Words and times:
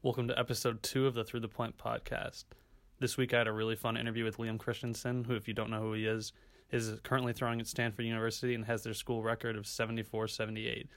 Welcome 0.00 0.28
to 0.28 0.38
episode 0.38 0.84
two 0.84 1.08
of 1.08 1.14
the 1.14 1.24
Through 1.24 1.40
the 1.40 1.48
Point 1.48 1.76
podcast. 1.76 2.44
This 3.00 3.16
week 3.16 3.34
I 3.34 3.38
had 3.38 3.48
a 3.48 3.52
really 3.52 3.74
fun 3.74 3.96
interview 3.96 4.22
with 4.22 4.36
Liam 4.36 4.56
Christensen, 4.56 5.24
who, 5.24 5.34
if 5.34 5.48
you 5.48 5.54
don't 5.54 5.70
know 5.70 5.80
who 5.80 5.94
he 5.94 6.06
is, 6.06 6.32
is 6.70 7.00
currently 7.02 7.32
throwing 7.32 7.58
at 7.58 7.66
Stanford 7.66 8.04
University 8.04 8.54
and 8.54 8.64
has 8.66 8.84
their 8.84 8.94
school 8.94 9.24
record 9.24 9.56
of 9.56 9.66
74 9.66 10.28
78. 10.28 10.88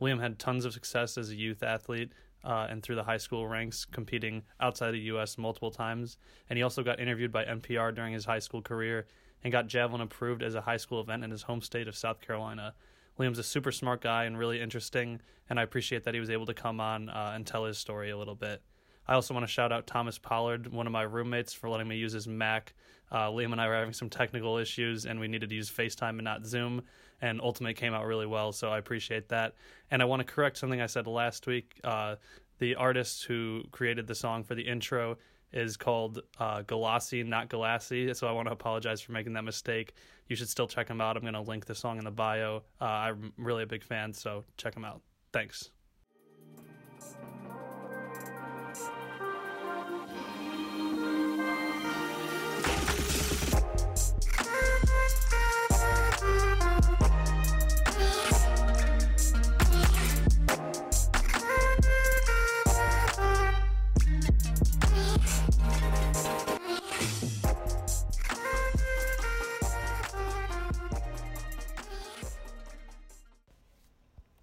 Liam 0.00 0.22
had 0.22 0.38
tons 0.38 0.64
of 0.64 0.72
success 0.72 1.18
as 1.18 1.28
a 1.28 1.36
youth 1.36 1.62
athlete 1.62 2.12
uh, 2.44 2.66
and 2.70 2.82
through 2.82 2.94
the 2.94 3.04
high 3.04 3.18
school 3.18 3.46
ranks, 3.46 3.84
competing 3.84 4.42
outside 4.58 4.92
the 4.92 5.00
U.S. 5.00 5.36
multiple 5.36 5.70
times. 5.70 6.16
And 6.48 6.56
he 6.56 6.62
also 6.62 6.82
got 6.82 6.98
interviewed 6.98 7.32
by 7.32 7.44
NPR 7.44 7.94
during 7.94 8.14
his 8.14 8.24
high 8.24 8.38
school 8.38 8.62
career 8.62 9.06
and 9.44 9.52
got 9.52 9.66
javelin 9.66 10.00
approved 10.00 10.42
as 10.42 10.54
a 10.54 10.62
high 10.62 10.78
school 10.78 11.02
event 11.02 11.24
in 11.24 11.30
his 11.30 11.42
home 11.42 11.60
state 11.60 11.88
of 11.88 11.94
South 11.94 12.22
Carolina. 12.22 12.72
Liam's 13.18 13.38
a 13.38 13.42
super 13.42 13.72
smart 13.72 14.02
guy 14.02 14.24
and 14.24 14.38
really 14.38 14.60
interesting, 14.60 15.20
and 15.48 15.58
I 15.58 15.62
appreciate 15.62 16.04
that 16.04 16.14
he 16.14 16.20
was 16.20 16.30
able 16.30 16.46
to 16.46 16.54
come 16.54 16.80
on 16.80 17.08
uh, 17.08 17.32
and 17.34 17.46
tell 17.46 17.64
his 17.64 17.78
story 17.78 18.10
a 18.10 18.16
little 18.16 18.34
bit. 18.34 18.62
I 19.08 19.14
also 19.14 19.32
want 19.32 19.44
to 19.44 19.52
shout 19.52 19.72
out 19.72 19.86
Thomas 19.86 20.18
Pollard, 20.18 20.72
one 20.72 20.86
of 20.86 20.92
my 20.92 21.02
roommates, 21.02 21.52
for 21.52 21.68
letting 21.68 21.88
me 21.88 21.96
use 21.96 22.12
his 22.12 22.26
Mac. 22.26 22.74
Uh, 23.10 23.28
Liam 23.28 23.52
and 23.52 23.60
I 23.60 23.68
were 23.68 23.74
having 23.74 23.92
some 23.92 24.10
technical 24.10 24.58
issues, 24.58 25.06
and 25.06 25.20
we 25.20 25.28
needed 25.28 25.48
to 25.48 25.54
use 25.54 25.70
FaceTime 25.70 26.10
and 26.10 26.24
not 26.24 26.44
Zoom, 26.44 26.82
and 27.22 27.40
ultimately 27.40 27.74
came 27.74 27.94
out 27.94 28.04
really 28.04 28.26
well, 28.26 28.52
so 28.52 28.68
I 28.68 28.78
appreciate 28.78 29.28
that. 29.28 29.54
And 29.90 30.02
I 30.02 30.04
want 30.04 30.20
to 30.20 30.24
correct 30.24 30.58
something 30.58 30.80
I 30.80 30.86
said 30.86 31.06
last 31.06 31.46
week. 31.46 31.80
Uh, 31.84 32.16
the 32.58 32.74
artist 32.74 33.24
who 33.24 33.62
created 33.70 34.06
the 34.06 34.14
song 34.14 34.42
for 34.42 34.54
the 34.54 34.62
intro 34.62 35.18
is 35.52 35.76
called 35.76 36.20
uh, 36.38 36.62
Galassi, 36.62 37.24
not 37.26 37.48
Galassi. 37.48 38.14
So 38.14 38.26
I 38.26 38.32
want 38.32 38.48
to 38.48 38.52
apologize 38.52 39.00
for 39.00 39.12
making 39.12 39.32
that 39.34 39.44
mistake. 39.44 39.94
You 40.28 40.36
should 40.36 40.48
still 40.48 40.66
check 40.66 40.88
him 40.88 41.00
out. 41.00 41.16
I'm 41.16 41.22
going 41.22 41.34
to 41.34 41.40
link 41.40 41.66
the 41.66 41.74
song 41.74 41.98
in 41.98 42.04
the 42.04 42.10
bio. 42.10 42.62
Uh, 42.80 42.84
I'm 42.84 43.32
really 43.36 43.62
a 43.62 43.66
big 43.66 43.84
fan, 43.84 44.12
so 44.12 44.44
check 44.56 44.74
him 44.74 44.84
out. 44.84 45.00
Thanks. 45.32 45.70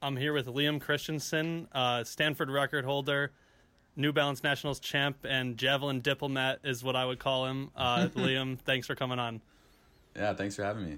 I'm 0.04 0.18
here 0.18 0.34
with 0.34 0.48
Liam 0.48 0.82
Christensen, 0.82 1.70
uh, 1.72 2.04
Stanford 2.04 2.52
record 2.52 2.84
holder, 2.84 3.32
New 3.96 4.12
Balance 4.12 4.44
Nationals 4.44 4.82
champ, 4.82 5.16
and 5.24 5.56
javelin 5.56 6.02
diplomat 6.02 6.60
is 6.66 6.84
what 6.84 6.98
I 6.98 7.06
would 7.06 7.20
call 7.20 7.46
him. 7.46 7.72
Uh, 7.74 8.10
Liam, 8.16 8.60
thanks 8.60 8.86
for 8.86 8.96
coming 8.96 9.18
on. 9.18 9.40
Yeah, 10.14 10.34
thanks 10.34 10.58
for 10.58 10.64
having 10.66 10.86
me. 10.86 10.98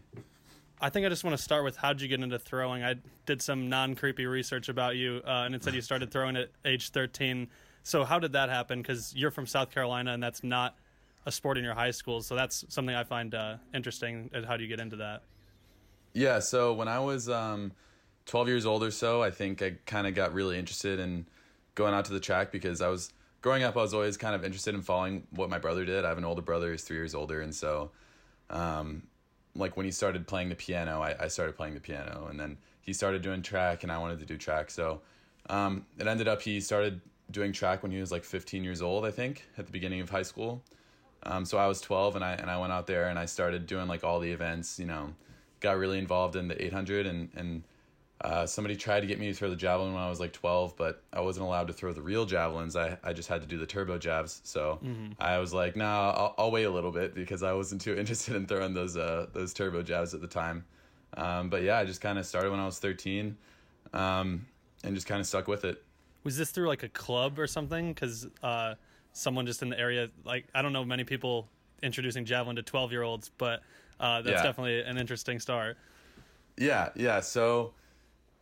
I 0.82 0.90
think 0.90 1.06
I 1.06 1.10
just 1.10 1.24
want 1.24 1.38
to 1.38 1.42
start 1.42 1.64
with 1.64 1.78
how'd 1.78 2.02
you 2.02 2.08
get 2.08 2.20
into 2.20 2.40
throwing? 2.40 2.84
I 2.84 2.96
did 3.28 3.44
some 3.44 3.70
non 3.70 3.94
creepy 3.94 4.26
research 4.26 4.70
about 4.70 4.96
you, 4.96 5.22
uh, 5.24 5.44
and 5.46 5.54
it 5.54 5.64
said 5.64 5.76
you 5.76 5.82
started 5.82 6.10
throwing 6.10 6.36
at 6.36 6.50
age 6.66 6.90
13. 6.90 7.48
So 7.84 8.06
how 8.06 8.18
did 8.18 8.32
that 8.32 8.50
happen? 8.50 8.82
Because 8.82 9.14
you're 9.16 9.30
from 9.30 9.46
South 9.46 9.70
Carolina, 9.70 10.14
and 10.14 10.24
that's 10.24 10.44
not 10.44 10.78
a 11.28 11.32
sport 11.32 11.60
in 11.60 11.64
your 11.64 11.76
high 11.76 11.92
school. 11.92 12.24
So 12.24 12.34
that's 12.34 12.66
something 12.70 12.96
I 12.96 13.04
find 13.04 13.36
uh, 13.36 13.58
interesting. 13.72 14.32
How 14.48 14.58
do 14.58 14.64
you 14.64 14.70
get 14.70 14.80
into 14.80 14.96
that? 14.96 15.22
Yeah, 16.14 16.40
so 16.40 16.74
when 16.74 16.88
I 16.88 16.98
was 16.98 17.30
um, 17.30 17.72
12 18.26 18.48
years 18.48 18.66
old 18.66 18.84
or 18.84 18.92
so, 18.92 19.22
I 19.22 19.32
think 19.32 19.62
I 19.62 19.76
kind 19.86 20.08
of 20.08 20.16
got 20.16 20.34
really 20.34 20.58
interested 20.58 21.00
in 21.00 21.26
going 21.76 21.94
out 21.94 22.06
to 22.06 22.14
the 22.14 22.20
track 22.20 22.52
because 22.52 22.82
I 22.82 22.88
was 22.88 23.14
growing 23.42 23.64
up. 23.64 23.78
I 23.78 23.82
was 23.82 23.94
always 23.94 24.18
kind 24.18 24.34
of 24.34 24.44
interested 24.44 24.74
in 24.74 24.82
following 24.82 25.28
what 25.32 25.50
my 25.50 25.60
brother 25.60 25.86
did. 25.86 26.06
I 26.06 26.10
have 26.10 26.18
an 26.18 26.26
older 26.26 26.42
brother; 26.42 26.72
he's 26.72 26.84
three 26.84 26.98
years 26.98 27.14
older, 27.14 27.42
and 27.42 27.54
so, 27.54 27.92
um, 28.50 29.04
like 29.56 29.78
when 29.78 29.86
he 29.86 29.92
started 29.92 30.26
playing 30.26 30.50
the 30.50 30.56
piano, 30.56 31.02
I, 31.02 31.16
I 31.26 31.28
started 31.28 31.56
playing 31.56 31.76
the 31.76 31.80
piano, 31.80 32.28
and 32.30 32.40
then 32.40 32.58
he 32.82 32.94
started 32.94 33.22
doing 33.22 33.42
track, 33.42 33.84
and 33.84 33.92
I 33.92 34.00
wanted 34.00 34.20
to 34.20 34.26
do 34.26 34.38
track. 34.38 34.72
So, 34.72 35.02
um, 35.50 35.86
it 36.00 36.08
ended 36.08 36.28
up 36.28 36.42
he 36.42 36.60
started 36.60 37.02
doing 37.32 37.52
track 37.52 37.84
when 37.84 37.92
he 37.92 38.00
was 38.00 38.12
like 38.12 38.24
15 38.24 38.64
years 38.64 38.82
old, 38.82 39.06
I 39.06 39.12
think, 39.12 39.44
at 39.58 39.66
the 39.66 39.72
beginning 39.72 40.02
of 40.02 40.10
high 40.10 40.24
school. 40.24 40.64
Um, 41.24 41.44
so 41.44 41.58
I 41.58 41.68
was 41.68 41.82
12, 41.82 42.16
and 42.16 42.26
I 42.26 42.34
and 42.34 42.50
I 42.50 42.58
went 42.58 42.74
out 42.74 42.88
there 42.88 43.10
and 43.10 43.20
I 43.20 43.26
started 43.26 43.68
doing 43.68 43.88
like 43.88 44.04
all 44.04 44.20
the 44.20 44.32
events. 44.32 44.80
You 44.80 44.86
know, 44.86 45.14
got 45.60 45.78
really 45.78 46.00
involved 46.00 46.36
in 46.36 46.48
the 46.48 46.66
800 46.66 47.06
and 47.06 47.30
and 47.36 47.64
uh, 48.26 48.48
somebody 48.48 48.76
tried 48.76 49.02
to 49.02 49.06
get 49.06 49.20
me 49.20 49.28
to 49.28 49.34
throw 49.36 49.52
the 49.52 49.56
javelin 49.56 49.94
when 49.94 50.02
I 50.02 50.10
was 50.10 50.20
like 50.20 50.34
12, 50.34 50.76
but 50.76 51.04
I 51.14 51.22
wasn't 51.22 51.46
allowed 51.46 51.68
to 51.68 51.74
throw 51.74 51.94
the 51.94 52.02
real 52.02 52.26
javelins. 52.26 52.76
I, 52.76 52.98
I 53.04 53.14
just 53.14 53.30
had 53.30 53.40
to 53.42 53.48
do 53.48 53.60
the 53.60 53.68
TurboJavs. 53.68 54.40
So 54.44 54.80
mm-hmm. 54.84 55.12
I 55.20 55.38
was 55.38 55.54
like, 55.54 55.76
nah, 55.76 56.10
I'll, 56.10 56.36
I'll, 56.40 56.52
wait 56.52 56.64
a 56.64 56.72
little 56.72 56.92
bit 56.92 57.14
because 57.14 57.44
I 57.44 57.54
wasn't 57.54 57.82
too 57.82 57.96
interested 58.00 58.36
in 58.36 58.48
throwing 58.48 58.74
those 58.74 58.98
uh, 58.98 59.28
those 59.32 59.54
TurboJavs 59.54 60.16
at 60.16 60.22
the 60.22 60.28
time. 60.28 60.66
Um, 61.16 61.52
but 61.52 61.62
yeah, 61.62 61.78
I 61.78 61.86
just 61.86 62.02
kind 62.02 62.18
of 62.18 62.26
started 62.26 62.50
when 62.50 62.60
I 62.60 62.66
was 62.66 62.80
13 62.80 63.38
um, 63.94 64.48
and 64.84 64.96
just 64.96 65.06
kind 65.06 65.22
of 65.22 65.28
stuck 65.28 65.48
with 65.48 65.64
it. 65.64 65.84
Was 66.24 66.36
this 66.36 66.50
through 66.50 66.68
like 66.68 66.82
a 66.82 66.90
club 66.90 67.38
or 67.38 67.46
something? 67.46 67.94
Because 67.94 68.28
uh, 68.42 68.74
someone 69.14 69.46
just 69.46 69.62
in 69.62 69.70
the 69.70 69.80
area, 69.80 70.10
like, 70.24 70.48
I 70.56 70.64
don't 70.64 70.74
know 70.74 70.84
many 70.84 71.04
people 71.04 71.48
introducing 71.84 72.26
javelin 72.26 72.56
to 72.56 72.64
12 72.64 72.92
year 72.92 73.04
olds, 73.04 73.30
but 73.38 73.62
uh, 74.00 74.24
that's 74.24 74.38
yeah. 74.38 74.44
definitely 74.44 74.82
an 74.82 74.98
interesting 74.98 75.40
start. 75.40 75.78
Yeah, 76.58 76.90
yeah. 76.96 77.20
So 77.20 77.74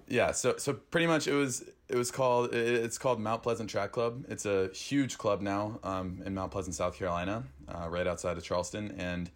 yeah 0.07 0.31
so 0.31 0.55
so 0.57 0.73
pretty 0.73 1.07
much 1.07 1.27
it 1.27 1.33
was 1.33 1.63
it 1.89 1.95
was 1.95 2.11
called 2.11 2.53
it's 2.53 2.97
called 2.97 3.19
mount 3.19 3.43
pleasant 3.43 3.69
track 3.69 3.91
club. 3.91 4.25
It's 4.27 4.45
a 4.45 4.69
huge 4.73 5.17
club 5.17 5.41
now 5.41 5.79
um, 5.83 6.21
in 6.25 6.33
mount 6.33 6.51
pleasant 6.51 6.75
south 6.75 6.97
carolina 6.97 7.43
uh, 7.69 7.87
right 7.87 8.07
outside 8.07 8.37
of 8.37 8.43
charleston. 8.43 8.95
And 8.97 9.29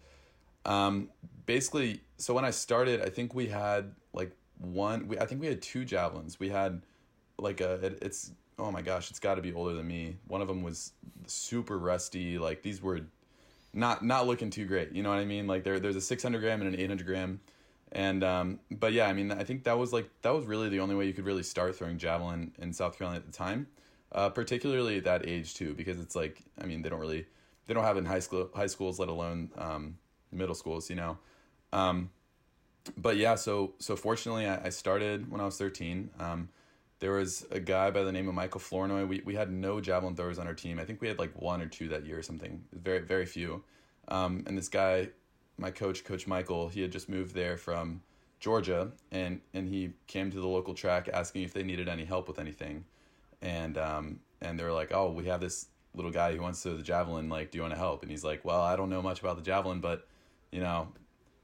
um, 0.64 1.08
basically 1.46 2.00
so 2.16 2.34
when 2.34 2.44
i 2.44 2.50
started 2.50 3.00
i 3.00 3.08
think 3.08 3.34
we 3.34 3.46
had 3.46 3.94
like 4.12 4.32
one 4.58 5.08
we, 5.08 5.18
i 5.18 5.24
think 5.24 5.40
we 5.40 5.46
had 5.46 5.62
two 5.62 5.84
javelins. 5.84 6.40
We 6.40 6.48
had 6.48 6.82
like 7.38 7.60
a 7.60 7.74
it, 7.74 7.98
it's 8.02 8.32
oh 8.58 8.72
my 8.72 8.82
gosh 8.82 9.10
it's 9.10 9.20
got 9.20 9.36
to 9.36 9.42
be 9.42 9.52
older 9.52 9.74
than 9.74 9.86
me. 9.86 10.16
One 10.26 10.42
of 10.42 10.48
them 10.48 10.62
was 10.62 10.92
super 11.26 11.78
rusty 11.78 12.38
like 12.38 12.62
these 12.62 12.82
were 12.82 13.02
not 13.72 14.04
not 14.04 14.26
looking 14.26 14.50
too 14.50 14.64
great 14.64 14.92
you 14.92 15.02
know 15.02 15.10
what 15.10 15.18
i 15.18 15.24
mean? 15.24 15.46
Like 15.46 15.62
there, 15.62 15.78
there's 15.78 15.96
a 15.96 16.00
600 16.00 16.40
gram 16.40 16.60
and 16.60 16.74
an 16.74 16.80
800 16.80 17.06
gram 17.06 17.40
and 17.92 18.22
um, 18.22 18.60
but 18.70 18.92
yeah, 18.92 19.06
I 19.06 19.12
mean, 19.12 19.32
I 19.32 19.44
think 19.44 19.64
that 19.64 19.78
was 19.78 19.92
like 19.92 20.08
that 20.22 20.34
was 20.34 20.46
really 20.46 20.68
the 20.68 20.80
only 20.80 20.94
way 20.94 21.06
you 21.06 21.12
could 21.12 21.24
really 21.24 21.42
start 21.42 21.76
throwing 21.76 21.98
javelin 21.98 22.52
in 22.58 22.72
South 22.72 22.98
Carolina 22.98 23.20
at 23.20 23.26
the 23.26 23.32
time, 23.32 23.66
uh, 24.12 24.28
particularly 24.28 24.98
at 24.98 25.04
that 25.04 25.26
age 25.26 25.54
too, 25.54 25.74
because 25.74 25.98
it's 25.98 26.14
like 26.14 26.42
I 26.60 26.66
mean 26.66 26.82
they 26.82 26.88
don't 26.88 27.00
really 27.00 27.26
they 27.66 27.74
don't 27.74 27.84
have 27.84 27.96
it 27.96 28.00
in 28.00 28.06
high 28.06 28.18
school 28.18 28.50
high 28.54 28.66
schools, 28.66 28.98
let 28.98 29.08
alone 29.08 29.50
um, 29.56 29.98
middle 30.30 30.54
schools, 30.54 30.90
you 30.90 30.96
know. 30.96 31.18
Um, 31.72 32.10
but 32.96 33.16
yeah, 33.16 33.34
so 33.36 33.74
so 33.78 33.96
fortunately, 33.96 34.46
I, 34.46 34.66
I 34.66 34.68
started 34.68 35.30
when 35.30 35.40
I 35.40 35.44
was 35.44 35.56
thirteen. 35.56 36.10
Um, 36.18 36.48
there 37.00 37.12
was 37.12 37.46
a 37.52 37.60
guy 37.60 37.90
by 37.90 38.02
the 38.02 38.10
name 38.10 38.28
of 38.28 38.34
Michael 38.34 38.60
Flournoy. 38.60 39.06
We 39.06 39.22
we 39.24 39.34
had 39.34 39.50
no 39.50 39.80
javelin 39.80 40.14
throwers 40.14 40.38
on 40.38 40.46
our 40.46 40.54
team. 40.54 40.78
I 40.78 40.84
think 40.84 41.00
we 41.00 41.08
had 41.08 41.18
like 41.18 41.40
one 41.40 41.62
or 41.62 41.66
two 41.66 41.88
that 41.88 42.04
year 42.04 42.18
or 42.18 42.22
something. 42.22 42.64
Very 42.72 43.00
very 43.00 43.26
few. 43.26 43.62
Um, 44.08 44.44
and 44.46 44.56
this 44.56 44.68
guy 44.68 45.08
my 45.58 45.70
coach, 45.70 46.04
Coach 46.04 46.26
Michael, 46.26 46.68
he 46.68 46.80
had 46.80 46.92
just 46.92 47.08
moved 47.08 47.34
there 47.34 47.56
from 47.56 48.00
Georgia, 48.40 48.92
and 49.10 49.40
and 49.52 49.68
he 49.68 49.92
came 50.06 50.30
to 50.30 50.40
the 50.40 50.46
local 50.46 50.72
track 50.72 51.08
asking 51.12 51.42
if 51.42 51.52
they 51.52 51.64
needed 51.64 51.88
any 51.88 52.04
help 52.04 52.28
with 52.28 52.38
anything, 52.38 52.84
and 53.42 53.76
um 53.76 54.20
and 54.40 54.58
they 54.58 54.64
were 54.64 54.72
like, 54.72 54.92
oh, 54.94 55.10
we 55.10 55.26
have 55.26 55.40
this 55.40 55.66
little 55.94 56.12
guy 56.12 56.32
who 56.34 56.40
wants 56.40 56.62
to 56.62 56.70
do 56.70 56.76
the 56.76 56.82
javelin. 56.82 57.28
Like, 57.28 57.50
do 57.50 57.58
you 57.58 57.62
want 57.62 57.74
to 57.74 57.78
help? 57.78 58.02
And 58.02 58.10
he's 58.10 58.22
like, 58.22 58.44
well, 58.44 58.60
I 58.60 58.76
don't 58.76 58.88
know 58.88 59.02
much 59.02 59.18
about 59.20 59.36
the 59.36 59.42
javelin, 59.42 59.80
but 59.80 60.06
you 60.52 60.60
know, 60.60 60.88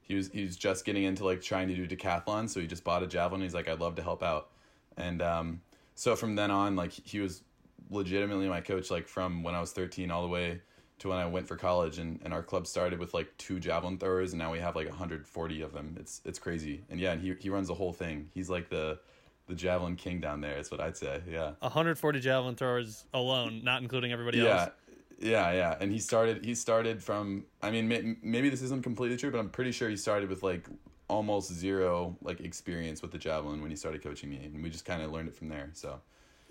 he 0.01 0.15
was 0.15 0.29
he 0.29 0.43
was 0.43 0.55
just 0.55 0.85
getting 0.85 1.03
into 1.03 1.25
like 1.25 1.41
trying 1.41 1.67
to 1.67 1.75
do 1.75 1.85
decathlon, 1.85 2.49
so 2.49 2.61
he 2.61 2.67
just 2.67 2.83
bought 2.83 3.03
a 3.03 3.07
javelin. 3.07 3.41
He's 3.41 3.53
like, 3.53 3.67
I'd 3.67 3.81
love 3.81 3.95
to 3.95 4.03
help 4.03 4.23
out, 4.23 4.49
and 4.97 5.21
um, 5.21 5.61
so 5.95 6.15
from 6.15 6.35
then 6.35 6.51
on, 6.51 6.77
like 6.77 6.93
he 6.93 7.19
was 7.19 7.41
legitimately 7.89 8.47
my 8.47 8.61
coach, 8.61 8.89
like 8.89 9.07
from 9.07 9.43
when 9.43 9.53
I 9.53 9.59
was 9.59 9.73
thirteen 9.73 10.11
all 10.11 10.21
the 10.21 10.29
way 10.29 10.61
to 10.99 11.09
when 11.09 11.17
I 11.17 11.25
went 11.25 11.47
for 11.47 11.55
college 11.57 11.99
and, 11.99 12.19
and 12.23 12.33
our 12.33 12.41
club 12.41 12.67
started 12.67 12.99
with 12.99 13.13
like 13.13 13.35
two 13.37 13.59
javelin 13.59 13.97
throwers 13.97 14.31
and 14.31 14.39
now 14.39 14.51
we 14.51 14.59
have 14.59 14.75
like 14.75 14.87
140 14.87 15.61
of 15.61 15.73
them. 15.73 15.95
It's 15.99 16.21
it's 16.25 16.39
crazy. 16.39 16.83
And 16.89 16.99
yeah, 16.99 17.13
and 17.13 17.21
he 17.21 17.35
he 17.39 17.49
runs 17.49 17.67
the 17.67 17.73
whole 17.73 17.93
thing. 17.93 18.29
He's 18.33 18.49
like 18.49 18.69
the 18.69 18.99
the 19.47 19.55
javelin 19.55 19.95
king 19.95 20.19
down 20.19 20.41
there. 20.41 20.55
That's 20.55 20.71
what 20.71 20.79
I'd 20.79 20.97
say. 20.97 21.21
Yeah. 21.29 21.51
140 21.59 22.19
javelin 22.19 22.55
throwers 22.55 23.05
alone, 23.13 23.61
not 23.63 23.81
including 23.81 24.11
everybody 24.11 24.39
yeah. 24.39 24.61
else. 24.61 24.69
Yeah, 25.19 25.51
yeah, 25.51 25.51
yeah. 25.53 25.77
and 25.79 25.91
he 25.91 25.99
started. 25.99 26.43
He 26.43 26.55
started 26.55 27.01
from. 27.01 27.45
I 27.61 27.71
mean, 27.71 27.87
may, 27.87 28.15
maybe 28.21 28.49
this 28.49 28.61
isn't 28.61 28.83
completely 28.83 29.17
true, 29.17 29.31
but 29.31 29.39
I'm 29.39 29.49
pretty 29.49 29.71
sure 29.71 29.89
he 29.89 29.97
started 29.97 30.29
with 30.29 30.43
like 30.43 30.67
almost 31.07 31.53
zero 31.53 32.17
like 32.21 32.41
experience 32.41 33.01
with 33.01 33.11
the 33.11 33.17
javelin 33.17 33.61
when 33.61 33.69
he 33.69 33.77
started 33.77 34.03
coaching 34.03 34.29
me, 34.29 34.41
and 34.43 34.61
we 34.61 34.69
just 34.69 34.85
kind 34.85 35.01
of 35.01 35.11
learned 35.11 35.29
it 35.29 35.35
from 35.35 35.49
there. 35.49 35.69
So. 35.73 36.01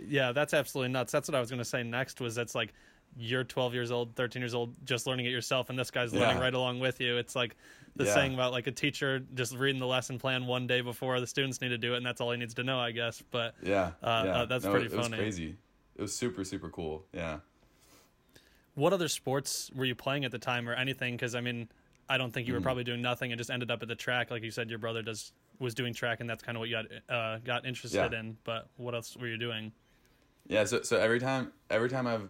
Yeah, 0.09 0.33
that's 0.33 0.55
absolutely 0.55 0.93
nuts. 0.93 1.13
That's 1.13 1.29
what 1.29 1.37
I 1.37 1.41
was 1.41 1.51
going 1.51 1.61
to 1.61 1.65
say 1.65 1.85
next. 1.85 2.21
Was 2.21 2.35
that's 2.35 2.55
like 2.55 2.75
you're 3.17 3.45
12 3.45 3.75
years 3.75 3.91
old 3.91 4.15
13 4.17 4.43
years 4.43 4.55
old 4.55 4.75
just 4.85 5.07
learning 5.07 5.27
it 5.27 5.31
yourself 5.31 5.71
and 5.71 5.79
this 5.79 5.91
guy's 5.91 6.13
learning 6.13 6.37
yeah. 6.37 6.43
right 6.43 6.55
along 6.55 6.81
with 6.81 7.01
you 7.01 7.17
it's 7.17 7.37
like 7.37 7.57
the 7.97 8.05
yeah. 8.05 8.15
saying 8.15 8.35
about 8.35 8.51
like 8.51 8.67
a 8.67 8.73
teacher 8.73 9.21
just 9.35 9.55
reading 9.57 9.81
the 9.81 9.87
lesson 9.87 10.19
plan 10.19 10.47
one 10.47 10.67
day 10.67 10.81
before 10.81 11.21
the 11.21 11.27
students 11.27 11.61
need 11.61 11.69
to 11.69 11.79
do 11.79 11.95
it 11.95 11.99
and 11.99 12.07
that's 12.07 12.21
all 12.21 12.33
he 12.33 12.37
needs 12.37 12.55
to 12.55 12.65
know 12.65 12.81
i 12.81 12.91
guess 12.91 13.23
but 13.31 13.55
yeah, 13.63 13.93
uh, 14.03 14.23
yeah. 14.25 14.33
Uh, 14.33 14.45
that's 14.47 14.65
no, 14.65 14.71
pretty 14.73 14.87
it, 14.87 14.93
funny 14.93 15.05
it 15.05 15.11
was 15.11 15.19
crazy 15.19 15.57
it 15.97 16.03
was 16.03 16.15
super 16.15 16.45
super 16.45 16.69
cool. 16.69 17.05
Yeah. 17.13 17.39
What 18.75 18.93
other 18.93 19.09
sports 19.09 19.71
were 19.75 19.85
you 19.85 19.95
playing 19.95 20.25
at 20.25 20.33
the 20.33 20.39
time, 20.39 20.69
or 20.69 20.75
anything? 20.75 21.15
Because 21.15 21.35
I 21.35 21.41
mean, 21.41 21.69
I 22.09 22.19
don't 22.19 22.33
think 22.33 22.47
you 22.47 22.53
were 22.53 22.59
Mm-hmm. 22.59 22.65
probably 22.65 22.85
doing 22.85 23.03
nothing 23.03 23.33
and 23.33 23.39
just 23.39 23.51
ended 23.51 23.71
up 23.71 23.83
at 23.83 23.89
the 23.89 23.95
track, 23.95 24.31
like 24.31 24.43
you 24.43 24.51
said. 24.51 24.69
Your 24.69 24.79
brother 24.79 25.03
does 25.03 25.33
was 25.61 25.75
doing 25.75 25.95
track, 25.95 26.21
and 26.21 26.29
that's 26.29 26.43
kind 26.43 26.57
of 26.57 26.61
what 26.61 26.69
you 26.69 26.77
got 26.77 27.15
uh, 27.15 27.39
got 27.39 27.65
interested 27.67 28.13
in. 28.13 28.37
But 28.45 28.69
what 28.77 28.95
else 28.95 29.17
were 29.17 29.29
you 29.29 29.39
doing? 29.39 29.73
Yeah, 30.47 30.65
so 30.65 30.83
so 30.83 30.99
every 30.99 31.21
time 31.21 31.53
every 31.71 31.89
time 31.89 32.07
I've 32.07 32.29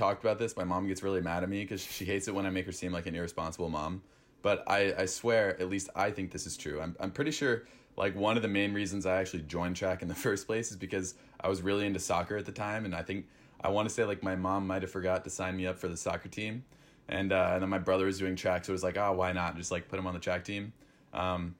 talked 0.00 0.24
about 0.24 0.38
this, 0.38 0.56
my 0.56 0.64
mom 0.64 0.88
gets 0.88 1.02
really 1.02 1.20
mad 1.20 1.42
at 1.42 1.48
me 1.48 1.62
because 1.62 1.82
she 1.82 2.04
hates 2.04 2.26
it 2.26 2.34
when 2.34 2.46
I 2.46 2.50
make 2.50 2.66
her 2.66 2.72
seem 2.72 2.90
like 2.90 3.06
an 3.06 3.14
irresponsible 3.14 3.68
mom. 3.68 4.02
But 4.42 4.64
I, 4.66 4.94
I 4.98 5.04
swear, 5.04 5.60
at 5.60 5.68
least 5.68 5.90
I 5.94 6.10
think 6.10 6.32
this 6.32 6.46
is 6.46 6.56
true. 6.56 6.80
I'm 6.80 6.96
I'm 6.98 7.10
pretty 7.10 7.30
sure 7.30 7.66
like 7.96 8.16
one 8.16 8.36
of 8.36 8.42
the 8.42 8.48
main 8.48 8.72
reasons 8.72 9.04
I 9.04 9.20
actually 9.20 9.42
joined 9.42 9.76
track 9.76 10.00
in 10.00 10.08
the 10.08 10.14
first 10.26 10.46
place 10.46 10.70
is 10.70 10.76
because 10.76 11.14
I 11.40 11.48
was 11.48 11.60
really 11.60 11.84
into 11.86 12.00
soccer 12.00 12.36
at 12.38 12.46
the 12.46 12.52
time, 12.52 12.86
and 12.86 12.94
I 12.94 13.02
think 13.02 13.26
I 13.60 13.68
want 13.68 13.88
to 13.88 13.94
say 13.94 14.04
like 14.04 14.22
my 14.22 14.34
mom 14.34 14.66
might 14.66 14.82
have 14.82 14.90
forgot 14.90 15.22
to 15.24 15.30
sign 15.30 15.56
me 15.56 15.66
up 15.66 15.78
for 15.78 15.88
the 15.88 15.96
soccer 15.96 16.28
team, 16.28 16.64
and 17.08 17.30
uh, 17.32 17.50
and 17.52 17.62
then 17.62 17.68
my 17.68 17.78
brother 17.78 18.06
was 18.06 18.18
doing 18.18 18.36
track, 18.36 18.64
so 18.64 18.70
it 18.70 18.72
was 18.72 18.82
like, 18.82 18.96
oh, 18.96 19.12
why 19.12 19.32
not? 19.32 19.56
Just 19.56 19.70
like 19.70 19.88
put 19.88 19.98
him 19.98 20.06
on 20.06 20.14
the 20.14 20.20
track 20.20 20.44
team. 20.44 20.72
Um, 21.12 21.54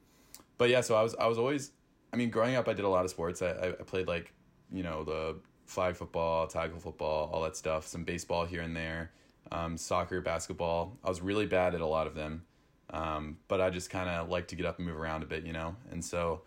but 0.57 0.71
yeah, 0.71 0.81
so 0.81 0.95
I 0.95 1.03
was 1.03 1.15
I 1.17 1.27
was 1.27 1.37
always, 1.37 1.73
I 2.13 2.17
mean, 2.17 2.31
growing 2.31 2.57
up, 2.57 2.67
I 2.69 2.73
did 2.73 2.87
a 2.87 2.89
lot 2.89 3.05
of 3.05 3.11
sports. 3.11 3.43
I 3.43 3.51
I, 3.51 3.69
I 3.69 3.83
played 3.85 4.09
like, 4.09 4.33
you 4.73 4.83
know, 4.83 5.05
the 5.05 5.37
flag 5.71 5.95
football, 5.95 6.49
tackle 6.49 6.81
football, 6.81 7.31
all 7.33 7.43
that 7.43 7.57
stuff. 7.57 7.87
Some 7.87 8.03
baseball 8.03 8.45
here 8.45 8.61
and 8.63 8.77
there, 8.77 9.13
um, 9.53 9.77
soccer, 9.77 10.21
basketball. 10.21 10.99
I 11.05 11.09
was 11.09 11.21
really 11.21 11.47
bad 11.47 11.75
at 11.75 11.81
a 11.81 11.87
lot 11.87 12.07
of 12.07 12.15
them, 12.15 12.43
um, 12.91 13.39
but 13.47 13.61
I 13.61 13.71
just 13.71 13.89
kind 13.89 14.11
of 14.11 14.29
like 14.29 14.49
to 14.49 14.57
get 14.57 14.67
up 14.67 14.79
and 14.79 14.87
move 14.87 14.97
around 14.97 15.23
a 15.23 15.27
bit, 15.27 15.47
you 15.47 15.53
know. 15.53 15.77
And 15.93 16.05
so, 16.05 16.43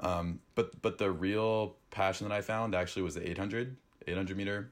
um, 0.00 0.40
but 0.54 0.80
but 0.82 0.98
the 0.98 1.10
real 1.10 1.76
passion 1.90 2.28
that 2.28 2.34
I 2.34 2.42
found 2.42 2.74
actually 2.74 3.02
was 3.02 3.14
the 3.14 3.28
800, 3.28 3.74
800 4.06 4.36
meter 4.36 4.70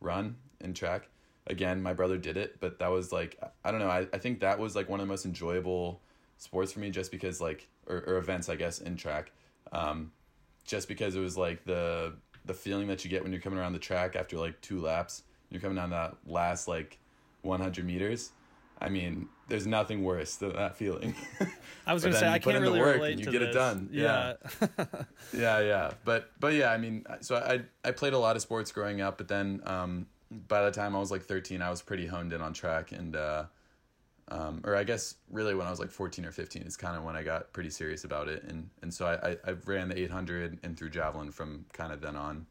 run 0.00 0.36
in 0.60 0.72
track. 0.72 1.08
Again, 1.48 1.82
my 1.82 1.92
brother 1.92 2.18
did 2.18 2.36
it, 2.36 2.60
but 2.60 2.78
that 2.78 2.88
was 2.92 3.10
like 3.10 3.40
I 3.64 3.72
don't 3.72 3.80
know. 3.80 3.90
I, 3.90 4.06
I 4.12 4.18
think 4.18 4.38
that 4.40 4.58
was 4.58 4.76
like 4.76 4.88
one 4.88 5.00
of 5.00 5.06
the 5.06 5.12
most 5.12 5.26
enjoyable 5.26 6.00
sports 6.38 6.72
for 6.72 6.78
me, 6.78 6.90
just 6.90 7.10
because 7.10 7.40
like 7.40 7.66
or, 7.88 8.04
or 8.06 8.16
events 8.18 8.48
I 8.48 8.54
guess 8.54 8.80
in 8.80 8.96
track, 8.96 9.32
um, 9.72 10.12
just 10.64 10.86
because 10.86 11.16
it 11.16 11.20
was 11.20 11.36
like 11.36 11.64
the 11.64 12.14
the 12.44 12.54
feeling 12.54 12.88
that 12.88 13.04
you 13.04 13.10
get 13.10 13.22
when 13.22 13.32
you're 13.32 13.40
coming 13.40 13.58
around 13.58 13.72
the 13.72 13.78
track 13.78 14.16
after 14.16 14.36
like 14.38 14.60
two 14.60 14.80
laps. 14.80 15.22
You're 15.50 15.60
coming 15.60 15.76
down 15.76 15.90
that 15.90 16.16
last 16.26 16.66
like 16.66 16.98
100 17.42 17.84
meters. 17.84 18.32
I 18.80 18.88
mean, 18.88 19.28
there's 19.48 19.66
nothing 19.66 20.02
worse 20.02 20.36
than 20.36 20.54
that 20.54 20.76
feeling. 20.76 21.14
I 21.86 21.94
was 21.94 22.02
gonna 22.02 22.14
say 22.14 22.22
then 22.22 22.32
I 22.32 22.38
can't 22.38 22.56
in 22.56 22.64
the 22.64 22.72
work 22.72 22.96
relate 22.96 23.12
and 23.12 23.20
you 23.20 23.26
to 23.26 23.30
get 23.30 23.42
it 23.42 23.46
this. 23.46 23.54
done. 23.54 23.88
Yeah. 23.92 24.34
yeah, 25.32 25.60
yeah, 25.60 25.92
but 26.04 26.30
but 26.40 26.54
yeah, 26.54 26.72
I 26.72 26.78
mean, 26.78 27.04
so 27.20 27.36
I 27.36 27.62
I 27.86 27.92
played 27.92 28.12
a 28.12 28.18
lot 28.18 28.34
of 28.34 28.42
sports 28.42 28.72
growing 28.72 29.00
up, 29.00 29.18
but 29.18 29.28
then 29.28 29.60
um, 29.66 30.06
by 30.48 30.64
the 30.64 30.72
time 30.72 30.96
I 30.96 30.98
was 30.98 31.12
like 31.12 31.22
thirteen, 31.22 31.62
I 31.62 31.70
was 31.70 31.80
pretty 31.80 32.06
honed 32.06 32.32
in 32.32 32.40
on 32.40 32.52
track, 32.54 32.90
and 32.90 33.14
uh, 33.14 33.44
um, 34.28 34.60
or 34.64 34.76
I 34.76 34.84
guess 34.84 35.16
really 35.30 35.54
when 35.54 35.66
I 35.66 35.70
was 35.70 35.80
like 35.80 35.90
fourteen 35.90 36.24
or 36.24 36.32
fifteen 36.32 36.62
is 36.62 36.76
kind 36.76 36.96
of 36.96 37.04
when 37.04 37.16
I 37.16 37.22
got 37.22 37.52
pretty 37.52 37.70
serious 37.70 38.04
about 38.04 38.28
it, 38.28 38.44
and 38.44 38.68
and 38.82 38.92
so 38.92 39.06
I 39.06 39.30
I, 39.30 39.36
I 39.46 39.50
ran 39.64 39.88
the 39.88 39.98
eight 39.98 40.10
hundred 40.10 40.58
and 40.62 40.76
threw 40.76 40.88
javelin 40.88 41.30
from 41.30 41.64
kind 41.72 41.92
of 41.92 42.00
then 42.00 42.16
on. 42.16 42.46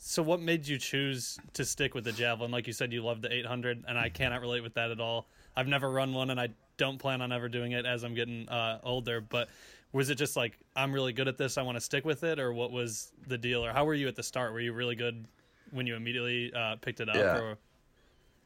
So 0.00 0.22
what 0.22 0.40
made 0.40 0.66
you 0.66 0.78
choose 0.78 1.38
to 1.54 1.64
stick 1.64 1.94
with 1.94 2.04
the 2.04 2.12
javelin? 2.12 2.52
Like 2.52 2.68
you 2.68 2.72
said, 2.72 2.92
you 2.92 3.02
love 3.02 3.20
the 3.20 3.32
800, 3.32 3.84
and 3.88 3.98
I 3.98 4.08
cannot 4.08 4.40
relate 4.40 4.62
with 4.62 4.74
that 4.74 4.92
at 4.92 5.00
all. 5.00 5.26
I've 5.56 5.66
never 5.66 5.90
run 5.90 6.14
one, 6.14 6.30
and 6.30 6.40
I 6.40 6.50
don't 6.76 6.98
plan 6.98 7.20
on 7.20 7.32
ever 7.32 7.48
doing 7.48 7.72
it 7.72 7.84
as 7.84 8.04
I'm 8.04 8.14
getting 8.14 8.48
uh, 8.48 8.78
older. 8.84 9.20
But 9.20 9.48
was 9.92 10.08
it 10.08 10.14
just 10.14 10.36
like 10.36 10.56
I'm 10.76 10.92
really 10.92 11.12
good 11.12 11.26
at 11.26 11.36
this, 11.36 11.58
I 11.58 11.62
want 11.62 11.76
to 11.76 11.80
stick 11.80 12.04
with 12.04 12.22
it, 12.22 12.38
or 12.38 12.52
what 12.52 12.70
was 12.70 13.10
the 13.26 13.36
deal, 13.36 13.64
or 13.64 13.72
how 13.72 13.84
were 13.84 13.94
you 13.94 14.06
at 14.06 14.14
the 14.14 14.22
start? 14.22 14.52
Were 14.52 14.60
you 14.60 14.72
really 14.72 14.94
good 14.94 15.26
when 15.72 15.86
you 15.86 15.96
immediately 15.96 16.52
uh, 16.54 16.76
picked 16.76 17.00
it 17.00 17.08
up? 17.08 17.16
Yeah. 17.16 17.38
Or 17.38 17.58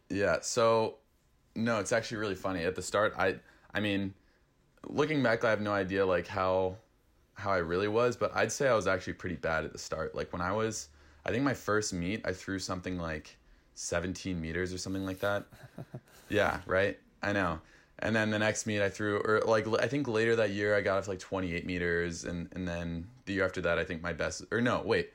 Yeah, 0.09 0.39
so 0.41 0.97
no, 1.55 1.79
it's 1.81 1.93
actually 1.93 2.19
really 2.19 2.35
funny. 2.35 2.65
At 2.65 2.75
the 2.75 2.83
start, 2.83 3.15
I 3.19 3.37
I 3.75 3.81
mean, 3.81 4.15
looking 4.89 5.23
back, 5.23 5.45
I 5.45 5.51
have 5.51 5.61
no 5.61 5.73
idea 5.73 6.05
like 6.05 6.27
how 6.27 6.77
how 7.35 7.51
I 7.51 7.59
really 7.59 7.89
was, 7.89 8.17
but 8.17 8.35
I'd 8.35 8.53
say 8.53 8.69
I 8.69 8.75
was 8.75 8.87
actually 8.87 9.15
pretty 9.15 9.37
bad 9.37 9.65
at 9.65 9.73
the 9.73 9.79
start. 9.79 10.15
Like 10.15 10.33
when 10.33 10.43
I 10.43 10.53
was 10.53 10.89
I 11.25 11.31
think 11.31 11.45
my 11.45 11.55
first 11.55 11.93
meet, 11.93 12.27
I 12.27 12.33
threw 12.33 12.59
something 12.59 12.99
like 12.99 13.37
17 13.75 14.41
meters 14.41 14.73
or 14.73 14.79
something 14.79 15.05
like 15.05 15.21
that. 15.21 15.47
yeah, 16.29 16.61
right? 16.67 16.99
I 17.23 17.33
know. 17.33 17.61
And 18.01 18.15
then 18.17 18.31
the 18.31 18.39
next 18.39 18.67
meet 18.67 18.83
I 18.83 18.89
threw 18.89 19.19
or 19.19 19.43
like 19.47 19.67
I 19.81 19.87
think 19.87 20.09
later 20.09 20.37
that 20.37 20.51
year 20.51 20.77
I 20.77 20.81
got 20.81 20.99
up 20.99 21.05
to 21.05 21.11
like 21.11 21.21
28 21.21 21.67
meters 21.67 22.25
and 22.25 22.49
and 22.53 22.67
then 22.67 23.07
the 23.27 23.35
year 23.35 23.45
after 23.45 23.61
that 23.63 23.79
I 23.79 23.85
think 23.85 24.03
my 24.03 24.13
best 24.13 24.45
or 24.51 24.61
no, 24.61 24.83
wait. 24.85 25.11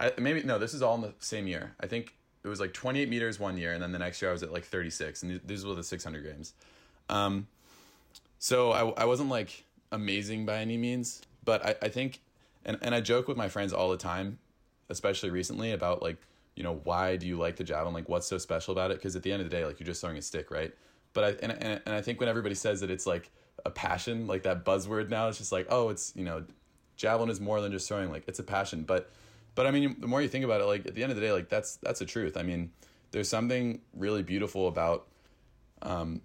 I 0.00 0.12
maybe 0.18 0.42
no, 0.42 0.58
this 0.58 0.72
is 0.72 0.82
all 0.82 0.94
in 0.94 1.02
the 1.02 1.14
same 1.18 1.46
year. 1.46 1.74
I 1.80 1.86
think 1.86 2.14
it 2.44 2.48
was 2.48 2.60
like 2.60 2.72
28 2.72 3.08
meters 3.08 3.38
one 3.38 3.56
year, 3.56 3.72
and 3.72 3.82
then 3.82 3.92
the 3.92 3.98
next 3.98 4.20
year 4.20 4.30
I 4.30 4.32
was 4.32 4.42
at 4.42 4.52
like 4.52 4.64
36, 4.64 5.22
and 5.22 5.30
th- 5.32 5.42
these 5.46 5.64
were 5.64 5.74
the 5.74 5.84
600 5.84 6.22
grams. 6.22 6.54
Um, 7.08 7.46
so 8.38 8.72
I, 8.72 9.02
I 9.02 9.04
wasn't 9.04 9.28
like 9.28 9.64
amazing 9.92 10.44
by 10.44 10.58
any 10.58 10.76
means, 10.76 11.22
but 11.44 11.64
I, 11.64 11.74
I 11.82 11.88
think, 11.88 12.20
and, 12.64 12.78
and 12.82 12.94
I 12.94 13.00
joke 13.00 13.28
with 13.28 13.36
my 13.36 13.48
friends 13.48 13.72
all 13.72 13.90
the 13.90 13.96
time, 13.96 14.38
especially 14.88 15.30
recently, 15.30 15.72
about 15.72 16.02
like, 16.02 16.16
you 16.56 16.64
know, 16.64 16.80
why 16.84 17.16
do 17.16 17.26
you 17.26 17.38
like 17.38 17.56
the 17.56 17.64
javelin? 17.64 17.94
Like, 17.94 18.08
what's 18.08 18.26
so 18.26 18.38
special 18.38 18.72
about 18.72 18.90
it? 18.90 18.98
Because 18.98 19.14
at 19.14 19.22
the 19.22 19.32
end 19.32 19.42
of 19.42 19.48
the 19.48 19.56
day, 19.56 19.64
like, 19.64 19.78
you're 19.78 19.86
just 19.86 20.00
throwing 20.00 20.18
a 20.18 20.22
stick, 20.22 20.50
right? 20.50 20.74
But 21.12 21.24
I, 21.24 21.28
and, 21.42 21.52
and, 21.52 21.80
and 21.86 21.94
I 21.94 22.02
think 22.02 22.18
when 22.20 22.28
everybody 22.28 22.54
says 22.54 22.80
that 22.80 22.90
it's 22.90 23.06
like 23.06 23.30
a 23.64 23.70
passion, 23.70 24.26
like 24.26 24.42
that 24.42 24.64
buzzword 24.64 25.08
now, 25.08 25.28
it's 25.28 25.38
just 25.38 25.52
like, 25.52 25.66
oh, 25.70 25.90
it's, 25.90 26.12
you 26.16 26.24
know, 26.24 26.44
javelin 26.96 27.30
is 27.30 27.40
more 27.40 27.60
than 27.60 27.70
just 27.70 27.86
throwing, 27.88 28.10
like, 28.10 28.24
it's 28.26 28.38
a 28.38 28.42
passion. 28.42 28.82
But, 28.82 29.10
but 29.54 29.66
I 29.66 29.70
mean, 29.70 29.96
the 29.98 30.06
more 30.06 30.22
you 30.22 30.28
think 30.28 30.44
about 30.44 30.60
it, 30.60 30.64
like 30.64 30.86
at 30.86 30.94
the 30.94 31.02
end 31.02 31.12
of 31.12 31.16
the 31.16 31.22
day, 31.22 31.32
like 31.32 31.48
that's 31.48 31.76
that's 31.76 31.98
the 31.98 32.06
truth. 32.06 32.36
I 32.36 32.42
mean, 32.42 32.70
there's 33.10 33.28
something 33.28 33.80
really 33.94 34.22
beautiful 34.22 34.68
about 34.68 35.08
um, 35.82 36.22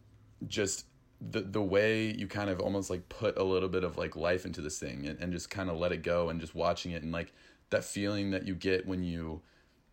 just 0.47 0.85
the 1.19 1.41
the 1.41 1.61
way 1.61 2.11
you 2.11 2.27
kind 2.27 2.49
of 2.49 2.59
almost 2.59 2.89
like 2.89 3.07
put 3.09 3.37
a 3.37 3.43
little 3.43 3.69
bit 3.69 3.83
of 3.83 3.97
like 3.97 4.15
life 4.15 4.45
into 4.45 4.61
this 4.61 4.79
thing 4.79 5.05
and, 5.07 5.19
and 5.19 5.33
just 5.33 5.49
kind 5.49 5.69
of 5.69 5.77
let 5.77 5.91
it 5.91 6.03
go 6.03 6.29
and 6.29 6.39
just 6.39 6.55
watching 6.55 6.91
it 6.91 7.03
and 7.03 7.11
like 7.11 7.33
that 7.69 7.83
feeling 7.83 8.31
that 8.31 8.47
you 8.47 8.55
get 8.55 8.87
when 8.87 9.03
you 9.03 9.41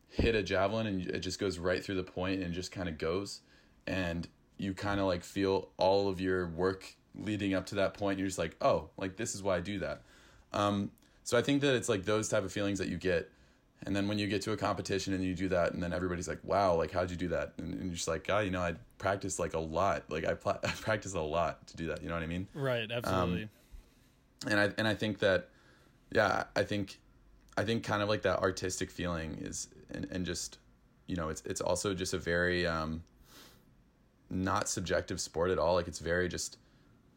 hit 0.08 0.34
a 0.34 0.42
javelin 0.42 0.86
and 0.86 1.06
it 1.06 1.20
just 1.20 1.40
goes 1.40 1.58
right 1.58 1.82
through 1.82 1.96
the 1.96 2.04
point 2.04 2.42
and 2.42 2.54
just 2.54 2.70
kind 2.70 2.88
of 2.88 2.98
goes. 2.98 3.40
And 3.86 4.28
you 4.58 4.74
kind 4.74 5.00
of 5.00 5.06
like 5.06 5.24
feel 5.24 5.70
all 5.76 6.08
of 6.08 6.20
your 6.20 6.46
work 6.48 6.94
leading 7.16 7.54
up 7.54 7.66
to 7.66 7.74
that 7.76 7.94
point. 7.94 8.18
You're 8.18 8.28
just 8.28 8.38
like 8.38 8.56
oh 8.60 8.90
like 8.96 9.16
this 9.16 9.34
is 9.34 9.42
why 9.42 9.56
i 9.56 9.60
do 9.60 9.78
that. 9.80 10.02
Um, 10.52 10.90
so 11.24 11.38
I 11.38 11.42
think 11.42 11.62
that 11.62 11.74
it's 11.74 11.88
like 11.88 12.04
those 12.04 12.28
type 12.28 12.44
of 12.44 12.52
feelings 12.52 12.78
that 12.78 12.88
you 12.88 12.98
get, 12.98 13.30
and 13.86 13.96
then 13.96 14.06
when 14.08 14.18
you 14.18 14.26
get 14.26 14.42
to 14.42 14.52
a 14.52 14.56
competition 14.56 15.14
and 15.14 15.24
you 15.24 15.34
do 15.34 15.48
that, 15.48 15.72
and 15.72 15.82
then 15.82 15.92
everybody's 15.92 16.28
like, 16.28 16.38
"Wow, 16.44 16.74
like 16.74 16.92
how'd 16.92 17.10
you 17.10 17.16
do 17.16 17.28
that?" 17.28 17.54
And, 17.56 17.72
and 17.74 17.84
you're 17.84 17.94
just 17.94 18.06
like, 18.06 18.26
"God, 18.26 18.44
you 18.44 18.50
know, 18.50 18.60
I 18.60 18.74
practiced 18.98 19.38
like 19.38 19.54
a 19.54 19.58
lot. 19.58 20.04
Like 20.10 20.26
I, 20.26 20.34
pla- 20.34 20.58
I 20.64 20.68
practiced 20.68 21.14
a 21.14 21.20
lot 21.20 21.66
to 21.68 21.76
do 21.76 21.86
that. 21.88 22.02
You 22.02 22.08
know 22.08 22.14
what 22.14 22.22
I 22.22 22.26
mean?" 22.26 22.46
right, 22.54 22.90
absolutely. 22.90 23.48
And 24.46 24.60
I 24.60 24.70
and 24.76 24.86
I 24.86 24.94
think 24.94 25.18
that, 25.20 25.48
yeah, 26.12 26.44
I 26.54 26.62
think, 26.62 27.00
I 27.56 27.64
think 27.64 27.82
kind 27.84 28.02
of 28.02 28.08
like 28.10 28.22
that 28.22 28.40
artistic 28.40 28.90
feeling 28.90 29.38
is, 29.40 29.68
and 29.90 30.06
and 30.10 30.26
just, 30.26 30.58
you 31.06 31.16
know, 31.16 31.30
it's 31.30 31.42
it's 31.46 31.62
also 31.62 31.94
just 31.94 32.12
a 32.12 32.18
very, 32.18 32.66
um, 32.66 33.02
not 34.28 34.68
subjective 34.68 35.22
sport 35.22 35.50
at 35.50 35.58
all. 35.58 35.74
Like 35.74 35.88
it's 35.88 36.00
very 36.00 36.28
just 36.28 36.58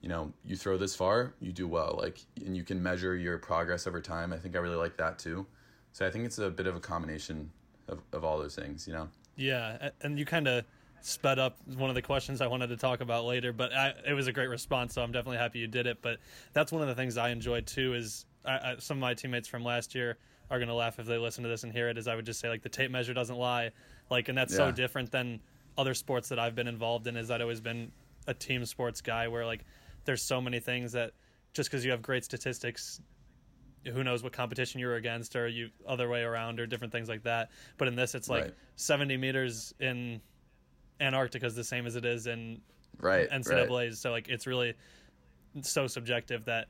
you 0.08 0.14
know, 0.14 0.32
you 0.46 0.56
throw 0.56 0.78
this 0.78 0.96
far, 0.96 1.34
you 1.42 1.52
do 1.52 1.68
well. 1.68 2.00
Like, 2.02 2.22
and 2.46 2.56
you 2.56 2.64
can 2.64 2.82
measure 2.82 3.14
your 3.14 3.38
progress 3.38 3.88
over 3.88 4.00
time. 4.00 4.32
I 4.32 4.38
think 4.38 4.56
I 4.56 4.60
really 4.60 4.78
like 4.78 4.96
that 4.96 5.20
too. 5.20 5.46
So 5.92 6.08
I 6.08 6.10
think 6.10 6.24
it's 6.24 6.38
a 6.38 6.50
bit 6.50 6.66
of 6.66 6.78
a 6.78 6.80
combination 6.80 7.52
of, 7.90 8.00
of 8.14 8.24
all 8.24 8.38
those 8.38 8.56
things, 8.56 8.88
you 8.88 8.94
know? 8.94 9.10
Yeah, 9.36 9.90
and 10.00 10.18
you 10.18 10.24
kind 10.24 10.48
of 10.48 10.64
sped 11.02 11.40
up 11.40 11.58
one 11.76 11.90
of 11.90 11.96
the 11.96 12.02
questions 12.02 12.40
I 12.40 12.48
wanted 12.48 12.68
to 12.68 12.78
talk 12.78 13.02
about 13.02 13.26
later, 13.26 13.52
but 13.52 13.74
I, 13.74 13.96
it 14.08 14.14
was 14.14 14.28
a 14.28 14.32
great 14.32 14.48
response, 14.48 14.94
so 14.94 15.02
I'm 15.02 15.12
definitely 15.12 15.40
happy 15.40 15.60
you 15.60 15.68
did 15.68 15.88
it. 15.88 16.02
But 16.02 16.20
that's 16.54 16.72
one 16.72 16.82
of 16.82 16.88
the 16.88 16.96
things 16.96 17.18
I 17.18 17.28
enjoyed 17.28 17.68
too. 17.68 17.94
Is 17.94 18.26
I, 18.46 18.52
I, 18.52 18.76
some 18.80 19.00
of 19.00 19.02
my 19.02 19.14
teammates 19.14 19.50
from 19.50 19.66
last 19.66 19.94
year 19.94 20.18
are 20.50 20.58
gonna 20.58 20.74
laugh 20.74 21.00
if 21.00 21.06
they 21.06 21.18
listen 21.18 21.44
to 21.44 21.50
this 21.50 21.66
and 21.66 21.74
hear 21.74 21.90
it. 21.90 21.98
Is 21.98 22.08
I 22.08 22.16
would 22.16 22.26
just 22.26 22.40
say 22.40 22.48
like 22.48 22.62
the 22.62 22.70
tape 22.70 22.92
measure 22.92 23.14
doesn't 23.14 23.38
lie, 23.38 23.72
like, 24.10 24.30
and 24.30 24.38
that's 24.38 24.56
so 24.56 24.72
different 24.72 25.12
than 25.12 25.42
other 25.78 25.94
sports 25.94 26.30
that 26.30 26.40
I've 26.40 26.56
been 26.56 26.70
involved 26.70 27.08
in. 27.08 27.18
Is 27.18 27.28
that 27.28 27.42
I've 27.42 27.42
always 27.42 27.60
been 27.60 27.92
a 28.28 28.34
team 28.34 28.66
sports 28.66 29.02
guy 29.02 29.28
where 29.28 29.46
like 29.46 29.66
there's 30.08 30.24
so 30.24 30.42
many 30.42 30.60
things 30.60 30.94
that 30.94 31.12
just 31.54 31.70
because 31.70 31.86
you 31.86 31.92
have 31.92 32.02
great 32.02 32.24
statistics 32.26 33.00
who 33.86 34.04
knows 34.04 34.24
what 34.24 34.34
competition 34.34 34.80
you 34.80 34.88
were 34.88 34.96
against 34.96 35.36
or 35.36 35.48
you 35.48 35.70
other 35.88 36.10
way 36.10 36.22
around 36.24 36.60
or 36.60 36.66
different 36.66 36.92
things 36.92 37.08
like 37.08 37.24
that 37.24 37.52
but 37.78 37.88
in 37.88 37.96
this 37.96 38.16
it's 38.16 38.28
like 38.28 38.44
Right. 38.46 38.54
70 38.76 39.18
meters 39.18 39.74
in 39.80 40.20
antarctica 41.00 41.46
is 41.46 41.56
the 41.56 41.64
same 41.64 41.86
as 41.86 41.96
it 41.96 42.06
is 42.06 42.26
in 42.28 42.60
Right. 43.00 43.30
ncaa's 43.30 43.70
right. 43.70 43.94
so 43.94 44.10
like 44.12 44.28
it's 44.28 44.48
really 44.48 44.74
so 45.62 45.88
subjective 45.88 46.46
that 46.46 46.68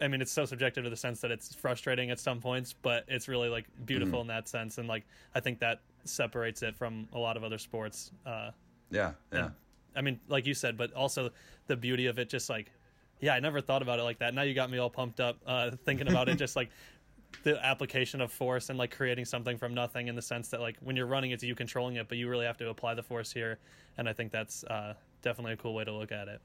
i 0.00 0.08
mean 0.08 0.20
it's 0.20 0.32
so 0.32 0.44
subjective 0.44 0.84
to 0.84 0.90
the 0.90 0.96
sense 0.96 1.20
that 1.20 1.30
it's 1.30 1.54
frustrating 1.54 2.10
at 2.10 2.18
some 2.18 2.40
points 2.40 2.74
but 2.82 3.04
it's 3.08 3.28
really 3.28 3.48
like 3.48 3.66
beautiful 3.86 4.20
Mm-hmm. 4.20 4.30
in 4.30 4.36
that 4.36 4.48
sense 4.48 4.78
and 4.78 4.88
like 4.88 5.04
i 5.34 5.40
think 5.40 5.60
that 5.60 5.80
separates 6.04 6.62
it 6.62 6.74
from 6.76 7.08
a 7.12 7.18
lot 7.18 7.36
of 7.36 7.44
other 7.44 7.58
sports 7.58 8.10
uh 8.26 8.50
Yeah. 8.90 9.12
Yeah. 9.32 9.38
and- 9.46 9.52
I 9.96 10.00
mean, 10.00 10.20
like 10.28 10.46
you 10.46 10.54
said, 10.54 10.76
but 10.76 10.92
also 10.92 11.30
the 11.66 11.74
beauty 11.76 12.06
of 12.06 12.20
it, 12.20 12.28
just 12.28 12.48
like, 12.48 12.70
yeah, 13.20 13.34
I 13.34 13.40
never 13.40 13.60
thought 13.60 13.82
about 13.82 13.98
it 13.98 14.02
like 14.02 14.18
that. 14.18 14.34
Now 14.34 14.42
you 14.42 14.54
got 14.54 14.70
me 14.70 14.78
all 14.78 14.90
pumped 14.90 15.20
up 15.20 15.38
uh, 15.46 15.70
thinking 15.84 16.08
about 16.08 16.28
it. 16.28 16.36
Just 16.36 16.56
like 16.56 16.70
the 17.42 17.64
application 17.64 18.20
of 18.20 18.32
force 18.32 18.70
and 18.70 18.78
like 18.78 18.94
creating 18.94 19.24
something 19.24 19.58
from 19.58 19.74
nothing 19.74 20.08
in 20.08 20.14
the 20.14 20.22
sense 20.22 20.48
that 20.48 20.60
like 20.60 20.76
when 20.80 20.96
you're 20.96 21.06
running 21.06 21.30
it's 21.30 21.42
you 21.44 21.54
controlling 21.54 21.96
it 21.96 22.08
but 22.08 22.16
you 22.16 22.26
really 22.28 22.46
have 22.46 22.56
to 22.56 22.70
apply 22.70 22.94
the 22.94 23.02
force 23.02 23.30
here 23.30 23.58
and 23.98 24.08
i 24.08 24.14
think 24.14 24.32
that's 24.32 24.64
uh, 24.64 24.94
definitely 25.20 25.52
a 25.52 25.56
cool 25.56 25.74
way 25.74 25.84
to 25.84 25.92
look 25.92 26.10
at 26.10 26.26
it 26.26 26.40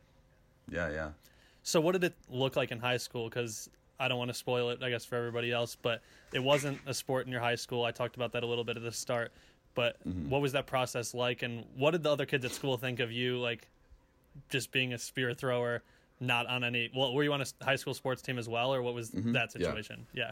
Yeah, 0.69 0.91
yeah. 0.91 1.09
so 1.63 1.79
what 1.79 1.93
did 1.93 2.03
it 2.03 2.13
look 2.29 2.57
like 2.57 2.71
in 2.71 2.79
high 2.79 2.97
school 2.97 3.29
because 3.29 3.69
i 3.97 4.09
don't 4.09 4.17
want 4.17 4.29
to 4.29 4.33
spoil 4.33 4.69
it 4.71 4.83
i 4.83 4.89
guess 4.89 5.05
for 5.05 5.15
everybody 5.15 5.53
else 5.53 5.77
but 5.81 6.01
it 6.33 6.43
wasn't 6.43 6.77
a 6.85 6.93
sport 6.93 7.25
in 7.25 7.31
your 7.31 7.41
high 7.41 7.55
school 7.55 7.85
i 7.85 7.91
talked 7.91 8.17
about 8.17 8.33
that 8.33 8.43
a 8.43 8.45
little 8.47 8.65
bit 8.65 8.75
at 8.75 8.83
the 8.83 8.91
start 8.91 9.31
but 9.75 9.95
what 10.27 10.41
was 10.41 10.51
that 10.51 10.67
process 10.67 11.13
like 11.13 11.43
and 11.43 11.63
what 11.77 11.91
did 11.91 12.03
the 12.03 12.11
other 12.11 12.25
kids 12.25 12.43
at 12.43 12.51
school 12.51 12.75
think 12.75 12.99
of 12.99 13.09
you 13.09 13.39
like 13.39 13.69
just 14.49 14.69
being 14.73 14.91
a 14.93 14.97
spear 14.97 15.33
thrower 15.33 15.81
not 16.19 16.47
on 16.47 16.63
any 16.63 16.89
well 16.95 17.13
were 17.13 17.23
you 17.23 17.33
on 17.33 17.41
a 17.41 17.45
high 17.63 17.75
school 17.75 17.93
sports 17.93 18.21
team 18.21 18.37
as 18.37 18.47
well 18.47 18.73
or 18.73 18.81
what 18.81 18.93
was 18.93 19.09
that 19.11 19.51
situation 19.51 20.05
yeah 20.13 20.31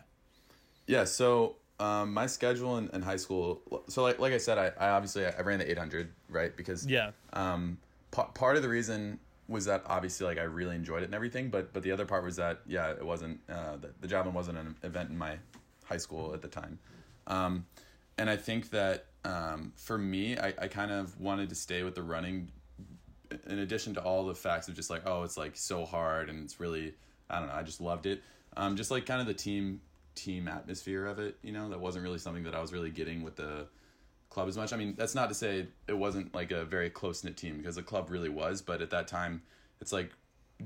Yeah, 0.87 1.05
so 1.05 1.55
um, 1.79 2.13
my 2.13 2.27
schedule 2.27 2.77
in, 2.77 2.89
in 2.93 3.01
high 3.01 3.17
school. 3.17 3.61
So 3.87 4.03
like 4.03 4.19
like 4.19 4.33
I 4.33 4.37
said, 4.37 4.57
I, 4.57 4.71
I 4.79 4.89
obviously 4.89 5.25
I 5.25 5.41
ran 5.41 5.59
the 5.59 5.69
800 5.69 6.09
right 6.29 6.55
because 6.55 6.85
yeah 6.87 7.11
um, 7.33 7.77
pa- 8.11 8.25
part 8.27 8.55
of 8.55 8.61
the 8.61 8.69
reason 8.69 9.19
was 9.47 9.65
that 9.65 9.83
obviously 9.87 10.27
like 10.27 10.37
I 10.37 10.43
really 10.43 10.75
enjoyed 10.75 11.01
it 11.01 11.05
and 11.05 11.15
everything, 11.15 11.49
but 11.49 11.73
but 11.73 11.83
the 11.83 11.91
other 11.91 12.05
part 12.05 12.23
was 12.23 12.35
that 12.37 12.61
yeah, 12.67 12.91
it 12.91 13.05
wasn't 13.05 13.39
uh, 13.49 13.77
the, 13.77 13.89
the 13.99 14.07
javelin 14.07 14.33
wasn't 14.35 14.57
an 14.57 14.75
event 14.83 15.09
in 15.09 15.17
my 15.17 15.37
high 15.85 15.97
school 15.97 16.33
at 16.33 16.41
the 16.41 16.47
time, 16.47 16.79
um, 17.27 17.65
and 18.17 18.29
I 18.29 18.37
think 18.37 18.69
that 18.69 19.05
um, 19.25 19.73
for 19.75 19.97
me, 19.97 20.37
I, 20.37 20.53
I 20.57 20.67
kind 20.67 20.91
of 20.91 21.19
wanted 21.19 21.49
to 21.49 21.55
stay 21.55 21.83
with 21.83 21.95
the 21.95 22.03
running. 22.03 22.49
In 23.47 23.59
addition 23.59 23.93
to 23.95 24.01
all 24.01 24.25
the 24.25 24.35
facts 24.35 24.67
of 24.67 24.75
just 24.75 24.89
like 24.89 25.03
oh, 25.05 25.23
it's 25.23 25.37
like 25.37 25.55
so 25.55 25.85
hard 25.85 26.29
and 26.29 26.43
it's 26.43 26.59
really 26.59 26.93
I 27.29 27.39
don't 27.39 27.47
know, 27.47 27.55
I 27.55 27.63
just 27.63 27.81
loved 27.81 28.05
it. 28.05 28.21
Um, 28.57 28.75
just 28.75 28.91
like 28.91 29.05
kind 29.05 29.21
of 29.21 29.27
the 29.27 29.33
team 29.33 29.81
team 30.15 30.47
atmosphere 30.47 31.05
of 31.05 31.19
it, 31.19 31.37
you 31.41 31.51
know, 31.51 31.69
that 31.69 31.79
wasn't 31.79 32.03
really 32.03 32.17
something 32.17 32.43
that 32.43 32.53
I 32.53 32.61
was 32.61 32.73
really 32.73 32.89
getting 32.89 33.23
with 33.23 33.37
the 33.37 33.67
club 34.29 34.47
as 34.47 34.57
much. 34.57 34.73
I 34.73 34.77
mean, 34.77 34.95
that's 34.97 35.15
not 35.15 35.29
to 35.29 35.35
say 35.35 35.67
it 35.87 35.93
wasn't 35.97 36.33
like 36.35 36.51
a 36.51 36.65
very 36.65 36.89
close 36.89 37.23
knit 37.23 37.37
team 37.37 37.57
because 37.57 37.75
the 37.75 37.83
club 37.83 38.09
really 38.09 38.29
was, 38.29 38.61
but 38.61 38.81
at 38.81 38.89
that 38.89 39.07
time, 39.07 39.41
it's 39.79 39.93
like 39.93 40.11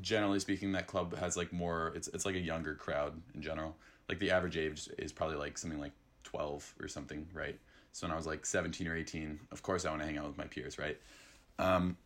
generally 0.01 0.39
speaking, 0.39 0.71
that 0.73 0.87
club 0.87 1.17
has 1.17 1.37
like 1.37 1.53
more. 1.53 1.91
It's 1.95 2.07
it's 2.09 2.25
like 2.25 2.35
a 2.35 2.39
younger 2.39 2.75
crowd 2.75 3.21
in 3.33 3.41
general. 3.41 3.75
Like 4.09 4.19
the 4.19 4.31
average 4.31 4.57
age 4.57 4.89
is 4.97 5.11
probably 5.11 5.37
like 5.37 5.57
something 5.57 5.79
like 5.79 5.93
twelve 6.23 6.73
or 6.79 6.87
something, 6.87 7.27
right? 7.33 7.59
So 7.91 8.07
when 8.07 8.13
I 8.13 8.17
was 8.17 8.27
like 8.27 8.45
seventeen 8.45 8.87
or 8.87 8.95
eighteen, 8.95 9.39
of 9.51 9.63
course 9.63 9.85
I 9.85 9.89
want 9.89 10.01
to 10.01 10.07
hang 10.07 10.17
out 10.17 10.27
with 10.27 10.37
my 10.37 10.45
peers, 10.45 10.77
right? 10.77 10.97
Um, 11.59 11.97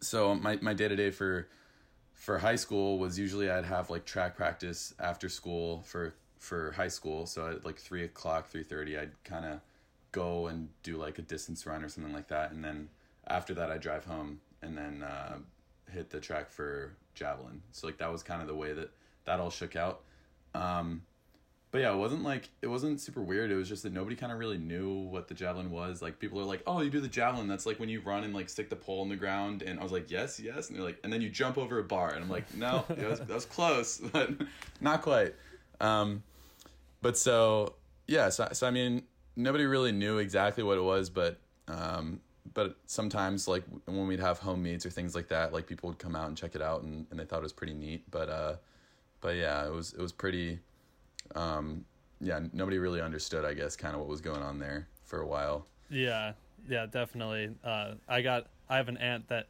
so 0.00 0.34
my 0.34 0.58
my 0.60 0.74
day 0.74 0.88
to 0.88 0.96
day 0.96 1.10
for 1.10 1.48
for 2.14 2.38
high 2.38 2.56
school 2.56 2.98
was 2.98 3.18
usually 3.18 3.50
I'd 3.50 3.64
have 3.64 3.90
like 3.90 4.04
track 4.04 4.36
practice 4.36 4.94
after 4.98 5.28
school 5.28 5.82
for 5.82 6.14
for 6.38 6.72
high 6.72 6.88
school. 6.88 7.26
So 7.26 7.48
at 7.48 7.64
like 7.64 7.78
three 7.78 8.04
o'clock, 8.04 8.48
three 8.48 8.62
thirty, 8.62 8.98
I'd 8.98 9.12
kind 9.24 9.44
of 9.44 9.60
go 10.12 10.48
and 10.48 10.68
do 10.82 10.96
like 10.96 11.18
a 11.18 11.22
distance 11.22 11.66
run 11.66 11.84
or 11.84 11.88
something 11.88 12.12
like 12.12 12.28
that, 12.28 12.52
and 12.52 12.64
then 12.64 12.88
after 13.26 13.54
that, 13.54 13.70
I 13.70 13.78
drive 13.78 14.04
home 14.04 14.40
and 14.62 14.76
then 14.76 15.02
uh, 15.02 15.38
hit 15.90 16.10
the 16.10 16.20
track 16.20 16.50
for 16.50 16.92
javelin. 17.14 17.62
So 17.72 17.86
like 17.86 17.98
that 17.98 18.10
was 18.10 18.22
kind 18.22 18.42
of 18.42 18.48
the 18.48 18.54
way 18.54 18.72
that 18.72 18.90
that 19.24 19.40
all 19.40 19.50
shook 19.50 19.76
out. 19.76 20.02
Um, 20.54 21.02
but 21.70 21.80
yeah, 21.80 21.92
it 21.92 21.96
wasn't 21.96 22.22
like 22.22 22.48
it 22.62 22.66
wasn't 22.66 23.00
super 23.00 23.22
weird. 23.22 23.50
It 23.50 23.56
was 23.56 23.68
just 23.68 23.82
that 23.84 23.92
nobody 23.92 24.16
kind 24.16 24.32
of 24.32 24.38
really 24.38 24.58
knew 24.58 24.92
what 24.92 25.28
the 25.28 25.34
javelin 25.34 25.70
was. 25.70 26.02
Like 26.02 26.18
people 26.18 26.40
are 26.40 26.44
like, 26.44 26.62
"Oh, 26.66 26.80
you 26.80 26.90
do 26.90 27.00
the 27.00 27.08
javelin. 27.08 27.48
That's 27.48 27.66
like 27.66 27.78
when 27.78 27.88
you 27.88 28.00
run 28.00 28.24
and 28.24 28.34
like 28.34 28.48
stick 28.48 28.70
the 28.70 28.76
pole 28.76 29.02
in 29.02 29.08
the 29.08 29.16
ground." 29.16 29.62
And 29.62 29.78
I 29.78 29.82
was 29.82 29.92
like, 29.92 30.10
"Yes, 30.10 30.40
yes." 30.40 30.68
And 30.68 30.76
they're 30.76 30.84
like, 30.84 30.98
"And 31.04 31.12
then 31.12 31.20
you 31.20 31.28
jump 31.28 31.58
over 31.58 31.78
a 31.78 31.84
bar." 31.84 32.10
And 32.14 32.24
I'm 32.24 32.30
like, 32.30 32.52
"No, 32.54 32.84
that 32.88 33.08
was, 33.08 33.20
that 33.20 33.28
was 33.28 33.46
close, 33.46 33.98
but 34.12 34.30
not 34.80 35.02
quite." 35.02 35.34
Um, 35.80 36.22
but 37.02 37.16
so 37.16 37.74
yeah, 38.06 38.28
so, 38.28 38.48
so 38.52 38.66
I 38.66 38.70
mean, 38.70 39.02
nobody 39.36 39.64
really 39.64 39.92
knew 39.92 40.18
exactly 40.18 40.64
what 40.64 40.76
it 40.76 40.82
was, 40.82 41.10
but 41.10 41.38
um, 41.68 42.20
but 42.54 42.76
sometimes 42.86 43.46
like 43.46 43.62
when 43.86 44.06
we'd 44.06 44.20
have 44.20 44.38
home 44.38 44.62
meets 44.62 44.84
or 44.84 44.90
things 44.90 45.14
like 45.14 45.28
that, 45.28 45.52
like 45.52 45.66
people 45.66 45.88
would 45.88 45.98
come 45.98 46.16
out 46.16 46.28
and 46.28 46.36
check 46.36 46.54
it 46.54 46.62
out, 46.62 46.82
and, 46.82 47.06
and 47.10 47.20
they 47.20 47.24
thought 47.24 47.38
it 47.38 47.44
was 47.44 47.52
pretty 47.52 47.74
neat. 47.74 48.10
But 48.10 48.28
uh, 48.28 48.56
but 49.20 49.36
yeah, 49.36 49.66
it 49.66 49.72
was 49.72 49.92
it 49.92 50.00
was 50.00 50.12
pretty. 50.12 50.58
Um, 51.34 51.84
yeah, 52.20 52.40
nobody 52.52 52.78
really 52.78 53.00
understood, 53.00 53.44
I 53.44 53.54
guess, 53.54 53.76
kind 53.76 53.94
of 53.94 54.00
what 54.00 54.08
was 54.08 54.20
going 54.20 54.42
on 54.42 54.58
there 54.58 54.88
for 55.04 55.20
a 55.22 55.26
while. 55.26 55.66
Yeah, 55.88 56.32
yeah, 56.68 56.86
definitely. 56.86 57.50
Uh, 57.64 57.94
I 58.08 58.22
got 58.22 58.46
I 58.68 58.76
have 58.76 58.88
an 58.88 58.98
aunt 58.98 59.28
that 59.28 59.48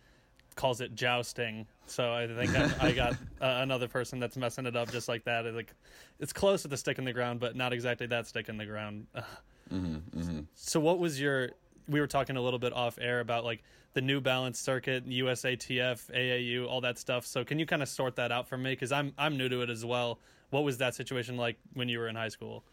calls 0.57 0.81
it 0.81 0.95
jousting, 0.95 1.67
so 1.87 2.13
I 2.13 2.27
think 2.27 2.55
I, 2.57 2.89
I 2.89 2.93
got 2.93 3.13
uh, 3.41 3.59
another 3.63 3.89
person 3.89 4.21
that's 4.21 4.37
messing 4.37 4.67
it 4.67 4.77
up 4.77 4.91
just 4.93 5.09
like 5.09 5.25
that. 5.25 5.47
It's 5.47 5.57
like 5.57 5.75
it's 6.19 6.33
close 6.33 6.63
to 6.63 6.69
the 6.69 6.77
stick 6.77 6.99
in 6.99 7.05
the 7.05 7.13
ground, 7.13 7.41
but 7.41 7.57
not 7.57 7.73
exactly 7.73 8.07
that 8.09 8.27
stick 8.27 8.49
in 8.49 8.57
the 8.57 8.67
ground. 8.67 9.07
Mhm. 9.73 10.01
Mhm. 10.17 10.47
So, 10.57 10.81
what 10.81 10.99
was 10.99 11.21
your? 11.21 11.51
We 11.89 12.01
were 12.01 12.09
talking 12.09 12.37
a 12.37 12.41
little 12.41 12.59
bit 12.59 12.73
off 12.73 12.99
air 13.01 13.21
about 13.21 13.45
like 13.45 13.63
the 13.93 14.01
New 14.01 14.21
Balance 14.21 14.59
circuit, 14.59 15.09
USATF, 15.09 16.11
AAU, 16.13 16.67
all 16.67 16.81
that 16.81 16.99
stuff. 16.99 17.25
So, 17.25 17.45
can 17.45 17.61
you 17.61 17.67
kind 17.67 17.81
of 17.81 17.89
sort 17.89 18.17
that 18.17 18.33
out 18.33 18.49
for 18.49 18.57
me? 18.57 18.73
Because 18.73 18.91
I'm 18.91 19.13
I'm 19.17 19.37
new 19.37 19.49
to 19.49 19.63
it 19.63 19.71
as 19.71 19.85
well. 19.85 20.19
What 20.51 20.65
was 20.65 20.79
that 20.79 20.95
situation 20.95 21.37
like 21.37 21.57
when 21.75 21.89
you 21.89 21.99
were 21.99 22.09
in 22.09 22.17
high 22.17 22.29
school? 22.29 22.65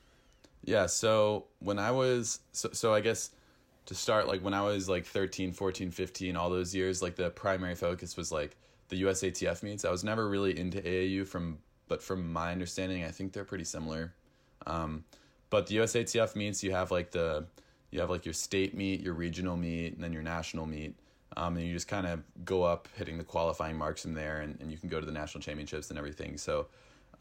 Yeah, 0.63 0.88
so 0.88 1.46
when 1.60 1.79
I 1.79 1.91
was 1.91 2.39
so 2.51 2.69
so 2.74 2.93
I 2.93 3.01
guess 3.01 3.31
to 3.86 3.96
start 3.96 4.27
like 4.27 4.43
when 4.43 4.53
I 4.53 4.62
was 4.62 4.89
like 4.89 5.05
13, 5.05 5.53
14, 5.53 5.91
15, 5.91 6.36
all 6.36 6.50
those 6.50 6.75
years 6.75 7.01
like 7.01 7.15
the 7.15 7.29
primary 7.29 7.75
focus 7.75 8.17
was 8.17 8.31
like 8.31 8.57
the 8.89 9.01
USATF 9.03 9.63
meets. 9.63 9.86
I 9.86 9.91
was 9.91 10.03
never 10.03 10.27
really 10.27 10.57
into 10.57 10.81
AAU 10.81 11.27
from 11.27 11.60
but 11.88 12.03
from 12.03 12.34
my 12.34 12.51
understanding, 12.51 13.03
I 13.05 13.12
think 13.12 13.31
they're 13.31 13.46
pretty 13.46 13.63
similar. 13.63 14.13
Um, 14.65 15.05
but 15.50 15.67
the 15.67 15.77
USATF 15.77 16.36
meets 16.36 16.63
you 16.63 16.72
have 16.72 16.91
like 16.91 17.12
the 17.12 17.46
you 17.91 18.01
have 18.01 18.10
like 18.10 18.25
your 18.25 18.34
state 18.34 18.75
meet, 18.75 19.01
your 19.01 19.13
regional 19.13 19.55
meet, 19.55 19.93
and 19.93 20.03
then 20.03 20.12
your 20.12 20.22
national 20.22 20.65
meet. 20.65 20.96
Um, 21.38 21.55
and 21.55 21.65
you 21.65 21.74
just 21.74 21.88
kind 21.88 22.07
of 22.07 22.24
go 22.46 22.63
up 22.63 22.88
hitting 22.96 23.17
the 23.17 23.24
qualifying 23.24 23.77
marks 23.77 24.01
from 24.01 24.13
there 24.13 24.41
and, 24.41 24.60
and 24.60 24.72
you 24.72 24.77
can 24.77 24.89
go 24.89 25.00
to 25.00 25.05
the 25.05 25.12
national 25.12 25.41
championships 25.41 25.89
and 25.89 26.00
everything. 26.00 26.38
So 26.38 26.67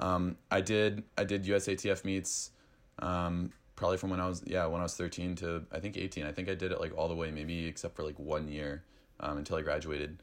um, 0.00 0.36
I 0.50 0.60
did 0.60 1.04
I 1.16 1.24
did 1.24 1.44
USATF 1.44 2.04
meets 2.04 2.50
um, 2.98 3.52
probably 3.76 3.98
from 3.98 4.10
when 4.10 4.20
I 4.20 4.28
was 4.28 4.42
yeah 4.46 4.66
when 4.66 4.80
I 4.80 4.84
was 4.84 4.94
thirteen 4.94 5.34
to 5.36 5.64
I 5.72 5.80
think 5.80 5.96
eighteen. 5.96 6.26
I 6.26 6.32
think 6.32 6.48
I 6.48 6.54
did 6.54 6.72
it 6.72 6.80
like 6.80 6.96
all 6.96 7.08
the 7.08 7.14
way 7.14 7.30
maybe 7.30 7.66
except 7.66 7.96
for 7.96 8.02
like 8.02 8.18
one 8.18 8.48
year 8.48 8.82
um, 9.20 9.38
until 9.38 9.56
I 9.56 9.62
graduated. 9.62 10.18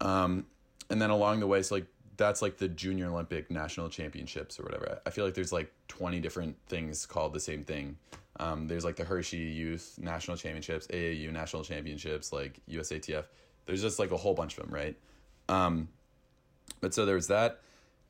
Um, 0.00 0.46
and 0.90 1.00
then 1.00 1.10
along 1.10 1.40
the 1.40 1.46
way, 1.46 1.62
so 1.62 1.76
like 1.76 1.86
that's 2.16 2.42
like 2.42 2.56
the 2.56 2.68
Junior 2.68 3.08
Olympic 3.08 3.50
National 3.50 3.88
Championships 3.88 4.58
or 4.58 4.62
whatever. 4.62 5.00
I 5.06 5.10
feel 5.10 5.24
like 5.24 5.34
there's 5.34 5.52
like 5.52 5.72
twenty 5.88 6.20
different 6.20 6.56
things 6.68 7.06
called 7.06 7.32
the 7.32 7.40
same 7.40 7.64
thing. 7.64 7.96
Um, 8.38 8.66
there's 8.68 8.84
like 8.84 8.96
the 8.96 9.04
Hershey 9.04 9.38
Youth 9.38 9.98
National 10.00 10.36
Championships, 10.36 10.86
AAU 10.88 11.32
National 11.32 11.64
Championships, 11.64 12.32
like 12.32 12.60
USATF. 12.70 13.24
There's 13.64 13.82
just 13.82 13.98
like 13.98 14.10
a 14.10 14.16
whole 14.16 14.34
bunch 14.34 14.58
of 14.58 14.64
them, 14.64 14.74
right? 14.74 14.96
Um, 15.48 15.88
but 16.80 16.92
so 16.92 17.06
there 17.06 17.14
was 17.14 17.28
that, 17.28 17.60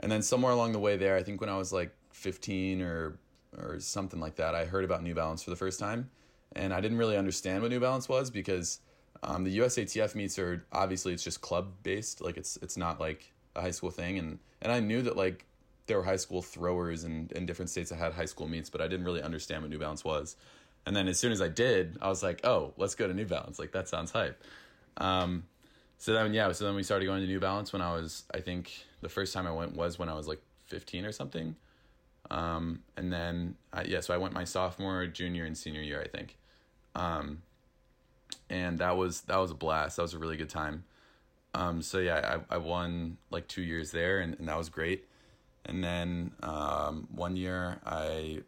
and 0.01 0.11
then 0.11 0.23
somewhere 0.23 0.53
along 0.53 0.73
the 0.73 0.79
way 0.79 0.97
there, 0.97 1.17
I 1.17 1.23
think 1.23 1.41
when 1.41 1.51
I 1.51 1.57
was 1.57 1.73
like 1.73 1.95
15 2.13 2.83
or 2.83 3.19
or 3.57 3.81
something 3.81 4.21
like 4.21 4.37
that, 4.37 4.55
I 4.55 4.67
heard 4.67 4.85
about 4.85 5.03
New 5.03 5.15
Balance 5.15 5.43
for 5.43 5.51
the 5.51 5.57
first 5.57 5.81
time, 5.81 6.11
and 6.55 6.75
I 6.75 6.81
didn't 6.81 6.99
really 6.99 7.17
understand 7.17 7.63
what 7.63 7.71
New 7.71 7.81
Balance 7.81 8.09
was 8.09 8.31
because 8.31 8.81
um, 9.23 9.45
the 9.45 9.59
USATF 9.59 10.15
meets 10.15 10.39
are 10.39 10.65
obviously 10.73 11.13
it's 11.13 11.25
just 11.25 11.41
club 11.41 11.73
based, 11.83 12.21
like 12.21 12.37
it's 12.37 12.57
it's 12.59 12.77
not 12.77 13.01
like 13.01 13.33
a 13.55 13.63
high 13.63 13.71
school 13.71 13.91
thing, 13.91 14.19
and 14.19 14.39
and 14.63 14.73
I 14.73 14.81
knew 14.81 15.03
that 15.03 15.17
like 15.17 15.47
there 15.87 15.97
were 15.97 16.05
high 16.05 16.17
school 16.17 16.43
throwers 16.43 17.05
in, 17.05 17.31
in 17.35 17.47
different 17.47 17.71
states 17.71 17.91
that 17.91 17.97
had 17.97 18.13
high 18.13 18.25
school 18.25 18.49
meets, 18.49 18.71
but 18.71 18.81
I 18.81 18.89
didn't 18.89 19.07
really 19.07 19.23
understand 19.23 19.63
what 19.63 19.71
New 19.71 19.79
Balance 19.79 20.05
was. 20.05 20.37
And 20.85 20.95
then 20.95 21.09
as 21.09 21.19
soon 21.19 21.33
as 21.33 21.41
I 21.41 21.49
did, 21.49 21.97
I 22.01 22.09
was 22.09 22.23
like, 22.23 22.45
oh, 22.45 22.73
let's 22.77 22.95
go 22.95 23.07
to 23.07 23.15
New 23.15 23.25
Balance. 23.25 23.59
Like 23.59 23.73
that 23.73 23.89
sounds 23.89 24.11
hype. 24.11 24.43
Um, 24.97 25.45
so 25.99 26.13
then 26.13 26.35
yeah, 26.35 26.51
so 26.53 26.65
then 26.65 26.75
we 26.75 26.83
started 26.83 27.07
going 27.07 27.21
to 27.23 27.27
New 27.27 27.41
Balance 27.41 27.73
when 27.73 27.83
I 27.83 27.93
was 27.93 28.25
I 28.33 28.41
think 28.41 28.87
the 29.01 29.09
first 29.09 29.33
time 29.33 29.47
I 29.47 29.53
went 29.53 29.75
was 29.75 29.99
when 29.99 30.09
I 30.09 30.15
was 30.15 30.29
like 30.29 30.41
15 30.67 31.05
or 31.05 31.13
something. 31.13 31.57
Um, 32.31 32.81
and 32.97 33.13
then 33.13 33.55
I, 33.73 33.85
yeah, 33.85 34.01
so 34.01 34.13
I 34.13 34.17
went 34.17 34.35
my 34.35 34.45
sophomore, 34.45 35.07
junior, 35.07 35.45
and 35.45 35.57
senior 35.57 35.81
year, 35.81 36.03
I 36.03 36.09
think. 36.09 36.37
Um, 36.95 37.43
and 38.51 38.79
that 38.79 38.97
was 38.97 39.23
that 39.23 39.37
was 39.37 39.51
a 39.51 39.55
blast. 39.55 39.97
That 39.97 40.03
was 40.03 40.15
a 40.15 40.19
really 40.19 40.37
good 40.37 40.51
time. 40.51 40.85
Um, 41.55 41.83
so 41.83 41.99
yeah, 41.99 42.39
I, 42.51 42.57
I 42.57 42.59
won 42.59 43.17
like 43.31 43.49
two 43.49 43.63
years 43.63 43.91
there, 43.91 44.21
and, 44.21 44.39
and 44.39 44.49
that 44.49 44.59
was 44.59 44.69
great. 44.69 45.07
And 45.65 45.83
then 45.83 46.33
um, 46.43 47.09
one 47.11 47.37
year 47.37 47.81
I 47.85 48.43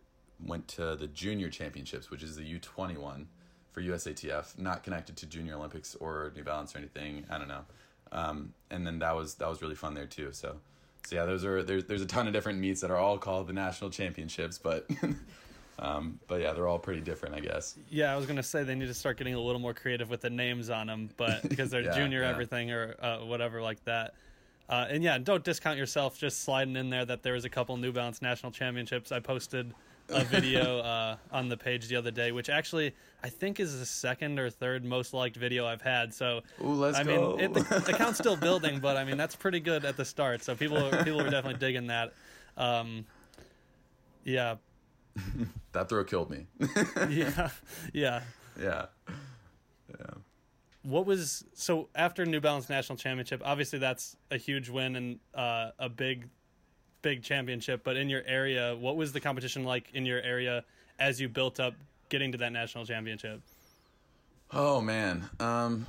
went 0.44 0.68
to 0.68 0.94
the 0.94 1.06
junior 1.08 1.48
championships, 1.48 2.10
which 2.10 2.22
is 2.22 2.36
the 2.36 2.44
U 2.44 2.58
twenty 2.58 2.96
one 2.96 3.28
for 3.78 3.84
USATF, 3.84 4.58
not 4.58 4.82
connected 4.82 5.16
to 5.18 5.26
Junior 5.26 5.54
Olympics 5.54 5.94
or 5.96 6.32
New 6.34 6.42
Balance 6.42 6.74
or 6.74 6.78
anything. 6.78 7.24
I 7.30 7.38
don't 7.38 7.48
know. 7.48 7.64
Um, 8.10 8.52
and 8.70 8.86
then 8.86 8.98
that 9.00 9.14
was 9.14 9.34
that 9.34 9.48
was 9.48 9.62
really 9.62 9.74
fun 9.74 9.94
there 9.94 10.06
too. 10.06 10.30
So, 10.32 10.56
so 11.04 11.16
yeah, 11.16 11.26
those 11.26 11.44
are 11.44 11.62
there's 11.62 11.84
there's 11.84 12.02
a 12.02 12.06
ton 12.06 12.26
of 12.26 12.32
different 12.32 12.58
meets 12.58 12.80
that 12.80 12.90
are 12.90 12.96
all 12.96 13.18
called 13.18 13.46
the 13.46 13.52
national 13.52 13.90
championships, 13.90 14.58
but 14.58 14.88
um, 15.78 16.18
but 16.26 16.40
yeah, 16.40 16.52
they're 16.52 16.66
all 16.66 16.78
pretty 16.78 17.02
different, 17.02 17.34
I 17.34 17.40
guess. 17.40 17.76
Yeah, 17.90 18.12
I 18.12 18.16
was 18.16 18.26
gonna 18.26 18.42
say 18.42 18.64
they 18.64 18.74
need 18.74 18.86
to 18.86 18.94
start 18.94 19.18
getting 19.18 19.34
a 19.34 19.40
little 19.40 19.60
more 19.60 19.74
creative 19.74 20.08
with 20.10 20.22
the 20.22 20.30
names 20.30 20.70
on 20.70 20.86
them, 20.86 21.10
but 21.16 21.42
because 21.48 21.70
they're 21.70 21.82
Yeah, 21.82 21.94
junior 21.94 22.22
yeah. 22.22 22.30
everything 22.30 22.72
or 22.72 22.96
uh, 23.00 23.18
whatever 23.18 23.62
like 23.62 23.84
that. 23.84 24.14
Uh, 24.70 24.86
and 24.90 25.02
yeah, 25.02 25.18
don't 25.18 25.44
discount 25.44 25.78
yourself. 25.78 26.18
Just 26.18 26.42
sliding 26.42 26.76
in 26.76 26.90
there 26.90 27.04
that 27.04 27.22
there 27.22 27.34
was 27.34 27.44
a 27.44 27.50
couple 27.50 27.76
New 27.76 27.92
Balance 27.92 28.20
national 28.20 28.52
championships. 28.52 29.12
I 29.12 29.20
posted 29.20 29.72
a 30.08 30.24
video 30.24 30.78
uh, 30.78 31.16
on 31.32 31.48
the 31.48 31.56
page 31.56 31.88
the 31.88 31.96
other 31.96 32.10
day, 32.10 32.32
which 32.32 32.48
actually 32.48 32.94
I 33.22 33.28
think 33.28 33.60
is 33.60 33.78
the 33.78 33.86
second 33.86 34.38
or 34.38 34.50
third 34.50 34.84
most 34.84 35.12
liked 35.12 35.36
video 35.36 35.66
I've 35.66 35.82
had. 35.82 36.14
So 36.14 36.42
Ooh, 36.62 36.72
let's 36.72 36.98
I 36.98 37.04
go. 37.04 37.36
mean, 37.36 37.40
it, 37.40 37.54
the 37.54 37.60
account's 37.94 38.18
still 38.18 38.36
building, 38.36 38.80
but 38.80 38.96
I 38.96 39.04
mean 39.04 39.16
that's 39.16 39.36
pretty 39.36 39.60
good 39.60 39.84
at 39.84 39.96
the 39.96 40.04
start. 40.04 40.42
So 40.42 40.54
people 40.54 40.90
people 41.04 41.18
were 41.18 41.30
definitely 41.30 41.58
digging 41.58 41.88
that. 41.88 42.12
Um, 42.56 43.06
yeah, 44.24 44.56
that 45.72 45.88
throw 45.88 46.04
killed 46.04 46.30
me. 46.30 46.46
yeah, 47.08 47.50
yeah. 47.92 48.22
yeah. 48.60 48.86
Yeah. 49.88 50.14
What 50.82 51.06
was 51.06 51.44
so 51.54 51.88
after 51.94 52.24
New 52.24 52.40
Balance 52.40 52.68
National 52.68 52.96
Championship? 52.96 53.42
Obviously, 53.44 53.78
that's 53.78 54.16
a 54.30 54.36
huge 54.36 54.68
win 54.68 54.96
and 54.96 55.18
uh, 55.34 55.70
a 55.78 55.88
big, 55.88 56.28
big 57.02 57.22
championship. 57.22 57.82
But 57.84 57.96
in 57.96 58.08
your 58.08 58.22
area, 58.26 58.76
what 58.76 58.96
was 58.96 59.12
the 59.12 59.20
competition 59.20 59.64
like 59.64 59.90
in 59.94 60.06
your 60.06 60.20
area 60.22 60.64
as 60.98 61.20
you 61.20 61.28
built 61.28 61.60
up 61.60 61.74
getting 62.08 62.32
to 62.32 62.38
that 62.38 62.52
national 62.52 62.84
championship? 62.86 63.40
Oh 64.52 64.80
man. 64.80 65.28
Um 65.40 65.86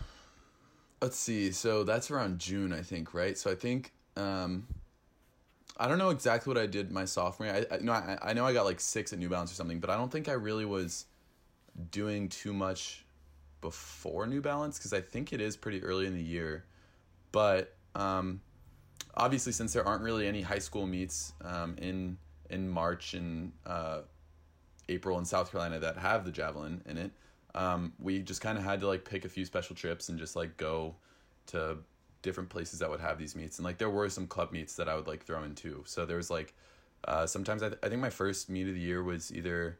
let's 1.01 1.17
see. 1.17 1.51
So 1.51 1.83
that's 1.83 2.11
around 2.11 2.39
June, 2.39 2.73
I 2.73 2.81
think, 2.81 3.13
right? 3.13 3.37
So 3.37 3.51
I 3.51 3.55
think 3.55 3.91
um 4.15 4.67
I 5.77 5.87
don't 5.87 5.97
know 5.97 6.09
exactly 6.09 6.53
what 6.53 6.61
I 6.61 6.65
did 6.65 6.91
my 6.91 7.05
sophomore 7.05 7.47
year. 7.47 7.65
I, 7.71 7.77
no, 7.77 7.93
I, 7.93 8.17
I 8.21 8.33
know 8.33 8.45
I 8.45 8.51
got 8.51 8.65
like 8.65 8.81
six 8.81 9.13
at 9.13 9.19
New 9.19 9.29
Balance 9.29 9.51
or 9.51 9.55
something, 9.55 9.79
but 9.79 9.89
I 9.89 9.95
don't 9.95 10.11
think 10.11 10.27
I 10.27 10.33
really 10.33 10.65
was 10.65 11.05
doing 11.91 12.27
too 12.27 12.51
much 12.51 13.05
before 13.61 14.27
New 14.27 14.41
Balance 14.41 14.77
because 14.77 14.91
I 14.91 14.99
think 14.99 15.31
it 15.31 15.39
is 15.39 15.55
pretty 15.55 15.81
early 15.81 16.05
in 16.05 16.13
the 16.13 16.21
year. 16.21 16.65
But 17.31 17.75
um, 17.95 18.41
obviously, 19.15 19.51
since 19.51 19.73
there 19.73 19.85
aren't 19.85 20.03
really 20.03 20.27
any 20.27 20.41
high 20.41 20.59
school 20.59 20.85
meets 20.85 21.33
um, 21.43 21.75
in 21.77 22.17
in 22.49 22.67
March 22.67 23.13
and 23.13 23.51
uh, 23.65 24.01
April 24.87 25.19
in 25.19 25.25
South 25.25 25.51
Carolina 25.51 25.79
that 25.79 25.97
have 25.97 26.25
the 26.25 26.31
javelin 26.31 26.81
in 26.87 26.97
it, 26.97 27.11
um, 27.55 27.93
we 27.99 28.19
just 28.19 28.41
kind 28.41 28.57
of 28.57 28.63
had 28.63 28.79
to 28.81 28.87
like 28.87 29.05
pick 29.05 29.25
a 29.25 29.29
few 29.29 29.45
special 29.45 29.75
trips 29.75 30.09
and 30.09 30.17
just 30.17 30.35
like 30.35 30.57
go 30.57 30.95
to 31.47 31.77
different 32.21 32.49
places 32.49 32.79
that 32.79 32.89
would 32.89 32.99
have 32.99 33.17
these 33.17 33.35
meets. 33.35 33.59
And 33.59 33.65
like 33.65 33.77
there 33.77 33.89
were 33.89 34.09
some 34.09 34.27
club 34.27 34.51
meets 34.51 34.75
that 34.75 34.89
I 34.89 34.95
would 34.95 35.07
like 35.07 35.23
throw 35.23 35.43
in 35.43 35.55
too. 35.55 35.83
So 35.85 36.05
there 36.05 36.17
was 36.17 36.29
like 36.29 36.53
uh, 37.05 37.25
sometimes 37.25 37.63
I, 37.63 37.69
th- 37.69 37.79
I 37.83 37.89
think 37.89 38.01
my 38.01 38.09
first 38.09 38.49
meet 38.49 38.67
of 38.67 38.73
the 38.73 38.79
year 38.79 39.03
was 39.03 39.33
either 39.33 39.77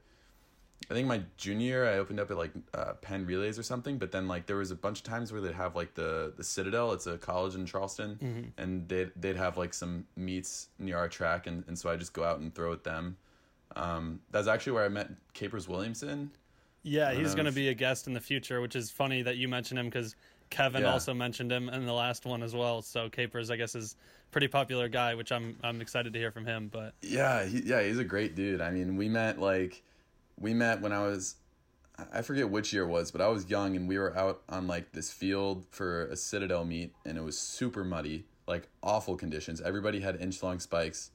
I 0.89 0.93
think 0.93 1.07
my 1.07 1.21
junior 1.37 1.65
year 1.67 1.85
I 1.87 1.97
opened 1.97 2.19
up 2.19 2.31
at 2.31 2.37
like 2.37 2.51
uh, 2.73 2.93
Penn 2.93 3.25
Relays 3.25 3.59
or 3.59 3.63
something, 3.63 3.97
but 3.97 4.11
then 4.11 4.27
like 4.27 4.47
there 4.47 4.55
was 4.55 4.71
a 4.71 4.75
bunch 4.75 4.99
of 4.99 5.03
times 5.03 5.31
where 5.31 5.39
they'd 5.41 5.53
have 5.53 5.75
like 5.75 5.93
the 5.93 6.33
the 6.35 6.43
Citadel. 6.43 6.93
It's 6.93 7.05
a 7.05 7.17
college 7.17 7.55
in 7.55 7.65
Charleston, 7.65 8.51
and 8.57 8.87
they'd 8.87 9.11
they'd 9.15 9.35
have 9.35 9.57
like 9.57 9.73
some 9.73 10.05
meets 10.15 10.67
near 10.79 10.97
our 10.97 11.07
track, 11.09 11.45
and, 11.47 11.63
and 11.67 11.77
so 11.77 11.89
I 11.89 11.95
just 11.95 12.13
go 12.13 12.23
out 12.23 12.39
and 12.39 12.53
throw 12.53 12.73
at 12.73 12.83
them. 12.83 13.17
Um, 13.75 14.19
that's 14.31 14.47
actually 14.47 14.73
where 14.73 14.85
I 14.85 14.89
met 14.89 15.11
Capers 15.33 15.67
Williamson. 15.67 16.31
Yeah, 16.81 17.13
he's 17.13 17.35
going 17.35 17.45
to 17.45 17.51
be 17.51 17.67
a 17.67 17.73
guest 17.73 18.07
in 18.07 18.13
the 18.13 18.21
future, 18.21 18.61
which 18.61 18.75
is 18.75 18.89
funny 18.89 19.21
that 19.21 19.35
you 19.37 19.47
mentioned 19.47 19.79
him 19.79 19.87
because 19.87 20.15
Kevin 20.49 20.81
Yeah. 20.83 20.93
also 20.93 21.13
mentioned 21.13 21.51
him 21.51 21.69
in 21.69 21.85
the 21.85 21.93
last 21.93 22.25
one 22.25 22.41
as 22.41 22.55
well. 22.55 22.81
So 22.81 23.09
Capers, 23.09 23.51
I 23.51 23.57
guess, 23.57 23.75
is 23.75 23.95
pretty 24.31 24.47
popular 24.47 24.87
guy, 24.87 25.13
which 25.13 25.31
I'm 25.31 25.57
I'm 25.63 25.81
excited 25.81 26.13
to 26.13 26.19
hear 26.19 26.31
from 26.31 26.45
him. 26.45 26.69
But 26.71 26.93
Yeah, 27.01 27.45
he, 27.45 27.59
yeah, 27.59 27.83
he's 27.83 27.99
a 27.99 28.03
great 28.03 28.33
dude. 28.35 28.61
I 28.61 28.71
mean, 28.71 28.95
we 28.95 29.07
met 29.09 29.39
like 29.39 29.83
we 30.39 30.53
met 30.53 30.81
when 30.81 30.91
I 30.91 31.01
was 31.01 31.35
I 32.13 32.21
forget 32.21 32.49
which 32.49 32.71
year 32.71 32.83
it 32.83 32.87
was, 32.87 33.11
but 33.11 33.21
I 33.21 33.27
was 33.27 33.49
young 33.49 33.75
and 33.75 33.87
we 33.87 33.97
were 33.97 34.15
out 34.17 34.41
on 34.47 34.67
like 34.67 34.91
this 34.93 35.11
field 35.11 35.65
for 35.69 36.05
a 36.05 36.15
Citadel 36.15 36.65
meet 36.65 36.93
and 37.05 37.17
it 37.17 37.21
was 37.21 37.37
super 37.37 37.83
muddy, 37.83 38.25
like 38.47 38.69
awful 38.81 39.15
conditions. 39.15 39.59
Everybody 39.61 39.99
had 39.99 40.15
inch 40.21 40.41
long 40.41 40.59
spikes 40.59 41.11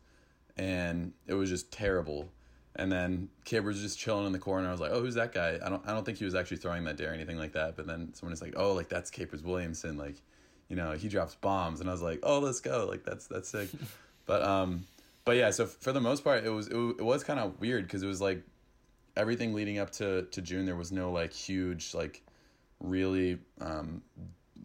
and 0.57 1.12
it 1.26 1.35
was 1.35 1.49
just 1.50 1.73
terrible. 1.73 2.28
And 2.76 2.90
then 2.90 3.28
Kid 3.45 3.64
was 3.64 3.81
just 3.81 3.99
chilling 3.99 4.26
in 4.26 4.33
the 4.33 4.38
corner. 4.38 4.69
I 4.69 4.73
was 4.73 4.81
like, 4.81 4.90
"Oh, 4.93 5.00
who's 5.00 5.14
that 5.14 5.33
guy?" 5.33 5.61
I 5.64 5.69
don't, 5.69 5.87
I 5.87 5.93
don't 5.93 6.04
think 6.04 6.19
he 6.19 6.25
was 6.25 6.35
actually 6.35 6.57
throwing 6.57 6.83
that 6.85 6.97
day 6.97 7.04
or 7.04 7.12
anything 7.12 7.38
like 7.38 7.52
that. 7.52 7.76
But 7.76 7.87
then 7.87 8.12
someone 8.14 8.33
is 8.33 8.43
like, 8.43 8.54
"Oh, 8.57 8.73
like 8.73 8.88
that's 8.88 9.12
Capers 9.12 9.45
Williamson. 9.45 9.97
Like, 9.97 10.16
you 10.69 10.75
know, 10.75 10.90
he 10.90 11.09
drops 11.09 11.37
bombs." 11.37 11.78
And 11.78 11.89
I 11.89 11.93
was 11.93 12.02
like, 12.02 12.19
"Oh, 12.25 12.41
let's 12.41 12.58
go! 12.58 12.87
Like 12.91 13.04
that's 13.04 13.28
that's 13.28 13.49
sick." 13.49 13.69
but 14.26 14.43
um, 14.43 14.87
but 15.25 15.37
yeah. 15.37 15.50
So 15.50 15.67
for 15.67 15.93
the 15.93 16.00
most 16.00 16.25
part, 16.25 16.45
it 16.45 16.50
was 16.50 16.67
it, 16.67 16.76
it 16.76 17.04
was 17.04 17.23
kind 17.23 17.39
of 17.39 17.60
weird 17.60 17.84
because 17.84 18.02
it 18.02 18.08
was 18.08 18.21
like 18.21 18.43
everything 19.17 19.55
leading 19.55 19.79
up 19.79 19.91
to 19.93 20.23
to 20.31 20.43
June. 20.43 20.65
There 20.67 20.77
was 20.77 20.93
no 20.93 21.11
like 21.13 21.33
huge 21.33 21.95
like 21.95 22.23
really 22.81 23.39
um 23.61 24.03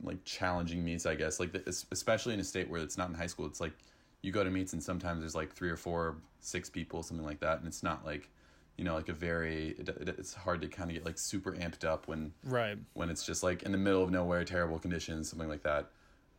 like 0.04 0.24
challenging 0.26 0.84
meets. 0.84 1.06
I 1.06 1.16
guess 1.16 1.40
like 1.40 1.52
the, 1.52 1.64
especially 1.92 2.34
in 2.34 2.40
a 2.40 2.44
state 2.44 2.70
where 2.70 2.82
it's 2.82 2.98
not 2.98 3.10
in 3.10 3.16
high 3.16 3.28
school. 3.28 3.46
It's 3.46 3.60
like 3.62 3.74
you 4.22 4.32
go 4.32 4.44
to 4.44 4.50
meets 4.50 4.74
and 4.74 4.84
sometimes 4.84 5.22
there's 5.22 5.36
like 5.36 5.54
three 5.54 5.70
or 5.70 5.78
four, 5.78 6.18
six 6.42 6.70
people, 6.70 7.04
something 7.04 7.26
like 7.26 7.40
that, 7.40 7.60
and 7.60 7.68
it's 7.68 7.84
not 7.84 8.06
like 8.06 8.30
you 8.78 8.84
know 8.86 8.96
like 8.96 9.10
a 9.10 9.14
very 9.14 9.70
it, 9.80 9.90
it, 9.90 10.10
it's 10.18 10.34
hard 10.34 10.62
to 10.62 10.68
kind 10.68 10.90
of 10.90 10.96
get 10.96 11.06
like 11.06 11.18
super 11.18 11.52
amped 11.54 11.84
up 11.86 12.08
when 12.08 12.32
right, 12.44 12.78
when 12.94 13.10
it's 13.10 13.26
just 13.26 13.44
like 13.44 13.64
in 13.64 13.72
the 13.72 13.78
middle 13.78 14.04
of 14.04 14.10
nowhere, 14.10 14.44
terrible 14.46 14.80
conditions, 14.80 15.30
something 15.30 15.50
like 15.50 15.64
that. 15.64 15.90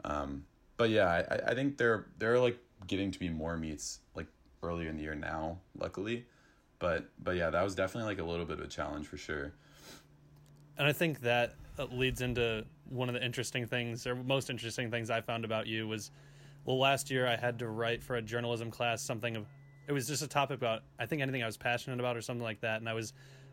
Um, 0.05 0.44
but 0.79 0.88
yeah, 0.90 1.07
I, 1.07 1.18
I- 1.35 1.51
I 1.51 1.55
think 1.55 1.77
they're 1.77 2.07
they're 2.18 2.38
like 2.38 2.59
getting 2.87 3.11
to 3.11 3.18
be 3.18 3.29
more 3.29 3.57
meets 3.59 3.99
like 4.14 4.27
earlier 4.62 4.88
in 4.88 4.96
the 4.96 5.03
year 5.03 5.14
now, 5.14 5.59
luckily. 5.79 6.25
But 6.80 7.08
but 7.22 7.36
yeah, 7.36 7.50
that 7.50 7.62
was 7.62 7.76
definitely 7.76 8.10
like 8.10 8.18
a 8.18 8.28
little 8.28 8.46
bit 8.46 8.58
of 8.58 8.64
a 8.64 8.68
challenge 8.68 9.06
for 9.06 9.16
sure. 9.16 9.52
and 10.76 10.88
I 10.88 10.92
think 10.92 11.20
that 11.20 11.54
uh, 11.78 11.86
leads 11.92 12.20
into 12.20 12.64
one 12.88 13.08
of 13.08 13.14
the 13.14 13.24
interesting 13.24 13.66
things, 13.66 14.06
or 14.06 14.16
most 14.16 14.50
interesting 14.50 14.90
things 14.90 15.10
I 15.10 15.20
found 15.20 15.44
about 15.44 15.66
you 15.66 15.86
was, 15.86 16.10
well, 16.64 16.78
last 16.78 17.10
year 17.10 17.26
I 17.26 17.36
had 17.36 17.58
to 17.60 17.68
write 17.68 18.02
for 18.02 18.16
a 18.16 18.22
journalism 18.22 18.70
class 18.70 19.02
something 19.02 19.36
of, 19.36 19.46
it 19.86 19.92
was 19.92 20.08
just 20.08 20.22
a 20.22 20.26
topic 20.26 20.58
about 20.58 20.82
I 20.98 21.06
think 21.06 21.22
anything 21.22 21.42
I 21.42 21.46
was 21.46 21.56
passionate 21.56 22.00
about 22.00 22.16
or 22.16 22.22
something 22.22 22.42
like 22.42 22.60
that, 22.60 22.80
and 22.80 22.88
I 22.88 22.94
was 22.94 23.12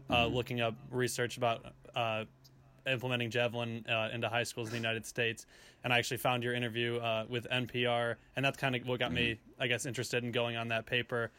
uh, 0.10 0.26
looking 0.26 0.62
up 0.62 0.76
research 0.90 1.38
about 1.38 1.66
uh, 1.96 2.24
implementing 2.88 3.30
javelin 3.30 3.86
uh, 3.90 4.10
into 4.14 4.30
high 4.30 4.44
schools 4.44 4.68
in 4.68 4.72
the 4.72 4.78
United 4.78 5.06
States, 5.06 5.46
and 5.84 5.94
I 5.94 5.98
actually 5.98 6.18
found 6.18 6.44
your 6.44 6.54
interview 6.54 6.98
uh, 6.98 7.26
with 7.28 7.48
NPR, 7.50 8.16
and 8.36 8.46
that's 8.46 8.58
kind 8.58 8.76
of 8.76 8.88
what 8.88 9.00
got 9.00 9.12
me, 9.12 9.40
I 9.60 9.68
guess, 9.68 9.86
interested 9.86 10.24
in 10.24 10.32
going 10.32 10.56
on 10.56 10.70
that 10.70 10.86
paper. 10.86 11.32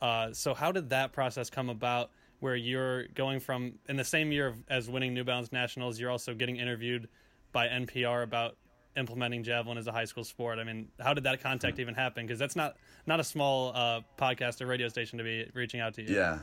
Uh, 0.00 0.32
so 0.32 0.54
how 0.54 0.72
did 0.72 0.90
that 0.90 1.12
process 1.12 1.50
come 1.50 1.68
about? 1.68 2.10
Where 2.40 2.54
you're 2.54 3.08
going 3.08 3.40
from 3.40 3.74
in 3.88 3.96
the 3.96 4.04
same 4.04 4.30
year 4.30 4.54
as 4.68 4.88
winning 4.88 5.12
New 5.12 5.24
Balance 5.24 5.50
Nationals, 5.50 5.98
you're 5.98 6.10
also 6.10 6.34
getting 6.34 6.56
interviewed 6.56 7.08
by 7.50 7.66
NPR 7.66 8.22
about 8.22 8.56
implementing 8.96 9.42
javelin 9.42 9.76
as 9.78 9.86
a 9.86 9.92
high 9.92 10.04
school 10.04 10.24
sport. 10.24 10.58
I 10.58 10.64
mean, 10.64 10.88
how 11.00 11.14
did 11.14 11.24
that 11.24 11.42
contact 11.42 11.78
even 11.78 11.94
happen? 11.94 12.26
Because 12.26 12.38
that's 12.38 12.56
not 12.56 12.76
not 13.06 13.20
a 13.20 13.24
small 13.24 13.72
uh, 13.74 14.00
podcast 14.16 14.60
or 14.60 14.66
radio 14.66 14.88
station 14.88 15.18
to 15.18 15.24
be 15.24 15.50
reaching 15.54 15.80
out 15.80 15.94
to 15.94 16.02
you. 16.02 16.14
Yeah, 16.14 16.38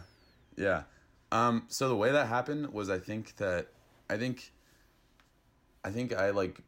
yeah. 0.57 0.83
Um, 1.31 1.65
so 1.67 1.89
the 1.89 1.95
way 1.95 2.11
that 2.11 2.27
happened 2.27 2.71
was 2.73 2.89
I 2.89 2.99
think 2.99 3.35
that 3.37 3.67
I 4.09 4.17
think 4.17 4.51
I 5.83 5.91
think 5.91 6.13
I 6.13 6.31
like 6.31 6.59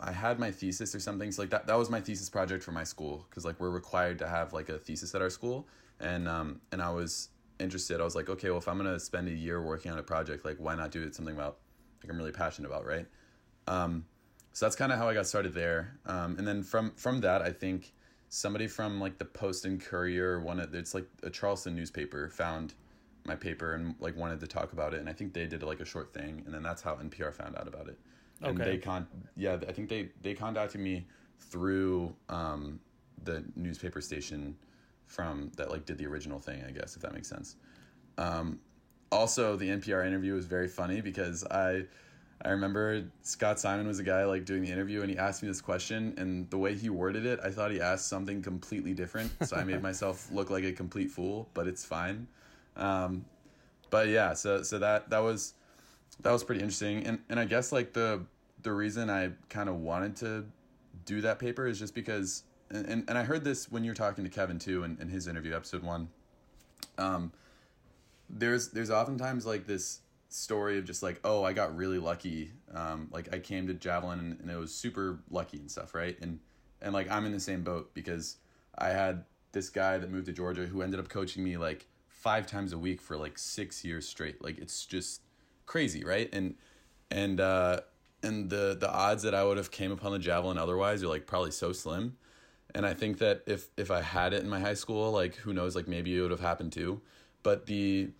I 0.00 0.12
had 0.12 0.38
my 0.38 0.50
thesis 0.50 0.94
or 0.94 1.00
something. 1.00 1.32
So 1.32 1.42
like 1.42 1.50
that 1.50 1.66
that 1.66 1.76
was 1.76 1.90
my 1.90 2.00
thesis 2.00 2.30
project 2.30 2.62
for 2.62 2.72
my 2.72 2.84
school 2.84 3.26
because 3.28 3.44
like 3.44 3.58
we're 3.60 3.70
required 3.70 4.18
to 4.20 4.28
have 4.28 4.52
like 4.52 4.68
a 4.68 4.78
thesis 4.78 5.14
at 5.14 5.22
our 5.22 5.30
school, 5.30 5.66
and 6.00 6.28
um 6.28 6.60
and 6.72 6.82
I 6.82 6.90
was 6.90 7.28
interested. 7.60 8.00
I 8.00 8.04
was 8.04 8.14
like, 8.14 8.28
okay, 8.28 8.50
well 8.50 8.58
if 8.58 8.68
I'm 8.68 8.76
gonna 8.76 9.00
spend 9.00 9.28
a 9.28 9.32
year 9.32 9.62
working 9.62 9.90
on 9.92 9.98
a 9.98 10.02
project, 10.02 10.44
like 10.44 10.56
why 10.58 10.74
not 10.74 10.90
do 10.90 11.02
it 11.02 11.14
something 11.14 11.34
about 11.34 11.58
like 12.02 12.10
I'm 12.10 12.18
really 12.18 12.32
passionate 12.32 12.68
about, 12.68 12.86
right? 12.86 13.06
Um, 13.66 14.04
so 14.52 14.66
that's 14.66 14.76
kind 14.76 14.92
of 14.92 14.98
how 14.98 15.08
I 15.08 15.14
got 15.14 15.26
started 15.26 15.54
there. 15.54 15.98
Um, 16.06 16.36
and 16.38 16.46
then 16.46 16.62
from 16.62 16.92
from 16.96 17.20
that, 17.22 17.42
I 17.42 17.50
think 17.52 17.92
somebody 18.28 18.66
from 18.66 19.00
like 19.00 19.18
the 19.18 19.24
Post 19.24 19.64
and 19.64 19.80
Courier, 19.80 20.40
one 20.40 20.60
of 20.60 20.74
it's 20.74 20.94
like 20.94 21.06
a 21.22 21.30
Charleston 21.30 21.74
newspaper, 21.74 22.28
found 22.30 22.74
my 23.24 23.34
paper 23.34 23.74
and 23.74 23.94
like 24.00 24.16
wanted 24.16 24.40
to 24.40 24.46
talk 24.46 24.72
about 24.72 24.92
it. 24.94 25.00
And 25.00 25.08
I 25.08 25.12
think 25.12 25.32
they 25.32 25.46
did 25.46 25.62
like 25.62 25.80
a 25.80 25.84
short 25.84 26.12
thing, 26.12 26.42
and 26.44 26.54
then 26.54 26.62
that's 26.62 26.82
how 26.82 26.96
NPR 26.96 27.32
found 27.32 27.56
out 27.56 27.66
about 27.68 27.88
it. 27.88 27.98
And 28.46 28.58
Okay. 28.58 28.64
they 28.64 28.78
con 28.78 29.06
yeah, 29.36 29.58
I 29.68 29.72
think 29.72 29.88
they 29.88 30.10
they 30.22 30.34
contacted 30.34 30.80
me 30.80 31.06
through 31.40 32.14
um, 32.28 32.80
the 33.24 33.44
newspaper 33.56 34.00
station 34.00 34.56
from 35.06 35.50
that 35.56 35.70
like 35.70 35.86
did 35.86 35.98
the 35.98 36.06
original 36.06 36.38
thing, 36.38 36.64
I 36.66 36.70
guess 36.70 36.96
if 36.96 37.02
that 37.02 37.12
makes 37.12 37.28
sense. 37.28 37.56
Um, 38.18 38.60
also, 39.10 39.56
the 39.56 39.68
NPR 39.68 40.06
interview 40.06 40.34
was 40.34 40.46
very 40.46 40.68
funny 40.68 41.00
because 41.00 41.44
I 41.44 41.84
I 42.44 42.50
remember 42.50 43.04
Scott 43.22 43.60
Simon 43.60 43.86
was 43.86 43.98
a 43.98 44.02
guy 44.02 44.24
like 44.24 44.44
doing 44.44 44.62
the 44.62 44.70
interview 44.70 45.00
and 45.02 45.10
he 45.10 45.16
asked 45.16 45.42
me 45.42 45.48
this 45.48 45.60
question 45.60 46.14
and 46.18 46.50
the 46.50 46.58
way 46.58 46.74
he 46.74 46.90
worded 46.90 47.24
it, 47.24 47.40
I 47.42 47.50
thought 47.50 47.70
he 47.70 47.80
asked 47.80 48.08
something 48.08 48.42
completely 48.42 48.92
different. 48.92 49.32
So 49.44 49.56
I 49.56 49.64
made 49.64 49.82
myself 49.82 50.28
look 50.32 50.50
like 50.50 50.64
a 50.64 50.72
complete 50.72 51.10
fool, 51.10 51.48
but 51.54 51.66
it's 51.68 51.84
fine. 51.84 52.26
Um, 52.76 53.24
but 53.90 54.08
yeah, 54.08 54.34
so 54.34 54.62
so 54.62 54.78
that 54.78 55.10
that 55.10 55.20
was 55.20 55.54
that 56.20 56.32
was 56.32 56.44
pretty 56.44 56.60
interesting 56.60 57.06
and 57.06 57.18
and 57.28 57.38
I 57.38 57.44
guess 57.44 57.72
like 57.72 57.92
the 57.92 58.24
the 58.62 58.72
reason 58.72 59.10
I 59.10 59.30
kind 59.48 59.68
of 59.68 59.76
wanted 59.76 60.16
to 60.16 60.44
do 61.04 61.20
that 61.20 61.38
paper 61.38 61.66
is 61.66 61.78
just 61.78 61.94
because 61.94 62.42
and, 62.74 62.86
and, 62.86 63.04
and 63.08 63.18
I 63.18 63.22
heard 63.24 63.44
this 63.44 63.70
when 63.70 63.84
you 63.84 63.90
were 63.90 63.96
talking 63.96 64.24
to 64.24 64.30
Kevin 64.30 64.58
too 64.58 64.84
in, 64.84 64.98
in 65.00 65.08
his 65.08 65.26
interview 65.26 65.54
episode 65.54 65.82
one. 65.82 66.08
Um, 66.98 67.32
there's 68.28 68.70
there's 68.70 68.90
oftentimes 68.90 69.46
like 69.46 69.66
this 69.66 70.00
story 70.28 70.78
of 70.78 70.84
just 70.84 71.02
like 71.02 71.20
oh 71.22 71.44
I 71.44 71.52
got 71.52 71.76
really 71.76 71.98
lucky 71.98 72.50
um, 72.74 73.08
like 73.12 73.32
I 73.32 73.38
came 73.38 73.68
to 73.68 73.74
javelin 73.74 74.18
and, 74.18 74.40
and 74.40 74.50
it 74.50 74.56
was 74.56 74.74
super 74.74 75.20
lucky 75.30 75.58
and 75.58 75.70
stuff 75.70 75.94
right 75.94 76.18
and 76.20 76.40
and 76.82 76.92
like 76.92 77.10
I'm 77.10 77.24
in 77.26 77.32
the 77.32 77.40
same 77.40 77.62
boat 77.62 77.92
because 77.94 78.38
I 78.76 78.88
had 78.88 79.24
this 79.52 79.70
guy 79.70 79.98
that 79.98 80.10
moved 80.10 80.26
to 80.26 80.32
Georgia 80.32 80.66
who 80.66 80.82
ended 80.82 81.00
up 81.00 81.08
coaching 81.08 81.42
me 81.42 81.56
like 81.56 81.86
five 82.08 82.46
times 82.46 82.72
a 82.72 82.78
week 82.78 83.00
for 83.00 83.16
like 83.16 83.38
six 83.38 83.84
years 83.84 84.06
straight. 84.06 84.42
Like 84.42 84.58
it's 84.58 84.84
just 84.84 85.22
crazy, 85.66 86.04
right? 86.04 86.28
And 86.32 86.56
and 87.10 87.40
uh, 87.40 87.80
and 88.22 88.50
the 88.50 88.76
the 88.78 88.90
odds 88.90 89.22
that 89.22 89.34
I 89.34 89.44
would 89.44 89.56
have 89.56 89.70
came 89.70 89.92
upon 89.92 90.12
the 90.12 90.18
javelin 90.18 90.58
otherwise 90.58 91.02
are 91.02 91.08
like 91.08 91.26
probably 91.26 91.52
so 91.52 91.72
slim. 91.72 92.16
And 92.74 92.84
I 92.84 92.94
think 92.94 93.18
that 93.18 93.42
if 93.46 93.68
if 93.76 93.90
I 93.90 94.02
had 94.02 94.32
it 94.32 94.42
in 94.42 94.48
my 94.48 94.60
high 94.60 94.74
school, 94.74 95.12
like 95.12 95.36
who 95.36 95.52
knows, 95.52 95.76
like 95.76 95.88
maybe 95.88 96.16
it 96.16 96.20
would 96.20 96.30
have 96.30 96.40
happened 96.40 96.72
too. 96.72 97.00
But 97.42 97.66
the, 97.66 98.10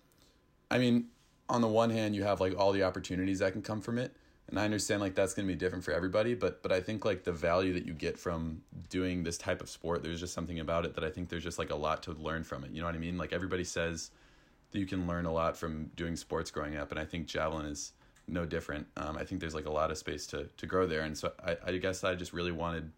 I 0.71 0.77
mean, 0.77 1.07
on 1.49 1.61
the 1.61 1.67
one 1.67 1.89
hand, 1.89 2.15
you 2.15 2.23
have 2.23 2.39
like 2.39 2.57
all 2.57 2.71
the 2.71 2.83
opportunities 2.83 3.39
that 3.39 3.51
can 3.53 3.61
come 3.61 3.81
from 3.81 3.97
it, 3.97 4.15
and 4.47 4.59
I 4.59 4.63
understand 4.63 5.01
like 5.01 5.15
that's 5.15 5.33
going 5.33 5.47
to 5.47 5.53
be 5.53 5.57
different 5.57 5.83
for 5.83 5.91
everybody. 5.91 6.35
But 6.35 6.61
but 6.63 6.71
I 6.71 6.79
think 6.81 7.03
like 7.05 7.23
the 7.23 7.31
value 7.31 7.73
that 7.73 7.85
you 7.85 7.93
get 7.93 8.17
from 8.17 8.61
doing 8.89 9.23
this 9.23 9.37
type 9.37 9.61
of 9.61 9.69
sport, 9.69 10.03
there's 10.03 10.19
just 10.19 10.33
something 10.33 10.59
about 10.59 10.85
it 10.85 10.95
that 10.95 11.03
I 11.03 11.09
think 11.09 11.29
there's 11.29 11.43
just 11.43 11.59
like 11.59 11.71
a 11.71 11.75
lot 11.75 12.03
to 12.03 12.13
learn 12.13 12.43
from 12.43 12.63
it. 12.63 12.71
You 12.71 12.81
know 12.81 12.87
what 12.87 12.95
I 12.95 12.99
mean? 12.99 13.17
Like 13.17 13.33
everybody 13.33 13.63
says 13.63 14.11
that 14.71 14.79
you 14.79 14.85
can 14.85 15.07
learn 15.07 15.25
a 15.25 15.31
lot 15.33 15.57
from 15.57 15.91
doing 15.95 16.15
sports 16.15 16.51
growing 16.51 16.77
up, 16.77 16.91
and 16.91 16.99
I 16.99 17.05
think 17.05 17.27
javelin 17.27 17.65
is 17.65 17.93
no 18.27 18.45
different. 18.45 18.87
Um, 18.97 19.17
I 19.17 19.23
think 19.23 19.41
there's 19.41 19.55
like 19.55 19.65
a 19.65 19.71
lot 19.71 19.91
of 19.91 19.97
space 19.97 20.27
to 20.27 20.49
to 20.57 20.65
grow 20.65 20.87
there, 20.87 21.01
and 21.01 21.17
so 21.17 21.33
I 21.43 21.57
I 21.65 21.77
guess 21.77 22.03
I 22.03 22.15
just 22.15 22.33
really 22.33 22.51
wanted, 22.51 22.91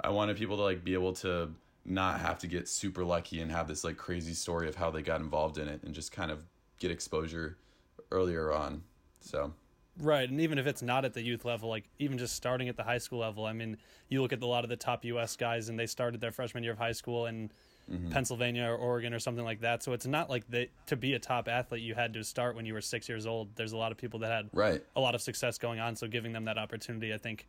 I 0.00 0.10
wanted 0.10 0.36
people 0.36 0.56
to 0.56 0.62
like 0.62 0.84
be 0.84 0.94
able 0.94 1.12
to 1.14 1.50
not 1.84 2.20
have 2.20 2.38
to 2.40 2.46
get 2.46 2.68
super 2.68 3.04
lucky 3.04 3.40
and 3.40 3.50
have 3.50 3.68
this 3.68 3.84
like 3.84 3.96
crazy 3.96 4.34
story 4.34 4.68
of 4.68 4.76
how 4.76 4.90
they 4.90 5.02
got 5.02 5.20
involved 5.20 5.58
in 5.58 5.68
it 5.68 5.82
and 5.84 5.94
just 5.94 6.12
kind 6.12 6.30
of 6.30 6.40
get 6.78 6.90
exposure 6.90 7.56
earlier 8.10 8.52
on. 8.52 8.82
So 9.20 9.52
Right, 9.98 10.28
and 10.28 10.40
even 10.42 10.58
if 10.58 10.66
it's 10.66 10.82
not 10.82 11.06
at 11.06 11.14
the 11.14 11.22
youth 11.22 11.46
level, 11.46 11.70
like 11.70 11.84
even 11.98 12.18
just 12.18 12.36
starting 12.36 12.68
at 12.68 12.76
the 12.76 12.82
high 12.82 12.98
school 12.98 13.20
level, 13.20 13.46
I 13.46 13.54
mean, 13.54 13.78
you 14.10 14.20
look 14.20 14.32
at 14.32 14.42
a 14.42 14.46
lot 14.46 14.62
of 14.62 14.68
the 14.68 14.76
top 14.76 15.06
U.S. 15.06 15.36
guys, 15.36 15.70
and 15.70 15.78
they 15.78 15.86
started 15.86 16.20
their 16.20 16.32
freshman 16.32 16.62
year 16.62 16.72
of 16.72 16.78
high 16.78 16.92
school 16.92 17.26
in 17.26 17.50
mm-hmm. 17.90 18.10
Pennsylvania 18.10 18.64
or 18.64 18.76
Oregon 18.76 19.14
or 19.14 19.18
something 19.18 19.44
like 19.44 19.60
that. 19.62 19.82
So 19.82 19.94
it's 19.94 20.06
not 20.06 20.28
like 20.28 20.46
that 20.50 20.68
to 20.88 20.96
be 20.96 21.14
a 21.14 21.18
top 21.18 21.48
athlete, 21.48 21.82
you 21.82 21.94
had 21.94 22.12
to 22.12 22.24
start 22.24 22.56
when 22.56 22.66
you 22.66 22.74
were 22.74 22.82
six 22.82 23.08
years 23.08 23.26
old. 23.26 23.56
There's 23.56 23.72
a 23.72 23.76
lot 23.78 23.90
of 23.90 23.96
people 23.96 24.20
that 24.20 24.30
had 24.30 24.50
right. 24.52 24.84
a 24.96 25.00
lot 25.00 25.14
of 25.14 25.22
success 25.22 25.56
going 25.56 25.80
on, 25.80 25.96
so 25.96 26.06
giving 26.06 26.32
them 26.32 26.44
that 26.44 26.58
opportunity, 26.58 27.14
I 27.14 27.18
think, 27.18 27.46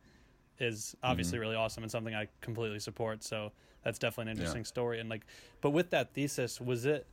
is 0.59 0.95
obviously 1.03 1.35
mm-hmm. 1.35 1.41
really 1.41 1.55
awesome 1.55 1.83
and 1.83 1.91
something 1.91 2.15
I 2.15 2.27
completely 2.41 2.79
support. 2.79 3.23
So 3.23 3.51
that's 3.83 3.99
definitely 3.99 4.31
an 4.31 4.37
interesting 4.37 4.61
yeah. 4.61 4.67
story. 4.67 4.99
And 4.99 5.09
like, 5.09 5.25
but 5.61 5.71
with 5.71 5.91
that 5.91 6.13
thesis, 6.13 6.59
was 6.59 6.85
it 6.85 7.07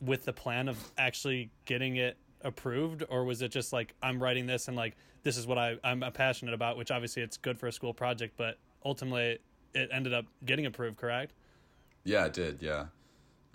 with 0.00 0.24
the 0.24 0.32
plan 0.32 0.68
of 0.68 0.78
actually 0.98 1.50
getting 1.64 1.96
it 1.96 2.16
approved, 2.42 3.04
or 3.08 3.24
was 3.24 3.42
it 3.42 3.50
just 3.50 3.72
like 3.72 3.94
I'm 4.02 4.22
writing 4.22 4.46
this 4.46 4.68
and 4.68 4.76
like 4.76 4.96
this 5.22 5.36
is 5.36 5.46
what 5.46 5.58
I 5.58 5.76
I'm 5.84 6.00
passionate 6.12 6.54
about, 6.54 6.76
which 6.76 6.90
obviously 6.90 7.22
it's 7.22 7.36
good 7.36 7.58
for 7.58 7.66
a 7.68 7.72
school 7.72 7.94
project, 7.94 8.34
but 8.36 8.58
ultimately 8.84 9.38
it 9.74 9.88
ended 9.92 10.12
up 10.12 10.26
getting 10.44 10.66
approved, 10.66 10.98
correct? 10.98 11.32
Yeah, 12.04 12.26
it 12.26 12.32
did. 12.32 12.62
Yeah. 12.62 12.86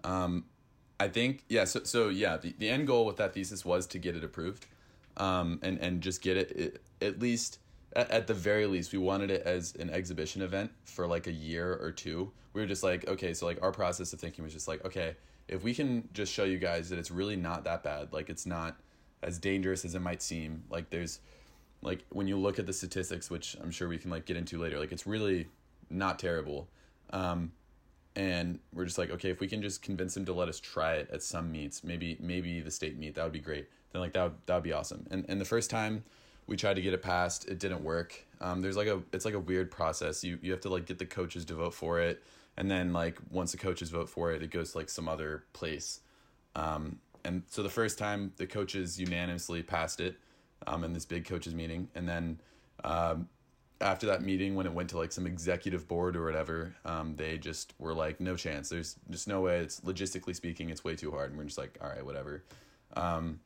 Um, 0.03 0.45
I 0.99 1.07
think 1.09 1.43
yeah. 1.49 1.65
So 1.65 1.83
so 1.83 2.09
yeah, 2.09 2.37
the, 2.37 2.55
the 2.57 2.69
end 2.69 2.87
goal 2.87 3.05
with 3.05 3.17
that 3.17 3.33
thesis 3.33 3.65
was 3.65 3.85
to 3.87 3.99
get 3.99 4.15
it 4.15 4.23
approved, 4.23 4.65
um, 5.17 5.59
and 5.61 5.77
and 5.79 6.01
just 6.01 6.21
get 6.21 6.37
it, 6.37 6.51
it 6.51 6.81
at 7.01 7.19
least 7.19 7.59
at, 7.95 8.11
at 8.11 8.27
the 8.27 8.33
very 8.33 8.65
least, 8.65 8.91
we 8.91 8.99
wanted 8.99 9.31
it 9.31 9.43
as 9.43 9.75
an 9.75 9.89
exhibition 9.89 10.41
event 10.41 10.71
for 10.85 11.07
like 11.07 11.27
a 11.27 11.31
year 11.31 11.77
or 11.81 11.91
two. 11.91 12.31
We 12.53 12.61
were 12.61 12.67
just 12.67 12.83
like, 12.83 13.07
okay, 13.07 13.33
so 13.33 13.45
like 13.45 13.61
our 13.61 13.71
process 13.71 14.13
of 14.13 14.19
thinking 14.19 14.43
was 14.43 14.53
just 14.53 14.67
like, 14.67 14.83
okay, 14.85 15.15
if 15.47 15.63
we 15.63 15.73
can 15.73 16.09
just 16.13 16.33
show 16.33 16.43
you 16.43 16.57
guys 16.57 16.89
that 16.89 16.99
it's 16.99 17.11
really 17.11 17.35
not 17.35 17.63
that 17.63 17.83
bad, 17.83 18.11
like 18.11 18.29
it's 18.29 18.45
not 18.45 18.77
as 19.23 19.37
dangerous 19.37 19.85
as 19.85 19.95
it 19.95 20.01
might 20.01 20.21
seem. 20.21 20.63
Like 20.69 20.89
there's 20.89 21.19
like 21.81 22.03
when 22.09 22.27
you 22.27 22.37
look 22.37 22.59
at 22.59 22.65
the 22.65 22.73
statistics, 22.73 23.29
which 23.29 23.55
I'm 23.61 23.71
sure 23.71 23.87
we 23.87 23.97
can 23.97 24.11
like 24.11 24.25
get 24.25 24.37
into 24.37 24.59
later, 24.59 24.79
like 24.79 24.91
it's 24.91 25.07
really 25.07 25.47
not 25.89 26.19
terrible. 26.19 26.67
Um, 27.11 27.51
and 28.15 28.59
we're 28.73 28.85
just 28.85 28.97
like, 28.97 29.11
okay, 29.11 29.29
if 29.29 29.39
we 29.39 29.47
can 29.47 29.61
just 29.61 29.83
convince 29.83 30.15
them 30.15 30.25
to 30.25 30.33
let 30.33 30.49
us 30.49 30.59
try 30.59 30.93
it 30.95 31.09
at 31.11 31.21
some 31.21 31.51
meets, 31.51 31.83
maybe 31.83 32.17
maybe 32.19 32.59
the 32.61 32.71
state 32.71 32.97
meet, 32.97 33.15
that 33.15 33.23
would 33.23 33.31
be 33.31 33.39
great. 33.39 33.67
Then 33.91 34.01
like 34.01 34.13
that 34.13 34.23
would, 34.23 34.33
that 34.47 34.55
would 34.55 34.63
be 34.63 34.73
awesome. 34.73 35.05
And 35.11 35.25
and 35.29 35.39
the 35.39 35.45
first 35.45 35.69
time 35.69 36.03
we 36.47 36.55
tried 36.55 36.75
to 36.75 36.81
get 36.81 36.93
it 36.93 37.01
passed. 37.01 37.47
It 37.47 37.59
didn't 37.59 37.83
work. 37.83 38.25
Um, 38.41 38.61
there's 38.61 38.77
like 38.77 38.87
a 38.87 39.01
it's 39.13 39.25
like 39.25 39.33
a 39.33 39.39
weird 39.39 39.69
process. 39.69 40.23
You 40.23 40.39
you 40.41 40.51
have 40.51 40.61
to 40.61 40.69
like 40.69 40.85
get 40.85 40.97
the 40.97 41.05
coaches 41.05 41.45
to 41.45 41.55
vote 41.55 41.73
for 41.73 41.99
it, 41.99 42.23
and 42.57 42.69
then 42.71 42.93
like 42.93 43.17
once 43.29 43.51
the 43.51 43.57
coaches 43.57 43.89
vote 43.89 44.09
for 44.09 44.31
it, 44.31 44.41
it 44.41 44.51
goes 44.51 44.71
to 44.71 44.77
like 44.77 44.89
some 44.89 45.07
other 45.07 45.43
place. 45.53 45.99
Um, 46.55 46.99
and 47.23 47.43
so 47.47 47.61
the 47.61 47.69
first 47.69 47.97
time 47.97 48.31
the 48.37 48.47
coaches 48.47 48.99
unanimously 48.99 49.61
passed 49.61 49.99
it 49.99 50.17
um, 50.65 50.83
in 50.83 50.93
this 50.93 51.05
big 51.05 51.25
coaches 51.25 51.53
meeting, 51.53 51.89
and 51.93 52.07
then 52.07 52.39
um, 52.83 53.27
after 53.81 54.07
that 54.07 54.21
meeting, 54.21 54.55
when 54.55 54.65
it 54.65 54.73
went 54.73 54.89
to 54.89 54.97
like 54.97 55.11
some 55.11 55.27
executive 55.27 55.87
board 55.87 56.15
or 56.15 56.25
whatever, 56.25 56.75
um, 56.85 57.15
they 57.15 57.37
just 57.37 57.73
were 57.79 57.93
like, 57.93 58.19
no 58.19 58.35
chance. 58.35 58.69
There's 58.69 58.95
just 59.09 59.27
no 59.27 59.41
way. 59.41 59.59
It's 59.59 59.81
logistically 59.81 60.35
speaking, 60.35 60.69
it's 60.69 60.83
way 60.83 60.95
too 60.95 61.11
hard. 61.11 61.29
And 61.29 61.37
we're 61.37 61.45
just 61.45 61.57
like, 61.57 61.77
all 61.81 61.89
right, 61.89 62.05
whatever. 62.05 62.43
Um, 62.95 63.39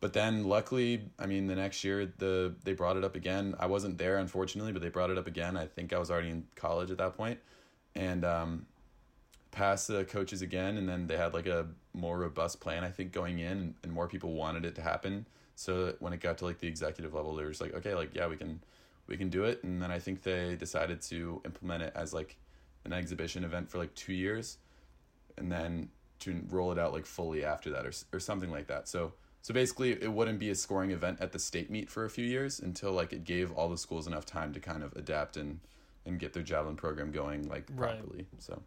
but 0.00 0.12
then 0.12 0.44
luckily, 0.44 1.02
I 1.18 1.26
mean, 1.26 1.46
the 1.46 1.54
next 1.54 1.82
year 1.82 2.12
the 2.18 2.54
they 2.64 2.74
brought 2.74 2.96
it 2.96 3.04
up 3.04 3.16
again. 3.16 3.54
I 3.58 3.66
wasn't 3.66 3.98
there 3.98 4.18
unfortunately, 4.18 4.72
but 4.72 4.82
they 4.82 4.90
brought 4.90 5.10
it 5.10 5.18
up 5.18 5.26
again. 5.26 5.56
I 5.56 5.66
think 5.66 5.92
I 5.92 5.98
was 5.98 6.10
already 6.10 6.30
in 6.30 6.44
college 6.54 6.90
at 6.90 6.98
that 6.98 7.16
point, 7.16 7.38
and 7.94 8.24
um, 8.24 8.66
passed 9.52 9.88
the 9.88 10.04
coaches 10.04 10.42
again. 10.42 10.76
And 10.76 10.88
then 10.88 11.06
they 11.06 11.16
had 11.16 11.32
like 11.32 11.46
a 11.46 11.66
more 11.94 12.18
robust 12.18 12.60
plan, 12.60 12.84
I 12.84 12.90
think, 12.90 13.12
going 13.12 13.38
in, 13.38 13.74
and 13.82 13.92
more 13.92 14.06
people 14.06 14.34
wanted 14.34 14.64
it 14.66 14.74
to 14.74 14.82
happen. 14.82 15.26
So 15.54 15.94
when 16.00 16.12
it 16.12 16.20
got 16.20 16.38
to 16.38 16.44
like 16.44 16.58
the 16.58 16.68
executive 16.68 17.14
level, 17.14 17.34
they 17.34 17.42
were 17.42 17.50
just 17.50 17.62
like, 17.62 17.74
okay, 17.74 17.94
like 17.94 18.14
yeah, 18.14 18.26
we 18.26 18.36
can 18.36 18.60
we 19.06 19.16
can 19.16 19.30
do 19.30 19.44
it. 19.44 19.64
And 19.64 19.80
then 19.80 19.90
I 19.90 19.98
think 19.98 20.22
they 20.22 20.56
decided 20.56 21.00
to 21.02 21.40
implement 21.46 21.82
it 21.82 21.92
as 21.96 22.12
like 22.12 22.36
an 22.84 22.92
exhibition 22.92 23.44
event 23.44 23.70
for 23.70 23.78
like 23.78 23.94
two 23.94 24.12
years, 24.12 24.58
and 25.38 25.50
then 25.50 25.88
to 26.18 26.42
roll 26.50 26.70
it 26.72 26.78
out 26.78 26.92
like 26.92 27.06
fully 27.06 27.44
after 27.46 27.70
that, 27.70 27.86
or 27.86 27.92
or 28.12 28.20
something 28.20 28.50
like 28.50 28.66
that. 28.66 28.88
So 28.88 29.14
so 29.42 29.54
basically, 29.54 29.92
it 29.92 30.12
wouldn't 30.12 30.38
be 30.38 30.50
a 30.50 30.54
scoring 30.54 30.90
event 30.90 31.18
at 31.20 31.32
the 31.32 31.38
state 31.38 31.70
meet 31.70 31.88
for 31.88 32.04
a 32.04 32.10
few 32.10 32.24
years 32.24 32.58
until 32.60 32.92
like 32.92 33.12
it 33.12 33.24
gave 33.24 33.52
all 33.52 33.68
the 33.68 33.78
schools 33.78 34.06
enough 34.06 34.26
time 34.26 34.52
to 34.54 34.60
kind 34.60 34.82
of 34.82 34.92
adapt 34.94 35.36
and 35.36 35.60
and 36.04 36.18
get 36.18 36.32
their 36.32 36.42
javelin 36.42 36.76
program 36.76 37.10
going 37.10 37.48
like 37.48 37.74
properly. 37.76 38.16
Right. 38.16 38.26
So. 38.38 38.62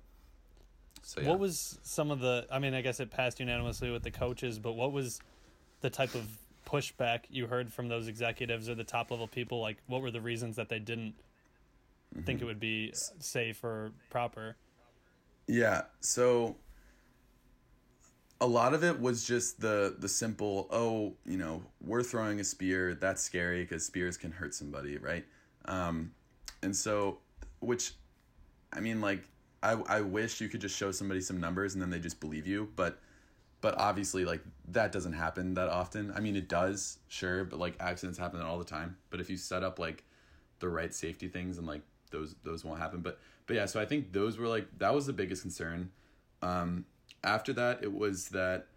So, 1.02 1.22
yeah. 1.22 1.30
What 1.30 1.40
was 1.40 1.80
some 1.82 2.12
of 2.12 2.20
the? 2.20 2.46
I 2.52 2.60
mean, 2.60 2.74
I 2.74 2.82
guess 2.82 3.00
it 3.00 3.10
passed 3.10 3.40
unanimously 3.40 3.90
with 3.90 4.04
the 4.04 4.12
coaches, 4.12 4.60
but 4.60 4.74
what 4.74 4.92
was 4.92 5.20
the 5.82 5.90
type 5.90 6.14
of 6.14 6.28
pushback 6.68 7.22
you 7.30 7.48
heard 7.48 7.72
from 7.72 7.88
those 7.88 8.08
executives 8.08 8.70
or 8.70 8.76
the 8.76 8.84
top 8.84 9.10
level 9.10 9.28
people? 9.28 9.62
Like, 9.62 9.78
what 9.88 10.02
were 10.02 10.12
the 10.12 10.22
reasons 10.22 10.58
that 10.58 10.70
they 10.70 10.80
didn't 10.80 11.16
mm-hmm. 12.14 12.24
think 12.24 12.42
it 12.42 12.46
would 12.46 12.60
be 12.60 12.92
safe 12.94 13.64
or 13.64 13.92
proper? 14.10 14.56
Yeah. 15.48 15.84
So 16.00 16.58
a 18.42 18.48
lot 18.48 18.74
of 18.74 18.84
it 18.84 19.00
was 19.00 19.26
just 19.26 19.60
the 19.60 19.96
the 20.00 20.08
simple 20.08 20.68
oh 20.72 21.14
you 21.26 21.38
know 21.38 21.62
we're 21.82 22.04
throwing 22.04 22.40
a 22.40 22.44
spear. 22.44 22.96
That's 22.96 23.22
scary 23.22 23.64
because 23.64 23.86
spears 23.86 24.18
can 24.18 24.32
hurt 24.32 24.54
somebody 24.54 24.98
right? 24.98 25.26
Um, 25.66 26.12
and 26.62 26.76
so 26.76 27.20
which 27.60 27.94
i 28.74 28.80
mean 28.80 29.02
like 29.02 29.24
I, 29.62 29.74
I 29.88 30.02
wish 30.02 30.40
you 30.40 30.48
could 30.48 30.62
just 30.62 30.78
show 30.78 30.92
somebody 30.92 31.20
some 31.20 31.40
numbers 31.40 31.74
and 31.74 31.82
then 31.82 31.90
they 31.90 32.00
just 32.00 32.20
believe 32.22 32.48
you 32.48 32.70
but 32.76 33.00
but 33.62 33.78
obviously 33.78 34.24
like 34.24 34.42
that 34.70 34.94
doesn't 34.94 35.14
happen 35.14 35.56
that 35.56 35.68
often. 35.68 36.14
I 36.16 36.22
mean 36.22 36.38
it 36.38 36.48
does 36.48 37.00
sure 37.10 37.44
but 37.44 37.60
like 37.60 37.76
accidents 37.80 38.18
happen 38.18 38.42
all 38.42 38.58
the 38.58 38.66
time. 38.66 38.96
But 39.10 39.20
if 39.20 39.30
you 39.30 39.36
set 39.36 39.64
up 39.64 39.80
like 39.80 40.06
the 40.60 40.70
right 40.70 40.94
safety 40.94 41.28
things 41.28 41.58
and 41.58 41.68
like 41.68 41.82
those 42.12 42.36
those 42.44 42.64
won't 42.64 42.80
happen. 42.80 43.02
But 43.02 43.20
but 43.48 43.56
yeah 43.56 43.66
so 43.66 43.82
i 43.82 43.86
think 43.86 44.14
those 44.14 44.38
were 44.38 44.48
like 44.48 44.68
that 44.78 44.94
was 44.94 45.06
the 45.08 45.14
biggest 45.14 45.42
concern. 45.42 45.92
Um 46.42 46.86
after 47.24 47.54
that, 47.54 47.84
it 47.84 47.94
was 47.94 48.30
that, 48.30 48.68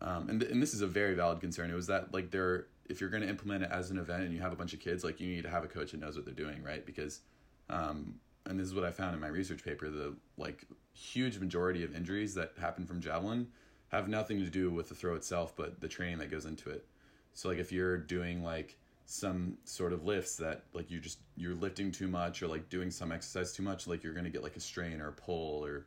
um, 0.00 0.28
and 0.28 0.40
th- 0.40 0.52
and 0.52 0.62
this 0.62 0.74
is 0.74 0.80
a 0.80 0.86
very 0.86 1.14
valid 1.14 1.40
concern. 1.40 1.70
It 1.70 1.74
was 1.74 1.86
that 1.88 2.12
like 2.12 2.30
there, 2.30 2.66
if 2.88 3.00
you're 3.00 3.10
going 3.10 3.22
to 3.22 3.28
implement 3.28 3.64
it 3.64 3.70
as 3.70 3.90
an 3.90 3.98
event 3.98 4.24
and 4.24 4.32
you 4.32 4.40
have 4.40 4.52
a 4.52 4.56
bunch 4.56 4.72
of 4.72 4.80
kids, 4.80 5.04
like 5.04 5.20
you 5.20 5.28
need 5.28 5.42
to 5.42 5.50
have 5.50 5.64
a 5.64 5.68
coach 5.68 5.92
that 5.92 6.00
knows 6.00 6.16
what 6.16 6.24
they're 6.24 6.34
doing, 6.34 6.62
right? 6.62 6.84
Because, 6.84 7.20
um, 7.68 8.14
and 8.46 8.58
this 8.58 8.66
is 8.66 8.74
what 8.74 8.84
I 8.84 8.90
found 8.90 9.14
in 9.14 9.20
my 9.20 9.28
research 9.28 9.64
paper: 9.64 9.90
the 9.90 10.14
like 10.36 10.66
huge 10.92 11.38
majority 11.38 11.84
of 11.84 11.94
injuries 11.94 12.34
that 12.34 12.52
happen 12.60 12.84
from 12.84 13.00
javelin 13.00 13.46
have 13.88 14.08
nothing 14.08 14.38
to 14.38 14.50
do 14.50 14.70
with 14.70 14.88
the 14.88 14.94
throw 14.94 15.14
itself, 15.14 15.54
but 15.56 15.80
the 15.80 15.88
training 15.88 16.18
that 16.18 16.30
goes 16.30 16.46
into 16.46 16.70
it. 16.70 16.86
So 17.34 17.48
like 17.48 17.58
if 17.58 17.72
you're 17.72 17.96
doing 17.96 18.42
like 18.42 18.76
some 19.06 19.58
sort 19.64 19.92
of 19.92 20.04
lifts 20.04 20.36
that 20.36 20.62
like 20.72 20.90
you 20.90 21.00
just 21.00 21.18
you're 21.36 21.54
lifting 21.54 21.90
too 21.90 22.06
much 22.06 22.42
or 22.42 22.46
like 22.46 22.68
doing 22.68 22.90
some 22.90 23.10
exercise 23.10 23.52
too 23.52 23.62
much, 23.62 23.86
like 23.86 24.04
you're 24.04 24.14
gonna 24.14 24.30
get 24.30 24.42
like 24.42 24.56
a 24.56 24.60
strain 24.60 25.00
or 25.00 25.08
a 25.08 25.12
pull 25.12 25.64
or 25.64 25.86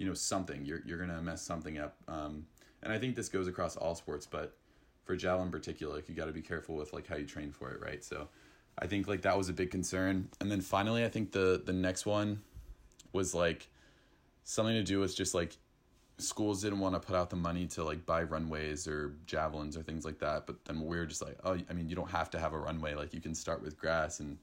you 0.00 0.06
know 0.06 0.14
something. 0.14 0.64
You're 0.64 0.80
you're 0.84 0.98
gonna 0.98 1.22
mess 1.22 1.42
something 1.42 1.78
up. 1.78 1.94
Um, 2.08 2.46
and 2.82 2.92
i 2.92 2.98
think 2.98 3.14
this 3.16 3.28
goes 3.28 3.46
across 3.46 3.76
all 3.76 3.94
sports 3.94 4.26
but 4.26 4.56
for 5.04 5.16
javelin 5.16 5.46
in 5.46 5.52
particular 5.52 5.94
like 5.94 6.08
you 6.08 6.14
got 6.14 6.26
to 6.26 6.32
be 6.32 6.42
careful 6.42 6.76
with 6.76 6.92
like 6.92 7.06
how 7.06 7.16
you 7.16 7.26
train 7.26 7.50
for 7.50 7.72
it 7.72 7.80
right? 7.80 8.02
So 8.04 8.28
i 8.78 8.86
think 8.86 9.08
like 9.08 9.22
that 9.22 9.36
was 9.36 9.48
a 9.48 9.52
big 9.52 9.70
concern. 9.70 10.28
And 10.40 10.50
then 10.50 10.60
finally 10.60 11.04
i 11.04 11.08
think 11.08 11.32
the 11.32 11.62
the 11.64 11.72
next 11.72 12.06
one 12.06 12.40
was 13.12 13.34
like 13.34 13.68
something 14.44 14.74
to 14.74 14.82
do 14.82 15.00
with 15.00 15.16
just 15.16 15.34
like 15.34 15.56
schools 16.18 16.62
didn't 16.62 16.80
want 16.80 16.94
to 16.94 17.00
put 17.00 17.16
out 17.16 17.30
the 17.30 17.36
money 17.36 17.66
to 17.66 17.82
like 17.82 18.04
buy 18.04 18.22
runways 18.22 18.86
or 18.86 19.14
javelins 19.26 19.76
or 19.76 19.82
things 19.82 20.04
like 20.04 20.18
that 20.18 20.46
but 20.46 20.64
then 20.66 20.80
we 20.80 20.96
were 20.96 21.06
just 21.06 21.22
like 21.22 21.36
oh 21.44 21.56
i 21.68 21.72
mean 21.72 21.88
you 21.88 21.96
don't 21.96 22.10
have 22.10 22.30
to 22.30 22.38
have 22.38 22.52
a 22.52 22.58
runway. 22.58 22.94
Like 22.94 23.14
you 23.14 23.20
can 23.20 23.34
start 23.34 23.62
with 23.62 23.78
grass 23.78 24.20
and 24.20 24.38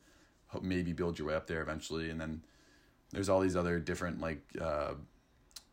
maybe 0.62 0.94
build 0.94 1.20
your 1.20 1.28
way 1.28 1.36
up 1.36 1.48
there 1.48 1.62
eventually. 1.62 2.10
And 2.10 2.20
then 2.20 2.42
there's 3.12 3.30
all 3.30 3.40
these 3.40 3.56
other 3.56 3.80
different 3.80 4.20
like 4.22 4.42
uh, 4.62 4.94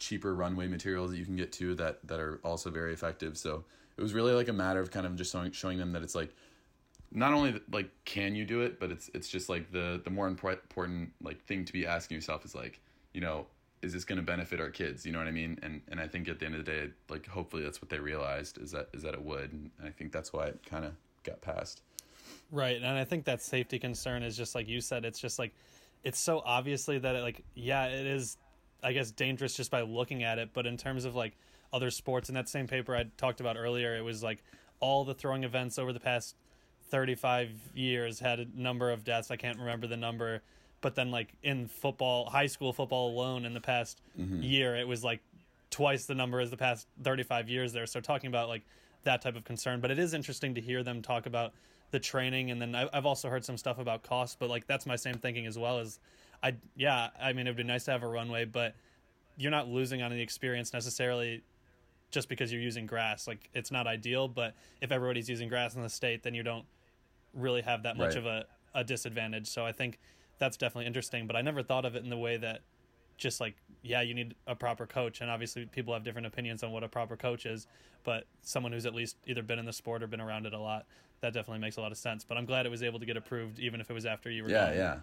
cheaper 0.04 0.34
runway 0.34 0.68
materials 0.68 1.10
that 1.10 1.16
you 1.16 1.24
can 1.24 1.36
get 1.36 1.50
too 1.50 1.74
that 1.76 2.06
that 2.06 2.20
are 2.20 2.40
also 2.44 2.70
very 2.70 2.92
effective. 2.92 3.38
So 3.38 3.64
it 3.96 4.02
was 4.02 4.12
really 4.12 4.32
like 4.32 4.48
a 4.48 4.52
matter 4.52 4.80
of 4.80 4.90
kind 4.90 5.06
of 5.06 5.16
just 5.16 5.32
showing 5.32 5.52
showing 5.52 5.78
them 5.78 5.92
that 5.92 6.02
it's 6.02 6.14
like 6.14 6.34
not 7.10 7.32
only 7.32 7.60
like 7.72 7.90
can 8.04 8.34
you 8.34 8.44
do 8.44 8.60
it, 8.60 8.78
but 8.78 8.90
it's 8.90 9.10
it's 9.14 9.28
just 9.28 9.48
like 9.48 9.72
the 9.72 10.00
the 10.04 10.10
more 10.10 10.28
important 10.28 11.12
like 11.22 11.42
thing 11.44 11.64
to 11.64 11.72
be 11.72 11.86
asking 11.86 12.16
yourself 12.16 12.44
is 12.44 12.54
like 12.54 12.80
you 13.12 13.20
know 13.20 13.46
is 13.84 13.92
this 13.92 14.04
going 14.04 14.16
to 14.16 14.22
benefit 14.22 14.60
our 14.60 14.70
kids? 14.70 15.04
You 15.04 15.12
know 15.12 15.18
what 15.18 15.28
I 15.28 15.32
mean? 15.32 15.58
And 15.62 15.80
and 15.88 16.00
I 16.00 16.08
think 16.08 16.28
at 16.28 16.38
the 16.38 16.46
end 16.46 16.54
of 16.54 16.64
the 16.64 16.70
day, 16.70 16.90
like 17.08 17.26
hopefully 17.26 17.62
that's 17.62 17.80
what 17.80 17.88
they 17.88 17.98
realized 17.98 18.58
is 18.58 18.72
that 18.72 18.88
is 18.92 19.02
that 19.02 19.14
it 19.14 19.22
would, 19.22 19.52
and 19.52 19.70
I 19.84 19.90
think 19.90 20.12
that's 20.12 20.32
why 20.32 20.46
it 20.46 20.60
kind 20.68 20.84
of 20.84 20.92
got 21.22 21.40
passed. 21.40 21.82
Right, 22.50 22.76
and 22.76 22.86
I 22.86 23.04
think 23.04 23.24
that 23.24 23.42
safety 23.42 23.78
concern 23.78 24.22
is 24.22 24.36
just 24.36 24.54
like 24.54 24.68
you 24.68 24.80
said. 24.80 25.04
It's 25.04 25.20
just 25.20 25.38
like 25.38 25.54
it's 26.02 26.18
so 26.18 26.42
obviously 26.44 26.98
that 26.98 27.14
it, 27.14 27.22
like 27.22 27.44
yeah, 27.54 27.86
it 27.86 28.06
is. 28.06 28.36
I 28.84 28.92
guess 28.92 29.10
dangerous 29.10 29.54
just 29.54 29.70
by 29.70 29.82
looking 29.82 30.22
at 30.22 30.38
it, 30.38 30.50
but 30.52 30.66
in 30.66 30.76
terms 30.76 31.04
of 31.04 31.14
like 31.14 31.32
other 31.72 31.90
sports, 31.90 32.28
in 32.28 32.34
that 32.34 32.48
same 32.48 32.66
paper 32.66 32.94
I 32.94 33.06
talked 33.16 33.40
about 33.40 33.56
earlier, 33.56 33.96
it 33.96 34.02
was 34.02 34.22
like 34.22 34.44
all 34.80 35.04
the 35.04 35.14
throwing 35.14 35.44
events 35.44 35.78
over 35.78 35.92
the 35.92 36.00
past 36.00 36.36
35 36.90 37.50
years 37.74 38.20
had 38.20 38.40
a 38.40 38.46
number 38.54 38.90
of 38.90 39.04
deaths. 39.04 39.30
I 39.30 39.36
can't 39.36 39.58
remember 39.58 39.86
the 39.86 39.96
number, 39.96 40.42
but 40.80 40.94
then 40.94 41.10
like 41.10 41.34
in 41.42 41.66
football, 41.66 42.26
high 42.26 42.46
school 42.46 42.72
football 42.72 43.10
alone 43.10 43.44
in 43.44 43.54
the 43.54 43.60
past 43.60 44.00
mm-hmm. 44.18 44.42
year, 44.42 44.76
it 44.76 44.86
was 44.86 45.02
like 45.02 45.20
twice 45.70 46.04
the 46.04 46.14
number 46.14 46.40
as 46.40 46.50
the 46.50 46.56
past 46.56 46.86
35 47.02 47.48
years 47.48 47.72
there. 47.72 47.86
So 47.86 48.00
talking 48.00 48.28
about 48.28 48.48
like 48.48 48.62
that 49.04 49.22
type 49.22 49.36
of 49.36 49.44
concern, 49.44 49.80
but 49.80 49.90
it 49.90 49.98
is 49.98 50.14
interesting 50.14 50.54
to 50.54 50.60
hear 50.60 50.82
them 50.82 51.02
talk 51.02 51.26
about 51.26 51.52
the 51.90 51.98
training, 52.00 52.50
and 52.50 52.60
then 52.60 52.74
I've 52.74 53.06
also 53.06 53.28
heard 53.28 53.44
some 53.44 53.56
stuff 53.56 53.78
about 53.78 54.02
cost. 54.02 54.38
But 54.38 54.50
like 54.50 54.66
that's 54.66 54.84
my 54.86 54.96
same 54.96 55.14
thinking 55.14 55.46
as 55.46 55.58
well. 55.58 55.78
As 55.78 55.98
I 56.44 56.54
yeah, 56.76 57.08
I 57.20 57.32
mean 57.32 57.46
it'd 57.46 57.56
be 57.56 57.64
nice 57.64 57.84
to 57.84 57.90
have 57.90 58.02
a 58.02 58.08
runway, 58.08 58.44
but 58.44 58.76
you're 59.36 59.50
not 59.50 59.66
losing 59.66 60.02
on 60.02 60.10
the 60.10 60.20
experience 60.20 60.72
necessarily 60.72 61.42
just 62.10 62.28
because 62.28 62.52
you're 62.52 62.62
using 62.62 62.86
grass. 62.86 63.26
Like 63.26 63.48
it's 63.54 63.70
not 63.70 63.86
ideal, 63.86 64.28
but 64.28 64.54
if 64.80 64.92
everybody's 64.92 65.28
using 65.28 65.48
grass 65.48 65.74
in 65.74 65.82
the 65.82 65.88
state, 65.88 66.22
then 66.22 66.34
you 66.34 66.42
don't 66.42 66.66
really 67.32 67.62
have 67.62 67.82
that 67.82 67.96
much 67.96 68.10
right. 68.10 68.18
of 68.18 68.26
a, 68.26 68.44
a 68.74 68.84
disadvantage. 68.84 69.48
So 69.48 69.64
I 69.64 69.72
think 69.72 69.98
that's 70.38 70.56
definitely 70.56 70.86
interesting. 70.86 71.26
But 71.26 71.34
I 71.34 71.40
never 71.40 71.62
thought 71.62 71.86
of 71.86 71.96
it 71.96 72.04
in 72.04 72.10
the 72.10 72.18
way 72.18 72.36
that 72.36 72.60
just 73.16 73.40
like 73.40 73.56
yeah, 73.82 74.02
you 74.02 74.14
need 74.14 74.34
a 74.46 74.54
proper 74.54 74.86
coach, 74.86 75.20
and 75.20 75.30
obviously 75.30 75.66
people 75.66 75.94
have 75.94 76.04
different 76.04 76.26
opinions 76.26 76.62
on 76.62 76.72
what 76.72 76.84
a 76.84 76.88
proper 76.88 77.16
coach 77.16 77.46
is. 77.46 77.66
But 78.02 78.26
someone 78.42 78.72
who's 78.72 78.86
at 78.86 78.94
least 78.94 79.16
either 79.26 79.42
been 79.42 79.58
in 79.58 79.64
the 79.64 79.72
sport 79.72 80.02
or 80.02 80.06
been 80.06 80.20
around 80.20 80.46
it 80.46 80.52
a 80.52 80.58
lot, 80.58 80.86
that 81.20 81.32
definitely 81.32 81.60
makes 81.60 81.76
a 81.76 81.80
lot 81.80 81.90
of 81.90 81.98
sense. 81.98 82.22
But 82.24 82.36
I'm 82.36 82.44
glad 82.44 82.66
it 82.66 82.68
was 82.68 82.82
able 82.82 83.00
to 83.00 83.06
get 83.06 83.16
approved, 83.16 83.58
even 83.58 83.80
if 83.80 83.90
it 83.90 83.94
was 83.94 84.04
after 84.04 84.30
you 84.30 84.44
were. 84.44 84.50
Yeah, 84.50 84.72
yeah, 84.72 84.96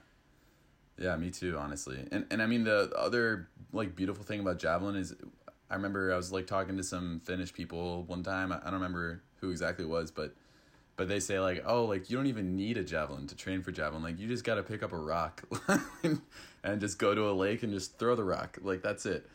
yeah. 0.98 1.16
Me 1.16 1.30
too, 1.30 1.58
honestly. 1.58 2.06
And 2.12 2.26
and 2.32 2.42
I 2.42 2.46
mean 2.46 2.64
the 2.64 2.92
other 2.96 3.50
like 3.74 3.96
beautiful 3.96 4.24
thing 4.24 4.40
about 4.40 4.60
javelin 4.60 4.96
is, 4.96 5.16
I 5.70 5.76
remember 5.76 6.14
I 6.14 6.18
was 6.18 6.32
like 6.32 6.48
talking 6.48 6.78
to 6.78 6.84
some 6.84 7.22
Finnish 7.24 7.54
people 7.54 8.04
one 8.04 8.24
time. 8.24 8.52
I 8.52 8.60
don't 8.66 8.74
remember 8.74 9.24
who 9.38 9.50
exactly 9.50 9.86
it 9.86 9.90
was, 9.90 10.12
but 10.12 10.36
but 10.98 11.08
they 11.08 11.20
say 11.20 11.40
like 11.40 11.64
oh 11.66 11.86
like 11.86 12.10
you 12.10 12.18
don't 12.18 12.28
even 12.28 12.56
need 12.56 12.78
a 12.78 12.84
javelin 12.84 13.26
to 13.26 13.36
train 13.36 13.64
for 13.64 13.72
javelin 13.72 14.04
like 14.04 14.20
you 14.20 14.28
just 14.28 14.44
got 14.44 14.56
to 14.56 14.64
pick 14.64 14.84
up 14.84 14.92
a 14.92 14.98
rock 14.98 15.42
and 16.64 16.80
just 16.80 17.00
go 17.00 17.16
to 17.16 17.28
a 17.28 17.32
lake 17.32 17.64
and 17.64 17.74
just 17.74 17.98
throw 17.98 18.14
the 18.14 18.24
rock 18.24 18.60
like 18.62 18.84
that's 18.84 19.08
it 19.08 19.28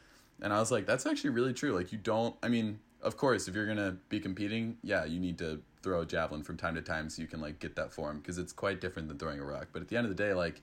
and 0.42 0.52
i 0.52 0.60
was 0.60 0.70
like 0.70 0.86
that's 0.86 1.06
actually 1.06 1.30
really 1.30 1.52
true 1.52 1.72
like 1.72 1.90
you 1.90 1.98
don't 1.98 2.36
i 2.42 2.48
mean 2.48 2.78
of 3.02 3.16
course 3.16 3.48
if 3.48 3.54
you're 3.54 3.66
gonna 3.66 3.96
be 4.10 4.20
competing 4.20 4.76
yeah 4.84 5.04
you 5.06 5.18
need 5.18 5.38
to 5.38 5.60
throw 5.86 6.00
a 6.00 6.06
javelin 6.06 6.42
from 6.42 6.56
time 6.56 6.74
to 6.74 6.82
time 6.82 7.08
so 7.08 7.22
you 7.22 7.28
can 7.28 7.40
like 7.40 7.60
get 7.60 7.76
that 7.76 7.92
form 7.92 8.18
because 8.18 8.38
it's 8.38 8.52
quite 8.52 8.80
different 8.80 9.06
than 9.06 9.16
throwing 9.18 9.38
a 9.38 9.44
rock. 9.44 9.68
But 9.72 9.82
at 9.82 9.88
the 9.88 9.96
end 9.96 10.04
of 10.04 10.14
the 10.14 10.20
day, 10.20 10.34
like, 10.34 10.60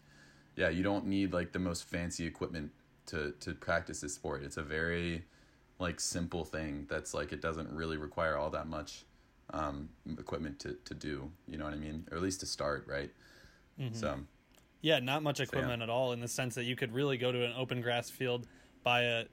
yeah, 0.55 0.69
you 0.69 0.83
don't 0.83 1.05
need 1.07 1.33
like 1.33 1.51
the 1.51 1.59
most 1.59 1.83
fancy 1.89 2.25
equipment 2.25 2.71
to 3.07 3.33
to 3.39 3.53
practice 3.53 4.01
this 4.01 4.15
sport. 4.15 4.43
It's 4.43 4.57
a 4.57 4.63
very 4.63 5.23
like 5.79 5.99
simple 5.99 6.45
thing 6.45 6.85
that's 6.89 7.13
like 7.13 7.31
it 7.31 7.41
doesn't 7.41 7.71
really 7.71 7.97
require 7.97 8.37
all 8.37 8.49
that 8.51 8.67
much 8.67 9.05
um, 9.51 9.89
equipment 10.17 10.59
to 10.59 10.77
to 10.85 10.93
do. 10.93 11.31
You 11.47 11.57
know 11.57 11.65
what 11.65 11.73
I 11.73 11.77
mean? 11.77 12.07
Or 12.11 12.17
at 12.17 12.23
least 12.23 12.39
to 12.41 12.45
start, 12.45 12.85
right? 12.87 13.11
Mm-hmm. 13.79 13.95
So. 13.95 14.19
Yeah, 14.81 14.99
not 14.99 15.23
much 15.23 15.39
equipment 15.39 15.75
so, 15.75 15.77
yeah. 15.77 15.83
at 15.83 15.89
all 15.89 16.11
in 16.11 16.19
the 16.19 16.27
sense 16.27 16.55
that 16.55 16.65
you 16.65 16.75
could 16.75 16.93
really 16.93 17.15
go 17.15 17.31
to 17.31 17.45
an 17.45 17.53
open 17.57 17.79
grass 17.79 18.09
field, 18.09 18.47
buy 18.83 19.03
a 19.03 19.25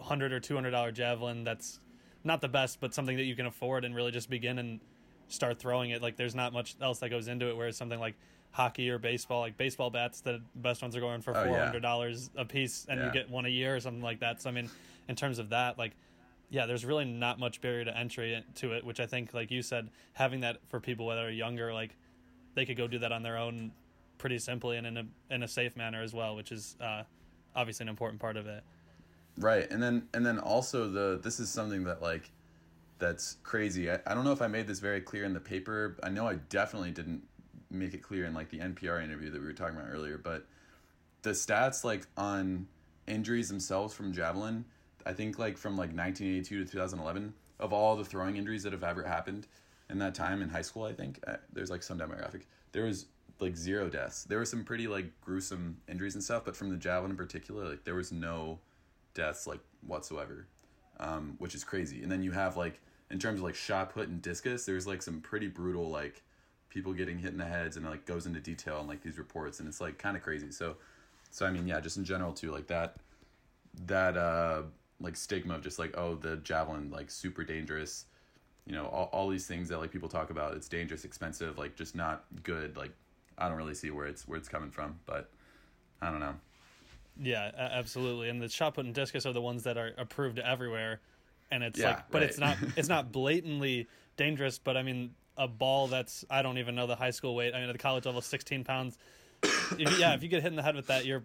hundred 0.00 0.32
or 0.32 0.40
two 0.40 0.56
hundred 0.56 0.72
dollar 0.72 0.90
javelin 0.90 1.44
that's 1.44 1.78
not 2.24 2.40
the 2.40 2.48
best, 2.48 2.80
but 2.80 2.92
something 2.92 3.16
that 3.16 3.24
you 3.24 3.36
can 3.36 3.46
afford 3.46 3.84
and 3.84 3.94
really 3.94 4.10
just 4.10 4.28
begin 4.28 4.58
and 4.58 4.80
start 5.28 5.58
throwing 5.58 5.90
it. 5.90 6.02
Like 6.02 6.16
there's 6.16 6.34
not 6.34 6.52
much 6.52 6.74
else 6.80 6.98
that 6.98 7.10
goes 7.10 7.28
into 7.28 7.48
it. 7.48 7.56
Whereas 7.56 7.76
something 7.76 8.00
like 8.00 8.16
hockey 8.52 8.88
or 8.90 8.98
baseball, 8.98 9.40
like 9.40 9.56
baseball 9.56 9.90
bats, 9.90 10.20
the 10.20 10.40
best 10.54 10.82
ones 10.82 10.94
are 10.94 11.00
going 11.00 11.20
for 11.20 11.34
four 11.34 11.58
hundred 11.58 11.80
dollars 11.80 12.30
oh, 12.32 12.38
yeah. 12.38 12.42
a 12.42 12.44
piece, 12.44 12.86
and 12.88 13.00
yeah. 13.00 13.06
you 13.06 13.12
get 13.12 13.28
one 13.28 13.46
a 13.46 13.50
year 13.50 13.74
or 13.74 13.80
something 13.80 14.02
like 14.02 14.20
that. 14.20 14.40
So 14.40 14.50
I 14.50 14.52
mean, 14.52 14.70
in 15.08 15.16
terms 15.16 15.38
of 15.38 15.50
that, 15.50 15.78
like 15.78 15.92
yeah, 16.50 16.66
there's 16.66 16.84
really 16.84 17.06
not 17.06 17.38
much 17.38 17.62
barrier 17.62 17.86
to 17.86 17.96
entry 17.96 18.44
to 18.56 18.72
it, 18.72 18.84
which 18.84 19.00
I 19.00 19.06
think, 19.06 19.32
like 19.32 19.50
you 19.50 19.62
said, 19.62 19.88
having 20.12 20.40
that 20.40 20.58
for 20.68 20.80
people 20.80 21.08
that 21.08 21.16
are 21.16 21.30
younger, 21.30 21.72
like 21.72 21.96
they 22.54 22.66
could 22.66 22.76
go 22.76 22.86
do 22.86 22.98
that 22.98 23.10
on 23.10 23.22
their 23.22 23.38
own 23.38 23.72
pretty 24.18 24.38
simply 24.38 24.76
and 24.76 24.86
in 24.86 24.96
a 24.98 25.04
in 25.30 25.42
a 25.42 25.48
safe 25.48 25.76
manner 25.76 26.02
as 26.02 26.12
well, 26.12 26.36
which 26.36 26.52
is 26.52 26.76
uh, 26.80 27.04
obviously 27.56 27.84
an 27.84 27.88
important 27.88 28.20
part 28.20 28.36
of 28.36 28.46
it. 28.46 28.62
Right, 29.38 29.68
and 29.70 29.82
then 29.82 30.08
and 30.12 30.26
then 30.26 30.38
also 30.38 30.88
the 30.88 31.18
this 31.22 31.40
is 31.40 31.48
something 31.48 31.84
that 31.84 32.02
like 32.02 32.30
that's 32.98 33.38
crazy. 33.42 33.90
I, 33.90 33.98
I 34.06 34.14
don't 34.14 34.24
know 34.24 34.32
if 34.32 34.42
I 34.42 34.46
made 34.46 34.66
this 34.66 34.78
very 34.78 35.00
clear 35.00 35.24
in 35.24 35.32
the 35.32 35.40
paper. 35.40 35.96
I 36.02 36.10
know 36.10 36.28
I 36.28 36.34
definitely 36.50 36.90
didn't 36.90 37.22
make 37.72 37.94
it 37.94 38.02
clear 38.02 38.24
in 38.24 38.34
like 38.34 38.50
the 38.50 38.58
NPR 38.58 39.02
interview 39.02 39.30
that 39.30 39.40
we 39.40 39.46
were 39.46 39.52
talking 39.52 39.76
about 39.76 39.90
earlier, 39.90 40.18
but 40.18 40.46
the 41.22 41.30
stats 41.30 41.84
like 41.84 42.06
on 42.16 42.66
injuries 43.06 43.48
themselves 43.48 43.94
from 43.94 44.12
javelin, 44.12 44.64
I 45.06 45.12
think 45.12 45.38
like 45.38 45.56
from 45.56 45.72
like 45.72 45.90
1982 45.94 46.64
to 46.64 46.70
2011 46.70 47.32
of 47.60 47.72
all 47.72 47.96
the 47.96 48.04
throwing 48.04 48.36
injuries 48.36 48.62
that 48.64 48.72
have 48.72 48.84
ever 48.84 49.02
happened 49.02 49.46
in 49.90 49.98
that 49.98 50.14
time 50.14 50.42
in 50.42 50.48
high 50.48 50.62
school, 50.62 50.84
I 50.84 50.92
think 50.92 51.20
uh, 51.26 51.36
there's 51.52 51.70
like 51.70 51.82
some 51.82 51.98
demographic. 51.98 52.42
There 52.72 52.84
was 52.84 53.06
like 53.40 53.56
zero 53.56 53.88
deaths. 53.88 54.24
There 54.24 54.38
were 54.38 54.44
some 54.44 54.64
pretty 54.64 54.88
like 54.88 55.06
gruesome 55.20 55.76
injuries 55.88 56.14
and 56.14 56.22
stuff, 56.22 56.44
but 56.44 56.56
from 56.56 56.70
the 56.70 56.76
javelin 56.76 57.10
in 57.10 57.16
particular, 57.16 57.68
like 57.68 57.84
there 57.84 57.94
was 57.94 58.12
no 58.12 58.58
deaths 59.14 59.46
like 59.46 59.60
whatsoever, 59.86 60.46
um, 61.00 61.34
which 61.38 61.54
is 61.54 61.64
crazy. 61.64 62.02
And 62.02 62.10
then 62.10 62.22
you 62.22 62.32
have 62.32 62.56
like 62.56 62.80
in 63.10 63.18
terms 63.18 63.40
of 63.40 63.44
like 63.44 63.54
shot 63.54 63.92
put 63.92 64.08
and 64.08 64.22
discus, 64.22 64.64
there's 64.64 64.86
like 64.86 65.02
some 65.02 65.20
pretty 65.20 65.48
brutal 65.48 65.88
like 65.90 66.22
people 66.72 66.92
getting 66.92 67.18
hit 67.18 67.32
in 67.32 67.38
the 67.38 67.44
heads 67.44 67.76
and 67.76 67.86
it, 67.86 67.90
like 67.90 68.06
goes 68.06 68.26
into 68.26 68.40
detail 68.40 68.76
on 68.76 68.86
like 68.86 69.02
these 69.02 69.18
reports 69.18 69.60
and 69.60 69.68
it's 69.68 69.80
like 69.80 69.98
kind 69.98 70.16
of 70.16 70.22
crazy. 70.22 70.50
So 70.50 70.76
so 71.30 71.46
I 71.46 71.50
mean 71.50 71.66
yeah, 71.66 71.80
just 71.80 71.96
in 71.96 72.04
general 72.04 72.32
too 72.32 72.50
like 72.50 72.66
that 72.68 72.96
that 73.86 74.16
uh 74.16 74.62
like 75.00 75.16
stigma 75.16 75.54
of 75.54 75.62
just 75.62 75.78
like 75.78 75.96
oh 75.96 76.14
the 76.14 76.36
javelin 76.38 76.90
like 76.90 77.10
super 77.10 77.44
dangerous 77.44 78.06
you 78.66 78.72
know 78.72 78.86
all, 78.86 79.08
all 79.12 79.28
these 79.28 79.46
things 79.46 79.68
that 79.68 79.78
like 79.78 79.90
people 79.90 80.08
talk 80.08 80.30
about 80.30 80.54
it's 80.54 80.68
dangerous 80.68 81.04
expensive 81.04 81.58
like 81.58 81.74
just 81.74 81.94
not 81.94 82.24
good 82.42 82.76
like 82.76 82.92
i 83.38 83.48
don't 83.48 83.56
really 83.56 83.74
see 83.74 83.90
where 83.90 84.06
it's 84.06 84.28
where 84.28 84.38
it's 84.38 84.48
coming 84.48 84.70
from 84.70 84.94
but 85.06 85.30
i 86.00 86.10
don't 86.10 86.20
know 86.20 86.34
yeah 87.20 87.50
absolutely 87.56 88.28
and 88.28 88.40
the 88.40 88.48
shot 88.48 88.74
put 88.74 88.84
and 88.84 88.94
discus 88.94 89.26
are 89.26 89.32
the 89.32 89.40
ones 89.40 89.64
that 89.64 89.76
are 89.76 89.92
approved 89.98 90.38
everywhere 90.38 91.00
and 91.50 91.62
it's 91.62 91.78
yeah, 91.78 91.88
like 91.88 92.10
but 92.10 92.20
right. 92.20 92.30
it's 92.30 92.38
not 92.38 92.56
it's 92.76 92.88
not 92.88 93.10
blatantly 93.10 93.88
dangerous 94.16 94.58
but 94.58 94.76
i 94.76 94.82
mean 94.82 95.10
a 95.36 95.48
ball 95.48 95.86
that's 95.86 96.24
i 96.30 96.42
don't 96.42 96.58
even 96.58 96.74
know 96.74 96.86
the 96.86 96.96
high 96.96 97.10
school 97.10 97.34
weight 97.34 97.54
i 97.54 97.60
mean 97.60 97.68
at 97.68 97.72
the 97.72 97.78
college 97.78 98.04
level 98.04 98.20
16 98.20 98.64
pounds 98.64 98.98
if, 99.42 99.98
yeah 99.98 100.14
if 100.14 100.22
you 100.22 100.28
get 100.28 100.42
hit 100.42 100.48
in 100.48 100.56
the 100.56 100.62
head 100.62 100.76
with 100.76 100.86
that 100.88 101.04
you're 101.04 101.24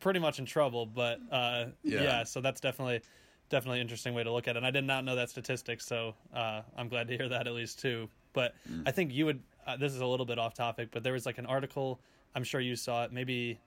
pretty 0.00 0.20
much 0.20 0.38
in 0.38 0.44
trouble 0.44 0.86
but 0.86 1.18
uh, 1.30 1.66
yeah. 1.82 2.02
yeah. 2.02 2.24
so 2.24 2.40
that's 2.40 2.60
definitely 2.60 3.00
definitely 3.48 3.80
interesting 3.80 4.14
way 4.14 4.22
to 4.22 4.32
look 4.32 4.46
at 4.48 4.56
it 4.56 4.58
and 4.58 4.66
i 4.66 4.70
did 4.70 4.84
not 4.84 5.04
know 5.04 5.16
that 5.16 5.30
statistic 5.30 5.80
so 5.80 6.14
uh, 6.34 6.62
i'm 6.76 6.88
glad 6.88 7.08
to 7.08 7.16
hear 7.16 7.28
that 7.28 7.46
at 7.46 7.52
least 7.52 7.80
too 7.80 8.08
but 8.32 8.54
mm. 8.70 8.82
i 8.86 8.90
think 8.90 9.12
you 9.12 9.24
would 9.24 9.40
uh, 9.66 9.76
this 9.76 9.92
is 9.92 10.00
a 10.00 10.06
little 10.06 10.26
bit 10.26 10.38
off 10.38 10.54
topic 10.54 10.88
but 10.92 11.02
there 11.02 11.12
was 11.12 11.24
like 11.24 11.38
an 11.38 11.46
article 11.46 12.00
i'm 12.34 12.44
sure 12.44 12.60
you 12.60 12.76
saw 12.76 13.04
it 13.04 13.12
maybe 13.12 13.58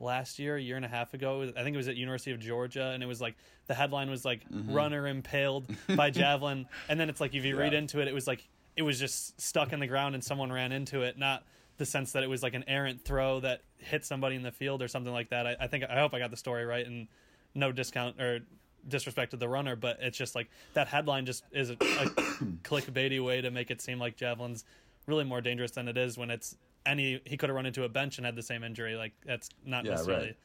last 0.00 0.38
year, 0.38 0.56
a 0.56 0.60
year 0.60 0.76
and 0.76 0.84
a 0.84 0.88
half 0.88 1.14
ago. 1.14 1.42
I 1.56 1.62
think 1.62 1.74
it 1.74 1.76
was 1.76 1.88
at 1.88 1.96
University 1.96 2.32
of 2.32 2.38
Georgia, 2.38 2.90
and 2.94 3.02
it 3.02 3.06
was 3.06 3.20
like 3.20 3.36
the 3.66 3.74
headline 3.74 4.10
was 4.10 4.24
like 4.24 4.48
mm-hmm. 4.48 4.72
"Runner 4.72 5.06
impaled 5.06 5.66
by 5.96 6.10
javelin," 6.10 6.66
and 6.88 6.98
then 6.98 7.08
it's 7.08 7.20
like 7.20 7.34
if 7.34 7.44
you 7.44 7.54
yeah. 7.54 7.62
read 7.62 7.74
into 7.74 8.00
it, 8.00 8.08
it 8.08 8.14
was 8.14 8.26
like 8.26 8.46
it 8.78 8.82
was 8.82 8.98
just 8.98 9.40
stuck 9.40 9.72
in 9.72 9.80
the 9.80 9.88
ground 9.88 10.14
and 10.14 10.22
someone 10.22 10.52
ran 10.52 10.70
into 10.70 11.02
it, 11.02 11.18
not 11.18 11.42
the 11.78 11.84
sense 11.84 12.12
that 12.12 12.22
it 12.22 12.28
was 12.28 12.44
like 12.44 12.54
an 12.54 12.64
errant 12.68 13.04
throw 13.04 13.40
that 13.40 13.62
hit 13.78 14.04
somebody 14.04 14.36
in 14.36 14.44
the 14.44 14.52
field 14.52 14.82
or 14.82 14.88
something 14.88 15.12
like 15.12 15.30
that. 15.30 15.48
I, 15.48 15.56
I 15.60 15.66
think 15.66 15.84
I 15.90 15.98
hope 15.98 16.14
I 16.14 16.20
got 16.20 16.30
the 16.30 16.36
story 16.36 16.64
right, 16.64 16.86
and 16.86 17.08
no 17.56 17.72
discount 17.72 18.20
or 18.20 18.38
disrespect 18.86 19.32
to 19.32 19.36
the 19.36 19.48
runner, 19.48 19.74
but 19.74 19.98
it's 20.00 20.16
just 20.16 20.36
like 20.36 20.48
that 20.74 20.86
headline 20.86 21.26
just 21.26 21.42
is 21.50 21.70
a, 21.70 21.72
a 21.72 21.76
clickbaity 22.62 23.22
way 23.22 23.40
to 23.40 23.50
make 23.50 23.72
it 23.72 23.82
seem 23.82 23.98
like 23.98 24.16
javelin's 24.16 24.64
really 25.06 25.24
more 25.24 25.40
dangerous 25.40 25.72
than 25.72 25.88
it 25.88 25.96
is 25.96 26.16
when 26.16 26.30
it's 26.30 26.56
any 26.86 27.20
he, 27.24 27.36
could 27.36 27.48
have 27.48 27.56
run 27.56 27.66
into 27.66 27.82
a 27.82 27.88
bench 27.88 28.18
and 28.18 28.26
had 28.26 28.36
the 28.36 28.42
same 28.42 28.62
injury. 28.62 28.94
Like 28.94 29.12
that's 29.26 29.48
not 29.66 29.84
yeah, 29.84 29.90
necessarily. 29.92 30.26
Right. 30.26 30.36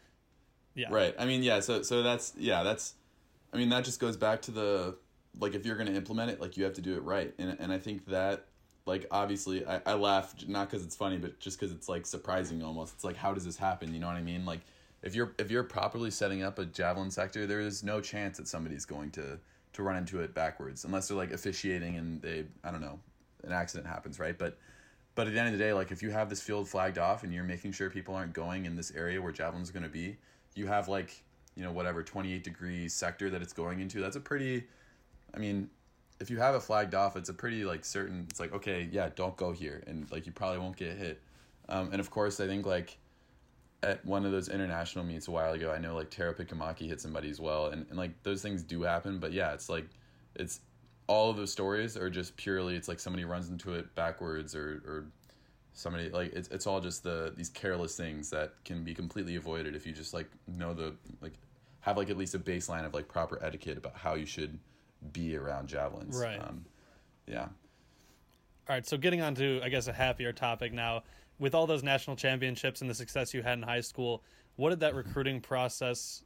Yeah. 0.74 0.88
Right. 0.89 1.15
I 1.19 1.26
mean, 1.26 1.43
yeah. 1.43 1.60
So 1.60 1.84
so 1.84 2.02
that's 2.02 2.34
yeah. 2.36 2.63
That's. 2.63 2.96
I 3.54 3.58
mean, 3.58 3.69
that 3.69 3.86
just 3.86 4.00
goes 4.00 4.17
back 4.17 4.41
to 4.43 4.52
the 4.52 4.96
like 5.39 5.56
if 5.56 5.65
you're 5.65 5.76
going 5.76 5.88
to 5.88 5.96
implement 5.96 6.32
it, 6.32 6.41
like 6.41 6.58
you 6.58 6.63
have 6.63 6.74
to 6.74 6.82
do 6.82 6.96
it 6.96 7.04
right, 7.04 7.34
and 7.38 7.56
and 7.60 7.72
I 7.72 7.80
think 7.80 8.06
that 8.08 8.46
like 8.86 9.06
obviously 9.12 9.65
I, 9.65 9.82
I 9.86 9.93
laugh 9.93 10.36
not 10.48 10.69
because 10.69 10.86
it's 10.86 10.96
funny, 10.96 11.17
but 11.17 11.39
just 11.39 11.60
because 11.60 11.74
it's 11.74 11.89
like 11.89 12.06
surprising 12.06 12.63
almost. 12.63 12.93
It's 12.96 13.04
like 13.04 13.15
how 13.15 13.34
does 13.34 13.46
this 13.46 13.58
happen? 13.58 13.93
You 13.93 14.00
know 14.00 14.08
what 14.08 14.15
I 14.15 14.22
mean? 14.22 14.46
Like 14.46 14.62
if 15.02 15.15
you're 15.15 15.34
if 15.38 15.52
you're 15.52 15.63
properly 15.63 16.12
setting 16.12 16.43
up 16.43 16.60
a 16.60 16.65
javelin 16.65 17.12
sector, 17.12 17.46
there 17.46 17.62
is 17.62 17.84
no 17.84 18.02
chance 18.02 18.38
that 18.38 18.48
somebody's 18.48 18.86
going 18.86 19.12
to 19.12 19.39
to 19.74 19.84
run 19.84 19.96
into 19.96 20.19
it 20.19 20.34
backwards 20.34 20.86
unless 20.86 21.08
they're 21.08 21.17
like 21.17 21.32
officiating 21.32 21.98
and 21.98 22.22
they 22.22 22.46
I 22.63 22.72
don't 22.72 22.82
know 22.82 23.00
an 23.43 23.52
accident 23.52 23.88
happens, 23.88 24.19
right? 24.19 24.38
But 24.38 24.58
but 25.15 25.28
at 25.28 25.34
the 25.34 25.39
end 25.39 25.50
of 25.50 25.58
the 25.58 25.63
day, 25.63 25.74
like 25.74 25.91
if 25.91 26.02
you 26.02 26.12
have 26.12 26.30
this 26.30 26.41
field 26.41 26.67
flagged 26.67 26.98
off 26.98 27.24
and 27.24 27.34
you're 27.34 27.43
making 27.43 27.72
sure 27.72 27.89
people 27.89 28.15
aren't 28.15 28.34
going 28.34 28.65
in 28.65 28.76
this 28.76 28.91
area 28.91 29.22
where 29.22 29.32
javelin's 29.32 29.69
going 29.69 29.84
to 29.84 29.89
be, 29.89 30.17
you 30.56 30.67
have 30.67 30.88
like 30.88 31.22
you 31.56 31.63
know 31.63 31.72
whatever 31.72 32.04
28 32.04 32.43
degree 32.43 32.89
sector 32.89 33.30
that 33.30 33.41
it's 33.41 33.54
going 33.54 33.80
into. 33.80 34.00
That's 34.00 34.15
a 34.15 34.22
pretty 34.22 34.63
I 35.34 35.39
mean, 35.39 35.69
if 36.19 36.30
you 36.30 36.38
have 36.38 36.56
it 36.56 36.63
flagged 36.63 36.96
off, 36.96 37.15
it's 37.15 37.30
a 37.30 37.34
pretty 37.34 37.65
like 37.65 37.86
certain. 37.86 38.26
It's 38.30 38.39
like 38.39 38.54
okay, 38.54 38.88
yeah, 38.91 39.10
don't 39.15 39.36
go 39.36 39.52
here, 39.52 39.84
and 39.88 40.10
like 40.12 40.26
you 40.26 40.32
probably 40.32 40.60
won't 40.60 40.78
get 40.78 40.98
hit. 40.98 41.22
Um, 41.69 41.89
and 41.91 42.00
of 42.00 42.10
course, 42.10 42.39
I 42.39 42.48
think 42.48 42.65
like 42.65 42.98
at 43.82 44.04
one 44.06 44.26
of 44.26 44.32
those 44.32 44.48
international 44.50 45.04
meets 45.04 45.28
a 45.28 45.32
while 45.32 45.54
ago, 45.54 45.72
I 45.72 45.78
know 45.78 45.96
like 45.96 46.10
Tero 46.10 46.34
Pitkämäki 46.34 46.88
hit 46.88 47.02
somebody 47.02 47.30
as 47.30 47.39
well, 47.39 47.67
and, 47.67 47.86
and 47.89 47.98
like 47.98 48.12
those 48.24 48.41
things 48.41 48.63
do 48.63 48.84
happen. 48.84 49.19
But 49.19 49.34
yeah, 49.34 49.54
it's 49.54 49.69
like 49.69 49.88
it's 50.36 50.62
all 51.08 51.30
of 51.30 51.38
those 51.38 51.52
stories 51.52 51.98
are 51.98 52.10
just 52.10 52.36
purely 52.38 52.76
it's 52.76 52.88
like 52.88 53.00
somebody 53.00 53.26
runs 53.26 53.50
into 53.50 53.74
it 53.74 53.93
backwards 53.96 54.56
or 54.56 54.82
or 54.86 55.06
somebody 55.74 56.10
like 56.10 56.32
it's 56.34 56.48
it's 56.50 56.67
all 56.67 56.80
just 56.80 57.04
the 57.04 57.34
these 57.36 57.50
careless 57.50 57.98
things 57.98 58.30
that 58.30 58.54
can 58.63 58.84
be 58.84 58.93
completely 58.93 59.36
avoided 59.36 59.76
if 59.76 59.86
you 59.86 59.91
just 59.91 60.13
like 60.13 60.30
know 60.48 60.74
the 60.74 60.93
like 61.19 61.34
have 61.82 61.98
like 61.98 62.10
at 62.10 62.17
least 62.17 62.36
a 62.36 62.39
baseline 62.39 62.86
of 62.86 62.93
like 62.93 63.08
proper 63.08 63.43
etiquette 63.43 63.78
about 63.78 63.96
how 63.96 64.13
you 64.13 64.26
should 64.26 64.58
be 65.11 65.35
around 65.35 65.67
javelins. 65.67 66.17
Right. 66.17 66.39
Um, 66.39 66.65
yeah. 67.27 67.47
All 68.69 68.75
right, 68.75 68.87
so 68.87 68.97
getting 68.97 69.21
on 69.21 69.35
to 69.35 69.59
I 69.63 69.69
guess 69.69 69.87
a 69.87 69.93
happier 69.93 70.31
topic 70.31 70.73
now. 70.73 71.03
With 71.39 71.55
all 71.55 71.67
those 71.67 71.83
national 71.83 72.15
championships 72.15 72.81
and 72.81 72.89
the 72.89 72.93
success 72.93 73.33
you 73.33 73.41
had 73.41 73.57
in 73.57 73.63
high 73.63 73.81
school, 73.81 74.23
what 74.55 74.69
did 74.69 74.79
that 74.81 74.95
recruiting 74.95 75.41
process 75.41 76.23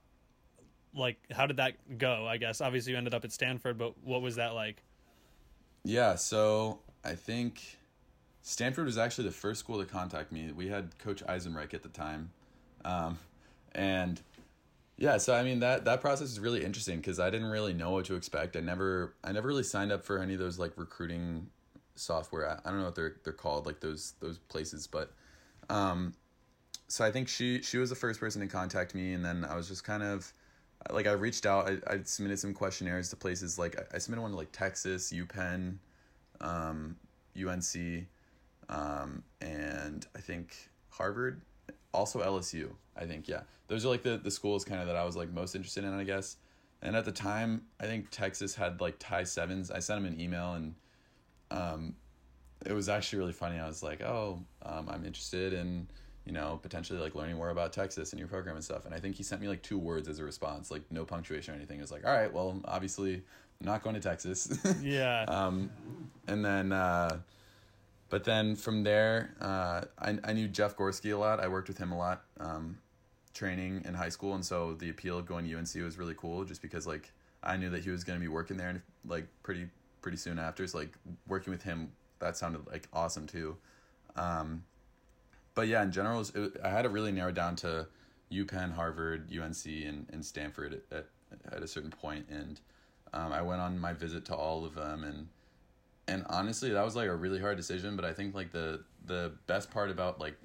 like 0.94 1.18
how 1.32 1.46
did 1.46 1.58
that 1.58 1.98
go? 1.98 2.28
I 2.28 2.38
guess 2.38 2.62
obviously 2.62 2.92
you 2.92 2.98
ended 2.98 3.14
up 3.14 3.24
at 3.24 3.32
Stanford, 3.32 3.78
but 3.78 3.94
what 4.04 4.22
was 4.22 4.36
that 4.36 4.54
like? 4.54 4.84
Yeah, 5.84 6.16
so 6.16 6.80
I 7.04 7.14
think 7.14 7.62
Stanford 8.42 8.86
was 8.86 8.98
actually 8.98 9.26
the 9.26 9.34
first 9.34 9.60
school 9.60 9.80
to 9.80 9.86
contact 9.86 10.32
me. 10.32 10.52
We 10.52 10.68
had 10.68 10.98
Coach 11.00 11.24
Eisenreich 11.26 11.74
at 11.74 11.84
the 11.84 11.90
time, 11.90 12.32
um, 12.84 13.18
and 13.74 14.22
yeah, 14.98 15.18
so 15.18 15.36
I 15.36 15.44
mean 15.44 15.60
that 15.60 15.86
that 15.86 16.02
process 16.02 16.32
is 16.32 16.40
really 16.40 16.64
interesting 16.64 16.98
because 16.98 17.20
I 17.20 17.30
didn't 17.30 17.50
really 17.50 17.74
know 17.74 17.92
what 17.92 18.06
to 18.06 18.16
expect. 18.16 18.56
I 18.56 18.62
never 18.62 19.14
I 19.24 19.32
never 19.32 19.48
really 19.48 19.64
signed 19.64 19.92
up 19.92 20.04
for 20.04 20.20
any 20.20 20.34
of 20.34 20.40
those 20.40 20.58
like 20.58 20.74
recruiting 20.76 21.48
software. 21.96 22.50
I, 22.50 22.60
I 22.66 22.72
don't 22.72 22.80
know 22.80 22.86
what 22.86 22.96
they're 22.96 23.18
they're 23.24 23.34
called 23.34 23.68
like 23.68 23.80
those 23.80 24.14
those 24.20 24.40
places, 24.40 24.88
but 24.88 25.14
um, 25.70 26.14
so 26.88 27.06
I 27.06 27.12
think 27.12 27.28
she 27.28 27.62
she 27.62 27.78
was 27.78 27.92
the 27.92 27.96
first 27.96 28.20
person 28.20 28.42
to 28.42 28.48
contact 28.48 28.96
me, 28.96 29.14
and 29.14 29.24
then 29.24 29.46
I 29.46 29.56
was 29.56 29.68
just 29.68 29.84
kind 29.84 30.02
of 30.02 30.34
like 30.92 31.06
I 31.06 31.12
reached 31.12 31.46
out. 31.46 31.70
I, 31.70 31.94
I 31.94 32.00
submitted 32.04 32.40
some 32.40 32.54
questionnaires 32.54 33.10
to 33.10 33.16
places 33.16 33.60
like 33.60 33.78
I, 33.80 33.96
I 33.96 33.98
submitted 34.00 34.22
one 34.24 34.32
to 34.32 34.38
like 34.38 34.52
Texas, 34.52 35.14
UPenn, 35.14 35.78
um, 36.42 36.96
UNC, 37.38 38.08
um, 38.70 39.24
and 39.42 40.08
I 40.16 40.20
think 40.22 40.56
Harvard, 40.90 41.42
also 41.94 42.22
LSU. 42.22 42.72
I 42.98 43.06
think 43.06 43.28
yeah, 43.28 43.42
those 43.68 43.86
are 43.86 43.90
like 43.90 44.04
the 44.04 44.18
the 44.18 44.32
schools 44.32 44.64
kind 44.66 44.82
of 44.82 44.88
that 44.88 44.96
I 44.96 45.04
was 45.04 45.16
like 45.16 45.32
most 45.32 45.56
interested 45.56 45.84
in, 45.84 45.94
I 45.94 46.04
guess. 46.04 46.38
And 46.82 46.96
at 46.96 47.06
the 47.06 47.12
time, 47.12 47.64
I 47.80 47.86
think 47.86 48.12
Texas 48.12 48.54
had 48.56 48.80
like 48.82 48.96
Ty 49.00 49.24
Sevin. 49.24 49.72
I 49.74 49.80
sent 49.80 50.00
him 50.00 50.06
an 50.06 50.20
email 50.22 50.54
and 50.54 50.76
um, 51.50 51.96
it 52.66 52.74
was 52.74 52.88
actually 52.88 53.20
really 53.20 53.34
funny. 53.34 53.58
I 53.58 53.66
was 53.66 53.82
like, 53.82 54.02
oh, 54.02 54.44
um, 54.64 54.88
I'm 54.90 55.04
interested 55.04 55.54
in 55.54 55.88
you 56.28 56.34
know, 56.34 56.60
potentially 56.62 57.00
like 57.00 57.16
learning 57.16 57.38
more 57.38 57.52
about 57.52 57.72
Texas 57.72 58.12
and 58.12 58.20
your 58.20 58.28
program 58.28 58.56
and 58.56 58.64
stuff. 58.64 58.86
And 58.86 58.94
I 58.94 59.00
think 59.00 59.16
he 59.16 59.24
sent 59.24 59.42
me 59.42 59.48
like 59.48 59.62
two 59.62 59.78
words 59.78 60.10
as 60.10 60.20
a 60.20 60.26
response, 60.26 60.70
like 60.70 60.82
no 60.92 61.06
punctuation 61.06 61.54
or 61.54 61.58
anything. 61.58 61.78
It 61.78 61.82
was 61.82 61.92
like, 61.92 62.06
all 62.06 62.12
right, 62.12 62.32
well, 62.32 62.60
obviously 62.66 63.16
I'm 63.16 63.66
not 63.66 63.82
going 63.82 63.96
to 63.96 64.02
Texas. 64.02 64.60
Yeah. 64.82 65.24
um, 65.30 65.72
and 66.28 66.44
then, 66.44 66.74
uh, 66.74 67.20
but 68.10 68.26
then 68.26 68.58
from 68.58 68.84
there, 68.84 69.36
uh, 69.40 69.84
I, 69.98 70.18
I 70.22 70.34
knew 70.34 70.50
Jeff 70.50 70.76
Gorski 70.76 71.14
a 71.14 71.18
lot. 71.18 71.40
I 71.40 71.48
worked 71.48 71.70
with 71.70 71.78
him 71.78 71.94
a 71.94 71.98
lot, 71.98 72.24
um, 72.42 72.78
training 73.38 73.84
in 73.86 73.94
high 73.94 74.10
school. 74.10 74.34
And 74.34 74.44
so 74.44 74.74
the 74.74 74.90
appeal 74.90 75.18
of 75.18 75.26
going 75.26 75.48
to 75.48 75.56
UNC 75.56 75.76
was 75.76 75.98
really 75.98 76.16
cool 76.16 76.44
just 76.44 76.62
because 76.62 76.88
like 76.88 77.12
I 77.44 77.56
knew 77.56 77.70
that 77.70 77.84
he 77.84 77.92
was 77.92 78.04
going 78.04 78.18
to 78.18 78.22
be 78.22 78.28
working 78.28 78.58
there 78.58 78.70
and 78.70 78.82
like 79.06 79.28
pretty, 79.44 79.68
pretty 80.02 80.18
soon 80.18 80.40
after. 80.40 80.66
So 80.66 80.80
like 80.80 80.94
working 81.28 81.52
with 81.52 81.62
him, 81.64 81.92
that 82.20 82.36
sounded 82.36 82.66
like 82.68 82.88
awesome 82.92 83.28
too. 83.28 83.56
Um, 84.16 84.64
but 85.54 85.68
yeah, 85.68 85.84
in 85.84 85.92
general, 85.92 86.22
it, 86.22 86.58
I 86.64 86.70
had 86.70 86.86
it 86.86 86.92
really 86.92 87.12
narrowed 87.12 87.36
down 87.36 87.56
to 87.58 87.88
UPenn, 88.32 88.74
Harvard, 88.74 89.30
UNC, 89.32 89.66
and, 89.66 90.08
and 90.12 90.26
Stanford 90.26 90.82
at, 90.92 90.98
at, 90.98 91.54
at 91.54 91.64
a 91.64 91.68
certain. 91.68 91.94
And 92.30 92.60
um, 93.14 93.32
I 93.32 93.42
went 93.42 93.62
on 93.62 93.80
my 93.80 93.94
visit 93.94 94.26
to 94.26 94.36
all 94.36 94.66
of 94.66 94.76
them, 94.76 95.04
and 95.04 95.28
and 96.08 96.26
honestly, 96.30 96.72
that 96.72 96.86
was 96.86 96.96
like 96.96 97.10
a 97.10 97.16
really 97.16 97.40
hard 97.40 97.58
decision. 97.58 97.96
But 97.96 98.06
I 98.06 98.14
think 98.14 98.36
like 98.36 98.52
the 98.52 98.84
the 99.06 99.34
best 99.48 99.72
part 99.72 99.90
about 99.90 100.20
like 100.20 100.36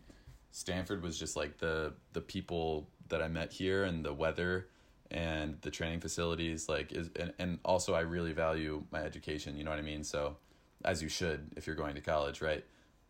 Stanford 0.53 1.03
was 1.03 1.19
just 1.19 1.35
like 1.35 1.59
the 1.59 1.95
the 2.13 2.21
people 2.21 2.87
that 3.09 3.23
I 3.23 3.29
met 3.29 3.53
here 3.53 3.85
and 3.85 4.05
the 4.05 4.13
weather 4.13 4.69
and 5.11 5.59
the 5.63 5.71
training 5.71 6.01
facilities 6.01 6.69
like 6.69 6.93
is 6.93 7.11
and, 7.19 7.33
and 7.39 7.59
also 7.65 7.95
I 7.95 8.01
really 8.01 8.33
value 8.33 8.85
my 8.93 9.01
education, 9.01 9.57
you 9.57 9.65
know 9.65 9.71
what 9.71 9.79
I 9.79 9.83
mean? 9.83 10.05
So 10.05 10.37
as 10.85 11.03
you 11.03 11.09
should 11.09 11.51
if 11.57 11.67
you're 11.67 11.75
going 11.75 11.95
to 11.95 12.03
college, 12.03 12.43
right? 12.43 12.65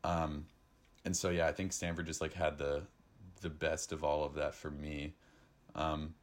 Um 0.05 0.47
and 1.05 1.17
so 1.17 1.31
yeah, 1.31 1.49
I 1.49 1.53
think 1.53 1.73
Stanford 1.73 2.07
just 2.07 2.21
like 2.21 2.33
had 2.33 2.59
the 2.59 2.85
the 3.41 3.51
best 3.51 3.93
of 3.93 4.05
all 4.05 4.25
of 4.25 4.35
that 4.35 4.55
for 4.55 4.71
me. 4.71 5.15
Um 5.75 6.15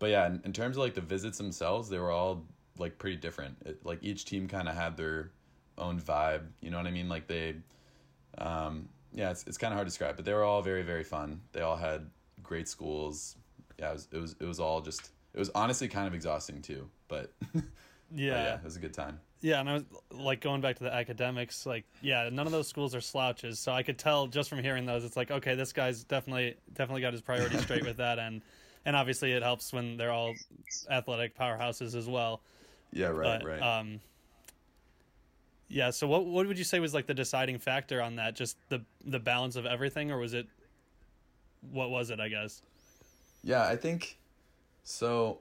but 0.00 0.10
yeah, 0.10 0.26
in, 0.26 0.42
in 0.44 0.52
terms 0.52 0.76
of 0.76 0.82
like 0.82 0.94
the 0.94 1.00
visits 1.00 1.38
themselves, 1.38 1.88
they 1.88 1.98
were 1.98 2.10
all 2.10 2.44
like 2.76 2.98
pretty 2.98 3.16
different. 3.16 3.56
It, 3.64 3.86
like 3.86 4.00
each 4.02 4.24
team 4.24 4.48
kind 4.48 4.68
of 4.68 4.74
had 4.74 4.96
their 4.96 5.30
own 5.78 6.00
vibe, 6.00 6.46
you 6.60 6.70
know 6.70 6.76
what 6.78 6.86
I 6.88 6.90
mean? 6.90 7.08
Like 7.08 7.28
they 7.28 7.54
um 8.36 8.88
yeah, 9.12 9.30
it's 9.30 9.44
it's 9.46 9.58
kind 9.58 9.72
of 9.72 9.76
hard 9.76 9.86
to 9.86 9.90
describe, 9.90 10.16
but 10.16 10.24
they 10.24 10.32
were 10.32 10.44
all 10.44 10.62
very 10.62 10.82
very 10.82 11.04
fun. 11.04 11.40
They 11.52 11.60
all 11.60 11.76
had 11.76 12.10
great 12.42 12.68
schools. 12.68 13.36
Yeah, 13.78 13.90
it 13.90 13.92
was 13.94 14.08
it 14.12 14.18
was 14.18 14.36
it 14.40 14.44
was 14.44 14.60
all 14.60 14.80
just 14.80 15.10
it 15.34 15.38
was 15.38 15.50
honestly 15.54 15.88
kind 15.88 16.06
of 16.06 16.14
exhausting 16.14 16.60
too, 16.62 16.88
but, 17.08 17.32
but 17.54 17.62
Yeah. 18.10 18.42
yeah, 18.42 18.54
it 18.56 18.64
was 18.64 18.76
a 18.76 18.80
good 18.80 18.94
time. 18.94 19.20
Yeah, 19.42 19.60
and 19.60 19.70
I 19.70 19.72
was 19.74 19.84
like 20.12 20.40
going 20.42 20.60
back 20.60 20.76
to 20.76 20.84
the 20.84 20.92
academics, 20.92 21.64
like 21.64 21.84
yeah, 22.02 22.28
none 22.30 22.46
of 22.46 22.52
those 22.52 22.68
schools 22.68 22.94
are 22.94 23.00
slouches. 23.00 23.58
So 23.58 23.72
I 23.72 23.82
could 23.82 23.98
tell 23.98 24.26
just 24.26 24.50
from 24.50 24.62
hearing 24.62 24.84
those, 24.84 25.04
it's 25.04 25.16
like 25.16 25.30
okay, 25.30 25.54
this 25.54 25.72
guy's 25.72 26.04
definitely 26.04 26.56
definitely 26.74 27.00
got 27.00 27.12
his 27.14 27.22
priorities 27.22 27.60
straight 27.62 27.84
with 27.84 27.96
that, 27.98 28.18
and 28.18 28.42
and 28.84 28.96
obviously 28.96 29.32
it 29.32 29.42
helps 29.42 29.72
when 29.72 29.96
they're 29.96 30.12
all 30.12 30.34
athletic 30.90 31.36
powerhouses 31.38 31.94
as 31.94 32.06
well. 32.06 32.42
Yeah, 32.92 33.06
right, 33.08 33.40
but 33.40 33.44
right. 33.44 33.62
um, 33.62 34.00
yeah. 35.70 35.90
So 35.90 36.06
what 36.06 36.26
what 36.26 36.46
would 36.46 36.58
you 36.58 36.64
say 36.64 36.80
was 36.80 36.92
like 36.92 37.06
the 37.06 37.14
deciding 37.14 37.58
factor 37.58 38.02
on 38.02 38.16
that? 38.16 38.34
Just 38.34 38.56
the 38.68 38.84
the 39.04 39.20
balance 39.20 39.56
of 39.56 39.64
everything, 39.64 40.10
or 40.10 40.18
was 40.18 40.34
it 40.34 40.46
what 41.70 41.90
was 41.90 42.10
it? 42.10 42.20
I 42.20 42.28
guess. 42.28 42.60
Yeah, 43.42 43.66
I 43.66 43.76
think 43.76 44.18
so. 44.82 45.38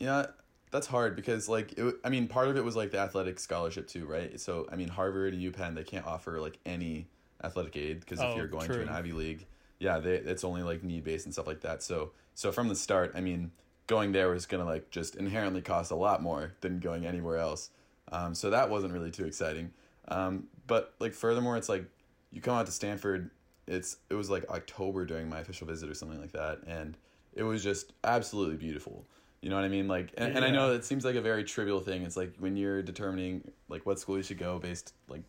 Yeah, 0.00 0.26
that's 0.70 0.86
hard 0.86 1.14
because 1.16 1.48
like 1.48 1.78
it, 1.78 1.96
I 2.02 2.08
mean, 2.08 2.26
part 2.26 2.48
of 2.48 2.56
it 2.56 2.64
was 2.64 2.74
like 2.74 2.90
the 2.90 2.98
athletic 2.98 3.38
scholarship 3.38 3.86
too, 3.86 4.06
right? 4.06 4.40
So 4.40 4.66
I 4.72 4.76
mean, 4.76 4.88
Harvard 4.88 5.34
and 5.34 5.42
UPenn 5.42 5.74
they 5.74 5.84
can't 5.84 6.06
offer 6.06 6.40
like 6.40 6.58
any 6.64 7.06
athletic 7.42 7.76
aid 7.76 8.00
because 8.00 8.20
Oh, 8.20 8.30
if 8.30 8.36
you're 8.36 8.46
going 8.46 8.68
to 8.68 8.80
an 8.80 8.88
Ivy 8.88 9.12
League, 9.12 9.46
yeah, 9.78 9.98
they 9.98 10.14
it's 10.14 10.44
only 10.44 10.62
like 10.62 10.82
need 10.82 11.04
based 11.04 11.26
and 11.26 11.34
stuff 11.34 11.46
like 11.46 11.60
that. 11.60 11.82
So 11.82 12.12
so 12.34 12.50
from 12.50 12.68
the 12.68 12.74
start, 12.74 13.12
I 13.14 13.20
mean, 13.20 13.52
going 13.86 14.12
there 14.12 14.30
was 14.30 14.46
gonna 14.46 14.64
like 14.64 14.90
just 14.90 15.14
inherently 15.14 15.60
cost 15.60 15.90
a 15.90 15.96
lot 15.96 16.22
more 16.22 16.54
than 16.62 16.80
going 16.80 17.04
anywhere 17.04 17.36
else. 17.36 17.70
Um, 18.14 18.34
so 18.34 18.50
that 18.50 18.70
wasn't 18.70 18.92
really 18.92 19.10
too 19.10 19.24
exciting. 19.24 19.72
Um, 20.08 20.44
but 20.66 20.94
like 21.00 21.12
furthermore, 21.12 21.56
it's 21.56 21.68
like 21.68 21.84
you 22.30 22.40
come 22.40 22.56
out 22.56 22.66
to 22.66 22.72
Stanford. 22.72 23.30
It's 23.66 23.96
it 24.10 24.14
was 24.14 24.30
like 24.30 24.48
October 24.50 25.04
during 25.04 25.28
my 25.28 25.40
official 25.40 25.66
visit 25.66 25.90
or 25.90 25.94
something 25.94 26.20
like 26.20 26.32
that, 26.32 26.60
and 26.66 26.96
it 27.34 27.42
was 27.42 27.62
just 27.62 27.92
absolutely 28.04 28.56
beautiful. 28.56 29.04
You 29.40 29.50
know 29.50 29.56
what 29.56 29.64
I 29.64 29.68
mean? 29.68 29.88
Like, 29.88 30.12
and, 30.16 30.36
and 30.36 30.44
I 30.44 30.50
know 30.50 30.72
it 30.72 30.86
seems 30.86 31.04
like 31.04 31.16
a 31.16 31.20
very 31.20 31.44
trivial 31.44 31.80
thing. 31.80 32.02
It's 32.02 32.16
like 32.16 32.34
when 32.38 32.56
you're 32.56 32.82
determining 32.82 33.50
like 33.68 33.84
what 33.84 33.98
school 33.98 34.16
you 34.16 34.22
should 34.22 34.38
go 34.38 34.58
based 34.58 34.94
like 35.08 35.22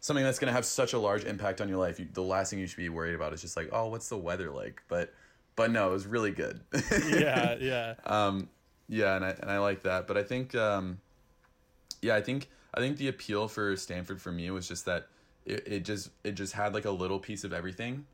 something 0.00 0.24
that's 0.24 0.38
going 0.38 0.46
to 0.46 0.52
have 0.52 0.64
such 0.64 0.92
a 0.92 0.98
large 0.98 1.24
impact 1.24 1.60
on 1.60 1.68
your 1.68 1.78
life. 1.78 1.98
You, 1.98 2.06
the 2.12 2.22
last 2.22 2.50
thing 2.50 2.60
you 2.60 2.66
should 2.66 2.76
be 2.76 2.88
worried 2.88 3.14
about 3.14 3.32
is 3.32 3.40
just 3.40 3.56
like, 3.56 3.68
oh, 3.72 3.88
what's 3.88 4.08
the 4.08 4.16
weather 4.16 4.50
like? 4.50 4.82
But 4.88 5.12
but 5.56 5.70
no, 5.70 5.88
it 5.88 5.92
was 5.92 6.06
really 6.06 6.32
good. 6.32 6.60
Yeah, 7.08 7.56
yeah, 7.60 7.94
um, 8.04 8.48
yeah, 8.88 9.16
and 9.16 9.24
I 9.24 9.30
and 9.30 9.50
I 9.50 9.58
like 9.58 9.82
that. 9.82 10.06
But 10.06 10.16
I 10.16 10.22
think, 10.22 10.54
um, 10.54 10.98
yeah, 12.02 12.14
I 12.14 12.20
think 12.20 12.48
I 12.74 12.80
think 12.80 12.96
the 12.96 13.08
appeal 13.08 13.48
for 13.48 13.76
Stanford 13.76 14.20
for 14.20 14.32
me 14.32 14.50
was 14.50 14.68
just 14.68 14.84
that 14.86 15.08
it, 15.44 15.66
it 15.66 15.84
just 15.84 16.10
it 16.24 16.32
just 16.32 16.52
had 16.52 16.74
like 16.74 16.84
a 16.84 16.90
little 16.90 17.18
piece 17.18 17.44
of 17.44 17.52
everything 17.52 18.06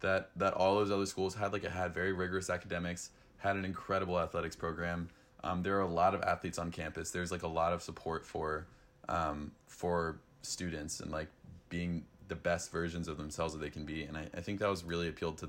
that 0.00 0.30
that 0.36 0.54
all 0.54 0.76
those 0.76 0.90
other 0.90 1.06
schools 1.06 1.34
had. 1.34 1.52
Like 1.52 1.64
it 1.64 1.70
had 1.70 1.94
very 1.94 2.12
rigorous 2.12 2.50
academics, 2.50 3.10
had 3.38 3.56
an 3.56 3.64
incredible 3.64 4.18
athletics 4.18 4.56
program. 4.56 5.08
Um, 5.44 5.62
there 5.62 5.76
are 5.76 5.82
a 5.82 5.86
lot 5.86 6.14
of 6.14 6.22
athletes 6.22 6.58
on 6.58 6.70
campus. 6.70 7.10
There's 7.10 7.30
like 7.30 7.42
a 7.42 7.48
lot 7.48 7.72
of 7.72 7.82
support 7.82 8.26
for 8.26 8.66
um, 9.08 9.52
for 9.66 10.18
students 10.42 11.00
and 11.00 11.10
like 11.10 11.28
being 11.68 12.04
the 12.28 12.34
best 12.34 12.70
versions 12.70 13.08
of 13.08 13.16
themselves 13.16 13.54
that 13.54 13.60
they 13.60 13.70
can 13.70 13.84
be. 13.84 14.02
And 14.02 14.16
I, 14.16 14.26
I 14.36 14.40
think 14.40 14.60
that 14.60 14.68
was 14.68 14.84
really 14.84 15.08
appealed 15.08 15.38
to 15.38 15.48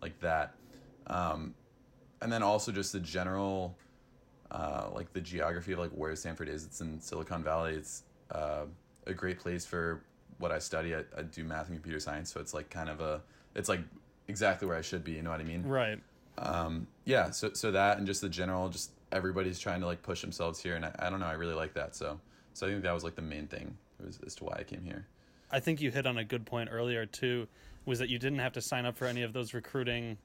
like 0.00 0.18
that. 0.20 0.54
Um, 1.06 1.54
and 2.20 2.32
then 2.32 2.42
also 2.42 2.72
just 2.72 2.92
the 2.92 3.00
general, 3.00 3.76
uh, 4.50 4.88
like 4.92 5.12
the 5.12 5.20
geography 5.20 5.72
of 5.72 5.78
like 5.78 5.90
where 5.90 6.14
Stanford 6.16 6.48
is. 6.48 6.64
It's 6.64 6.80
in 6.80 7.00
Silicon 7.00 7.42
Valley. 7.42 7.74
It's 7.74 8.02
uh, 8.30 8.64
a 9.06 9.14
great 9.14 9.38
place 9.38 9.64
for 9.64 10.02
what 10.38 10.52
I 10.52 10.58
study. 10.58 10.94
I, 10.94 11.00
I 11.16 11.22
do 11.22 11.44
math 11.44 11.68
and 11.68 11.76
computer 11.76 12.00
science, 12.00 12.32
so 12.32 12.40
it's 12.40 12.54
like 12.54 12.70
kind 12.70 12.88
of 12.88 13.00
a, 13.00 13.20
it's 13.54 13.68
like 13.68 13.80
exactly 14.28 14.68
where 14.68 14.76
I 14.76 14.82
should 14.82 15.04
be. 15.04 15.12
You 15.12 15.22
know 15.22 15.30
what 15.30 15.40
I 15.40 15.44
mean? 15.44 15.62
Right. 15.64 15.98
Um, 16.38 16.86
yeah. 17.04 17.30
So 17.30 17.52
so 17.52 17.70
that 17.72 17.98
and 17.98 18.06
just 18.06 18.20
the 18.20 18.28
general, 18.28 18.68
just 18.68 18.90
everybody's 19.12 19.58
trying 19.58 19.80
to 19.80 19.86
like 19.86 20.02
push 20.02 20.20
themselves 20.20 20.60
here, 20.60 20.76
and 20.76 20.84
I, 20.84 20.94
I 20.98 21.10
don't 21.10 21.20
know. 21.20 21.26
I 21.26 21.34
really 21.34 21.54
like 21.54 21.74
that. 21.74 21.96
So 21.96 22.20
so 22.52 22.66
I 22.66 22.70
think 22.70 22.82
that 22.82 22.92
was 22.92 23.04
like 23.04 23.16
the 23.16 23.22
main 23.22 23.46
thing 23.46 23.76
was, 24.04 24.18
as 24.26 24.34
to 24.36 24.44
why 24.44 24.56
I 24.58 24.62
came 24.62 24.82
here. 24.82 25.06
I 25.50 25.60
think 25.60 25.80
you 25.80 25.90
hit 25.90 26.06
on 26.06 26.18
a 26.18 26.24
good 26.24 26.44
point 26.44 26.68
earlier 26.72 27.06
too, 27.06 27.46
was 27.84 27.98
that 28.00 28.08
you 28.08 28.18
didn't 28.18 28.40
have 28.40 28.52
to 28.54 28.60
sign 28.60 28.84
up 28.84 28.96
for 28.96 29.06
any 29.06 29.22
of 29.22 29.32
those 29.32 29.54
recruiting 29.54 30.18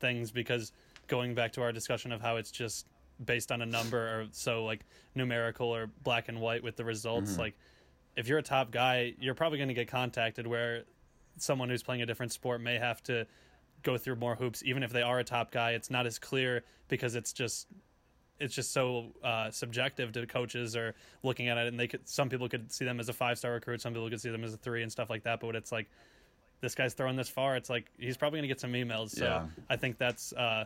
things 0.00 0.30
because 0.30 0.72
going 1.06 1.34
back 1.34 1.52
to 1.52 1.62
our 1.62 1.72
discussion 1.72 2.12
of 2.12 2.20
how 2.20 2.36
it's 2.36 2.50
just 2.50 2.86
based 3.24 3.50
on 3.52 3.62
a 3.62 3.66
number 3.66 3.98
or 3.98 4.26
so 4.32 4.64
like 4.64 4.84
numerical 5.14 5.68
or 5.68 5.90
black 6.02 6.28
and 6.28 6.40
white 6.40 6.62
with 6.62 6.76
the 6.76 6.84
results, 6.84 7.32
Mm-hmm. 7.32 7.40
like 7.40 7.58
if 8.16 8.26
you're 8.28 8.38
a 8.38 8.42
top 8.42 8.70
guy, 8.70 9.14
you're 9.20 9.34
probably 9.34 9.58
going 9.58 9.68
to 9.68 9.74
get 9.74 9.88
contacted 9.88 10.46
where 10.46 10.82
someone 11.36 11.68
who's 11.68 11.82
playing 11.82 12.02
a 12.02 12.06
different 12.06 12.32
sport 12.32 12.60
may 12.60 12.76
have 12.78 13.00
to 13.04 13.26
go 13.84 13.96
through 13.96 14.16
more 14.16 14.34
hoops 14.34 14.60
even 14.64 14.82
if 14.82 14.92
they 14.92 15.02
are 15.02 15.20
a 15.20 15.24
top 15.24 15.52
guy 15.52 15.70
it's 15.70 15.88
not 15.88 16.04
as 16.04 16.18
clear 16.18 16.64
because 16.88 17.14
it's 17.14 17.32
just 17.32 17.68
it's 18.40 18.52
just 18.52 18.72
so 18.72 19.12
uh, 19.22 19.48
subjective 19.52 20.10
to 20.10 20.26
coaches 20.26 20.74
or 20.74 20.96
looking 21.22 21.48
at 21.48 21.56
it 21.58 21.68
and 21.68 21.78
they 21.78 21.86
could 21.86 22.00
some 22.08 22.28
people 22.28 22.48
could 22.48 22.72
see 22.72 22.84
them 22.84 22.98
as 22.98 23.08
a 23.08 23.12
five 23.12 23.38
star 23.38 23.52
recruit 23.52 23.80
some 23.80 23.92
people 23.92 24.10
could 24.10 24.20
see 24.20 24.30
them 24.30 24.42
as 24.42 24.52
a 24.52 24.56
three 24.56 24.82
and 24.82 24.90
stuff 24.90 25.08
like 25.08 25.22
that 25.22 25.38
but 25.38 25.54
it's 25.54 25.70
like 25.70 25.88
this 26.60 26.74
guy's 26.74 26.92
throwing 26.92 27.14
this 27.14 27.28
far 27.28 27.54
it's 27.54 27.70
like 27.70 27.86
he's 28.00 28.16
probably 28.16 28.38
going 28.38 28.48
to 28.48 28.52
get 28.52 28.58
some 28.58 28.72
emails 28.72 29.10
so 29.10 29.24
Yeah. 29.26 29.46
i 29.70 29.76
think 29.76 29.96
that's 29.96 30.32
uh, 30.32 30.64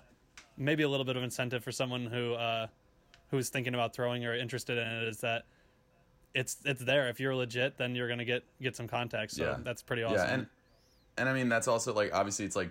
maybe 0.62 0.82
a 0.82 0.88
little 0.88 1.04
bit 1.04 1.16
of 1.16 1.22
incentive 1.22 1.62
for 1.64 1.72
someone 1.72 2.06
who 2.06 2.34
uh, 2.34 2.66
who's 3.30 3.48
thinking 3.48 3.74
about 3.74 3.94
throwing 3.94 4.24
or 4.24 4.34
interested 4.34 4.78
in 4.78 4.86
it 4.86 5.04
is 5.08 5.18
that 5.20 5.44
it's 6.34 6.56
it's 6.64 6.82
there 6.82 7.08
if 7.08 7.20
you're 7.20 7.34
legit 7.34 7.76
then 7.76 7.94
you're 7.94 8.06
going 8.06 8.18
to 8.18 8.24
get 8.24 8.42
get 8.60 8.74
some 8.76 8.88
contacts 8.88 9.36
so 9.36 9.44
Yeah. 9.44 9.56
that's 9.62 9.82
pretty 9.82 10.02
awesome 10.02 10.28
Yeah, 10.28 10.34
and 10.34 10.46
and 11.18 11.28
I 11.28 11.34
mean 11.34 11.48
that's 11.48 11.68
also 11.68 11.92
like 11.92 12.14
obviously 12.14 12.44
it's 12.44 12.56
like 12.56 12.70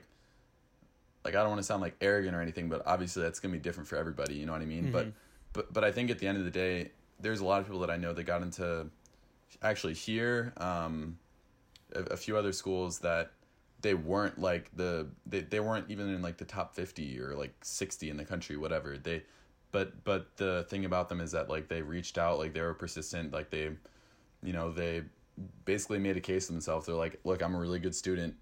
like 1.24 1.36
I 1.36 1.40
don't 1.42 1.50
want 1.50 1.60
to 1.60 1.64
sound 1.64 1.82
like 1.84 1.96
arrogant 2.02 2.36
or 2.36 2.42
anything, 2.42 2.68
but 2.70 2.82
obviously 2.88 3.22
that's 3.22 3.40
gonna 3.40 3.52
be 3.52 3.60
different 3.60 3.88
for 3.88 3.96
everybody. 3.96 4.34
You 4.36 4.48
know 4.48 4.54
what 4.54 4.62
I 4.62 4.66
mean? 4.66 4.92
But 4.92 5.12
but 5.54 5.72
but 5.72 5.84
I 5.84 5.92
think 5.92 6.10
at 6.10 6.18
the 6.18 6.26
end 6.28 6.40
of 6.40 6.46
the 6.46 6.52
day, 6.52 6.92
there's 7.20 7.42
a 7.42 7.46
lot 7.46 7.60
of 7.62 7.68
people 7.68 7.82
that 7.82 7.92
I 7.92 7.98
know 7.98 8.12
that 8.14 8.24
got 8.24 8.42
into 8.42 8.88
actually 9.62 9.94
here, 9.94 10.54
um, 10.58 11.20
a, 11.94 12.00
a 12.14 12.18
few 12.18 12.38
other 12.38 12.52
schools 12.52 13.00
that 13.00 13.32
they 13.82 13.94
weren't 13.94 14.40
like 14.40 14.70
the 14.76 15.08
they, 15.26 15.42
they 15.42 15.60
weren't 15.60 15.90
even 15.90 16.10
in 16.10 16.22
like 16.22 16.38
the 16.38 16.46
top 16.46 16.76
50 16.76 17.20
or 17.20 17.36
like 17.36 17.54
60 17.62 18.10
in 18.10 18.18
the 18.18 18.26
country 18.26 18.58
whatever. 18.58 18.98
They 18.98 19.24
but 19.72 20.04
but 20.04 20.38
the 20.38 20.66
thing 20.70 20.86
about 20.86 21.10
them 21.10 21.22
is 21.22 21.32
that 21.32 21.50
like 21.50 21.68
they 21.68 21.82
reached 21.82 22.18
out 22.18 22.38
like 22.38 22.54
they 22.54 22.62
were 22.62 22.74
persistent 22.74 23.34
like 23.34 23.50
they 23.50 23.72
you 24.44 24.54
know 24.54 24.72
they 24.72 25.04
basically 25.66 26.00
made 26.00 26.18
a 26.18 26.22
case 26.22 26.50
of 26.50 26.56
themselves. 26.56 26.86
They're 26.86 26.96
like 26.96 27.20
look 27.24 27.42
i'm 27.42 27.56
a 27.56 27.60
really 27.60 27.80
good 27.80 27.96
student. 27.96 28.36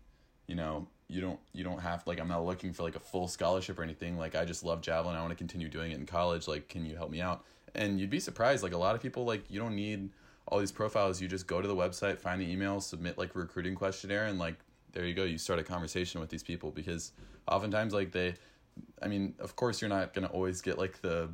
You 0.47 0.55
know 0.55 0.87
you 1.07 1.21
don't 1.21 1.39
you 1.53 1.63
don't 1.63 1.79
have 1.79 2.05
like 2.05 2.19
i'm 2.19 2.27
not 2.27 2.45
looking 2.45 2.73
for 2.73 2.83
like 2.83 2.95
a 2.95 2.99
full 2.99 3.27
scholarship 3.27 3.79
or 3.79 3.83
anything. 3.83 4.17
Like 4.17 4.35
i 4.35 4.45
just 4.45 4.63
love 4.63 4.81
javelin. 4.81 5.15
I 5.15 5.21
want 5.21 5.31
to 5.31 5.37
continue 5.37 5.69
doing 5.69 5.91
it 5.91 5.99
in 5.99 6.05
college. 6.05 6.47
Like 6.47 6.67
can 6.67 6.85
you 6.85 6.95
help 6.95 7.11
me 7.11 7.21
out? 7.21 7.45
And 7.75 7.99
you'd 7.99 8.09
be 8.09 8.19
surprised 8.19 8.63
like 8.63 8.73
a 8.73 8.77
lot 8.77 8.95
of 8.95 9.01
people 9.01 9.25
like 9.25 9.43
you 9.49 9.59
don't 9.59 9.75
need 9.75 10.09
all 10.47 10.57
these 10.57 10.71
profiles. 10.71 11.21
You 11.21 11.27
just 11.27 11.45
go 11.45 11.61
to 11.61 11.67
the 11.67 11.75
website 11.75 12.17
find 12.17 12.41
the 12.41 12.51
email 12.51 12.81
submit 12.81 13.17
like 13.17 13.35
recruiting 13.35 13.75
questionnaire 13.75 14.25
and 14.25 14.39
like 14.39 14.55
there 14.93 15.05
you 15.05 15.13
go 15.13 15.23
you 15.23 15.37
start 15.37 15.59
a 15.59 15.63
conversation 15.63 16.19
with 16.19 16.29
these 16.29 16.43
people 16.43 16.71
because 16.71 17.11
oftentimes 17.47 17.93
like 17.93 18.11
they 18.11 18.33
i 19.01 19.07
mean 19.07 19.33
of 19.39 19.55
course 19.55 19.81
you're 19.81 19.89
not 19.89 20.13
going 20.13 20.27
to 20.27 20.33
always 20.33 20.61
get 20.61 20.77
like 20.77 21.01
the 21.01 21.29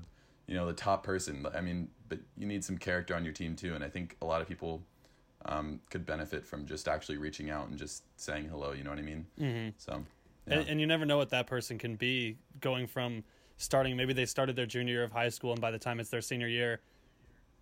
you 0.47 0.55
know 0.55 0.65
the 0.65 0.73
top 0.73 1.03
person 1.03 1.45
i 1.55 1.61
mean 1.61 1.87
but 2.09 2.19
you 2.37 2.45
need 2.45 2.63
some 2.63 2.77
character 2.77 3.15
on 3.15 3.23
your 3.23 3.33
team 3.33 3.55
too 3.55 3.73
and 3.75 3.83
i 3.83 3.89
think 3.89 4.15
a 4.21 4.25
lot 4.25 4.41
of 4.41 4.47
people 4.47 4.81
um, 5.47 5.79
could 5.91 6.07
benefit 6.07 6.43
from 6.43 6.65
just 6.65 6.87
actually 6.87 7.17
reaching 7.17 7.51
out 7.51 7.67
and 7.67 7.77
just 7.77 8.03
saying 8.17 8.47
hello 8.49 8.71
you 8.71 8.83
know 8.83 8.89
what 8.89 8.99
i 8.99 9.03
mean 9.03 9.25
mm-hmm. 9.39 9.69
so 9.77 10.03
yeah. 10.47 10.55
and, 10.55 10.69
and 10.69 10.81
you 10.81 10.87
never 10.87 11.05
know 11.05 11.17
what 11.17 11.29
that 11.29 11.45
person 11.45 11.77
can 11.77 11.95
be 11.95 12.37
going 12.61 12.87
from 12.87 13.23
starting 13.57 13.95
maybe 13.95 14.11
they 14.11 14.25
started 14.25 14.55
their 14.55 14.65
junior 14.65 14.93
year 14.93 15.03
of 15.03 15.11
high 15.11 15.29
school 15.29 15.51
and 15.51 15.61
by 15.61 15.69
the 15.69 15.77
time 15.77 15.99
it's 15.99 16.09
their 16.09 16.21
senior 16.21 16.47
year 16.47 16.81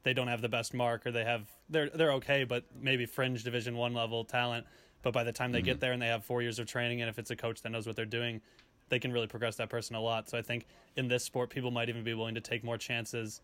they 0.04 0.14
don't 0.14 0.28
have 0.28 0.41
the 0.41 0.50
best 0.50 0.74
mark 0.74 1.06
or 1.06 1.12
they 1.12 1.26
have 1.26 1.46
they're 1.70 1.89
they're 1.89 2.14
okay 2.14 2.46
but 2.46 2.64
maybe 2.80 3.06
fringe 3.06 3.44
division 3.44 3.76
1 3.76 3.94
level 3.94 4.24
talent 4.24 4.66
but 5.04 5.14
by 5.14 5.24
the 5.24 5.32
time 5.32 5.51
they 5.51 5.62
get 5.62 5.80
there 5.80 5.91
and 5.91 6.01
they 6.01 6.08
have 6.08 6.26
4 6.26 6.41
years 6.41 6.58
of 6.58 6.66
training 6.66 7.01
and 7.01 7.10
if 7.10 7.20
it's 7.20 7.30
a 7.30 7.36
coach 7.36 7.62
that 7.62 7.70
knows 7.70 7.86
what 7.86 7.95
they're 7.95 8.06
doing 8.06 8.41
they 8.89 8.99
can 8.99 9.12
really 9.12 9.28
progress 9.28 9.56
that 9.58 9.70
person 9.70 9.95
a 9.95 10.01
lot. 10.01 10.30
So 10.30 10.38
i 10.38 10.41
think 10.41 10.66
in 10.95 11.08
this 11.08 11.24
sport 11.24 11.49
people 11.49 11.70
might 11.70 11.89
even 11.89 12.04
be 12.04 12.14
willing 12.16 12.36
to 12.36 12.41
take 12.41 12.64
more 12.64 12.78
chances 12.78 13.41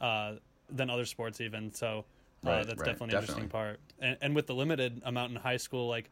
uh, 0.00 0.34
than 0.70 0.90
other 0.90 1.06
sports 1.06 1.40
even. 1.40 1.72
So 1.72 2.04
uh, 2.44 2.50
Right, 2.50 2.66
that's 2.66 2.80
right, 2.80 2.86
definitely 2.86 3.16
an 3.16 3.22
interesting 3.22 3.48
part. 3.48 3.80
And, 3.98 4.16
and 4.20 4.34
with 4.34 4.46
the 4.46 4.54
limited 4.54 5.00
amount 5.04 5.32
in 5.32 5.36
high 5.36 5.56
school 5.56 5.88
like 5.88 6.10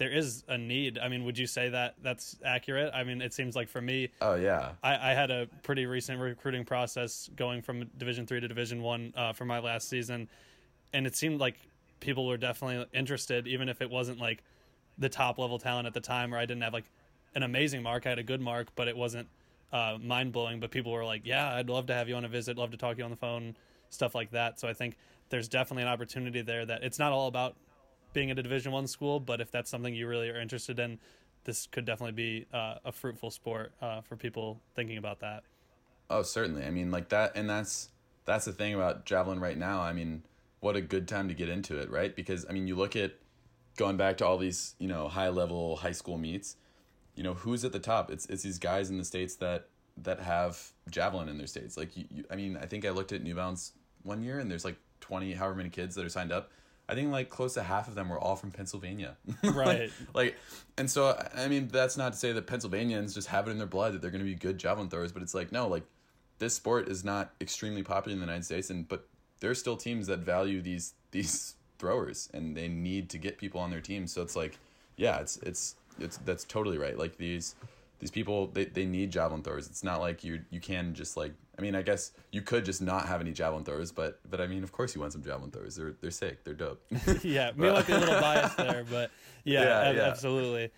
there 0.00 0.10
is 0.10 0.44
a 0.48 0.56
need. 0.56 0.98
I 0.98 1.08
mean, 1.08 1.24
would 1.24 1.36
you 1.36 1.46
say 1.46 1.68
that 1.68 1.94
that's 2.02 2.34
accurate? 2.42 2.90
I 2.94 3.04
mean, 3.04 3.20
it 3.20 3.34
seems 3.34 3.54
like 3.54 3.68
for 3.68 3.82
me, 3.82 4.08
oh 4.22 4.34
yeah. 4.34 4.70
I, 4.82 5.10
I 5.10 5.14
had 5.14 5.30
a 5.30 5.46
pretty 5.62 5.84
recent 5.84 6.18
recruiting 6.18 6.64
process 6.64 7.28
going 7.36 7.60
from 7.60 7.84
Division 7.98 8.26
three 8.26 8.40
to 8.40 8.48
Division 8.48 8.80
one 8.80 9.12
uh, 9.14 9.34
for 9.34 9.44
my 9.44 9.58
last 9.58 9.90
season, 9.90 10.26
and 10.94 11.06
it 11.06 11.16
seemed 11.16 11.38
like 11.38 11.56
people 12.00 12.26
were 12.26 12.36
definitely 12.36 12.86
interested, 12.92 13.46
even 13.46 13.68
if 13.68 13.80
it 13.80 13.90
wasn't 13.90 14.18
like 14.18 14.42
the 14.98 15.08
top 15.08 15.38
level 15.38 15.58
talent 15.58 15.86
at 15.86 15.94
the 15.94 16.00
time, 16.00 16.34
or 16.34 16.38
I 16.38 16.46
didn't 16.46 16.62
have 16.62 16.72
like 16.72 16.90
an 17.34 17.42
amazing 17.42 17.82
mark. 17.82 18.06
I 18.06 18.10
had 18.10 18.18
a 18.18 18.24
good 18.24 18.40
mark, 18.40 18.68
but 18.74 18.88
it 18.88 18.96
wasn't 18.96 19.28
uh, 19.72 19.98
mind 20.02 20.32
blowing. 20.32 20.60
But 20.60 20.70
people 20.70 20.92
were 20.92 21.04
like, 21.04 21.22
"Yeah, 21.24 21.54
I'd 21.54 21.68
love 21.68 21.86
to 21.86 21.94
have 21.94 22.08
you 22.08 22.16
on 22.16 22.24
a 22.24 22.28
visit. 22.28 22.56
Love 22.58 22.70
to 22.72 22.76
talk 22.76 22.94
to 22.94 22.98
you 22.98 23.04
on 23.04 23.10
the 23.10 23.16
phone, 23.16 23.56
stuff 23.90 24.14
like 24.14 24.30
that." 24.32 24.58
So 24.58 24.68
I 24.68 24.72
think 24.72 24.96
there's 25.28 25.48
definitely 25.48 25.84
an 25.84 25.88
opportunity 25.88 26.42
there 26.42 26.66
that 26.66 26.82
it's 26.82 26.98
not 26.98 27.12
all 27.12 27.28
about 27.28 27.56
being 28.12 28.30
at 28.30 28.38
a 28.38 28.42
Division 28.42 28.72
One 28.72 28.86
school, 28.86 29.20
but 29.20 29.40
if 29.40 29.50
that's 29.50 29.70
something 29.70 29.94
you 29.94 30.08
really 30.08 30.28
are 30.28 30.40
interested 30.40 30.78
in, 30.78 30.98
this 31.44 31.66
could 31.66 31.84
definitely 31.84 32.12
be 32.12 32.46
uh, 32.52 32.76
a 32.84 32.92
fruitful 32.92 33.30
sport 33.30 33.72
uh, 33.80 34.00
for 34.00 34.16
people 34.16 34.60
thinking 34.74 34.98
about 34.98 35.20
that. 35.20 35.44
Oh, 36.08 36.22
certainly. 36.22 36.64
I 36.64 36.70
mean, 36.70 36.90
like 36.90 37.08
that, 37.10 37.32
and 37.36 37.48
that's 37.48 37.90
that's 38.24 38.44
the 38.44 38.52
thing 38.52 38.74
about 38.74 39.06
javelin 39.06 39.40
right 39.40 39.56
now. 39.56 39.80
I 39.80 39.92
mean, 39.92 40.22
what 40.60 40.76
a 40.76 40.80
good 40.80 41.08
time 41.08 41.28
to 41.28 41.34
get 41.34 41.48
into 41.48 41.78
it, 41.78 41.90
right? 41.90 42.14
Because 42.14 42.46
I 42.48 42.52
mean, 42.52 42.66
you 42.66 42.76
look 42.76 42.96
at 42.96 43.12
going 43.76 43.96
back 43.96 44.18
to 44.18 44.26
all 44.26 44.38
these, 44.38 44.74
you 44.78 44.88
know, 44.88 45.08
high 45.08 45.28
level 45.28 45.76
high 45.76 45.92
school 45.92 46.18
meets. 46.18 46.56
You 47.14 47.22
know, 47.22 47.34
who's 47.34 47.64
at 47.64 47.72
the 47.72 47.80
top? 47.80 48.10
It's 48.10 48.26
it's 48.26 48.42
these 48.42 48.58
guys 48.58 48.90
in 48.90 48.98
the 48.98 49.04
states 49.04 49.36
that 49.36 49.68
that 49.96 50.20
have 50.20 50.72
javelin 50.90 51.28
in 51.28 51.36
their 51.38 51.46
states. 51.46 51.76
Like, 51.76 51.96
you, 51.96 52.04
you, 52.10 52.24
I 52.30 52.36
mean, 52.36 52.56
I 52.56 52.66
think 52.66 52.86
I 52.86 52.90
looked 52.90 53.12
at 53.12 53.22
New 53.22 53.34
Balance 53.34 53.72
one 54.02 54.22
year, 54.22 54.38
and 54.38 54.50
there's 54.50 54.64
like 54.64 54.76
twenty, 55.00 55.32
however 55.32 55.56
many 55.56 55.70
kids 55.70 55.94
that 55.96 56.04
are 56.04 56.10
signed 56.10 56.32
up. 56.32 56.50
I 56.88 56.94
think 56.94 57.12
like 57.12 57.30
close 57.30 57.54
to 57.54 57.62
half 57.62 57.86
of 57.88 57.94
them 57.94 58.08
were 58.08 58.18
all 58.18 58.36
from 58.36 58.50
Pennsylvania. 58.50 59.16
Right. 59.44 59.92
like, 60.14 60.36
and 60.76 60.90
so 60.90 61.16
I 61.34 61.48
mean, 61.48 61.68
that's 61.68 61.96
not 61.96 62.12
to 62.12 62.18
say 62.18 62.32
that 62.32 62.46
Pennsylvanians 62.46 63.14
just 63.14 63.28
have 63.28 63.48
it 63.48 63.50
in 63.52 63.58
their 63.58 63.66
blood 63.66 63.94
that 63.94 64.02
they're 64.02 64.10
going 64.10 64.24
to 64.24 64.30
be 64.30 64.34
good 64.34 64.58
javelin 64.58 64.88
throwers, 64.88 65.12
but 65.12 65.22
it's 65.22 65.34
like 65.34 65.52
no, 65.52 65.68
like 65.68 65.84
this 66.38 66.54
sport 66.54 66.88
is 66.88 67.04
not 67.04 67.32
extremely 67.40 67.82
popular 67.82 68.14
in 68.14 68.18
the 68.18 68.26
United 68.26 68.44
States, 68.44 68.70
and 68.70 68.88
but 68.88 69.08
there's 69.40 69.58
still 69.58 69.76
teams 69.76 70.06
that 70.06 70.20
value 70.20 70.60
these 70.62 70.94
these 71.10 71.56
throwers, 71.78 72.28
and 72.32 72.56
they 72.56 72.68
need 72.68 73.08
to 73.10 73.18
get 73.18 73.38
people 73.38 73.60
on 73.60 73.70
their 73.70 73.80
team. 73.80 74.06
So 74.06 74.22
it's 74.22 74.36
like, 74.36 74.58
yeah, 74.96 75.18
it's 75.20 75.36
it's 75.38 75.76
it's 75.98 76.18
that's 76.18 76.44
totally 76.44 76.78
right. 76.78 76.96
Like 76.96 77.16
these 77.16 77.54
these 77.98 78.10
people, 78.10 78.46
they, 78.46 78.64
they 78.64 78.86
need 78.86 79.10
javelin 79.10 79.42
throwers. 79.42 79.66
It's 79.66 79.84
not 79.84 80.00
like 80.00 80.22
you 80.24 80.40
you 80.50 80.60
can 80.60 80.94
just 80.94 81.16
like. 81.16 81.32
I 81.58 81.62
mean, 81.62 81.74
I 81.74 81.82
guess 81.82 82.12
you 82.32 82.40
could 82.40 82.64
just 82.64 82.80
not 82.80 83.04
have 83.04 83.20
any 83.20 83.32
javelin 83.32 83.64
throwers, 83.64 83.92
but 83.92 84.18
but 84.30 84.40
I 84.40 84.46
mean, 84.46 84.62
of 84.62 84.72
course, 84.72 84.94
you 84.94 85.00
want 85.02 85.12
some 85.12 85.22
javelin 85.22 85.50
throwers. 85.50 85.76
They're 85.76 85.94
they're 86.00 86.10
sick. 86.10 86.42
They're 86.44 86.54
dope. 86.54 86.80
yeah, 87.22 87.50
we 87.54 87.68
might 87.70 87.86
be 87.86 87.92
a 87.92 87.98
little 87.98 88.18
biased 88.18 88.56
there, 88.56 88.84
but 88.90 89.10
yeah, 89.44 89.62
Yeah, 89.62 89.88
ab- 89.90 89.96
yeah. 89.96 90.02
absolutely. 90.04 90.70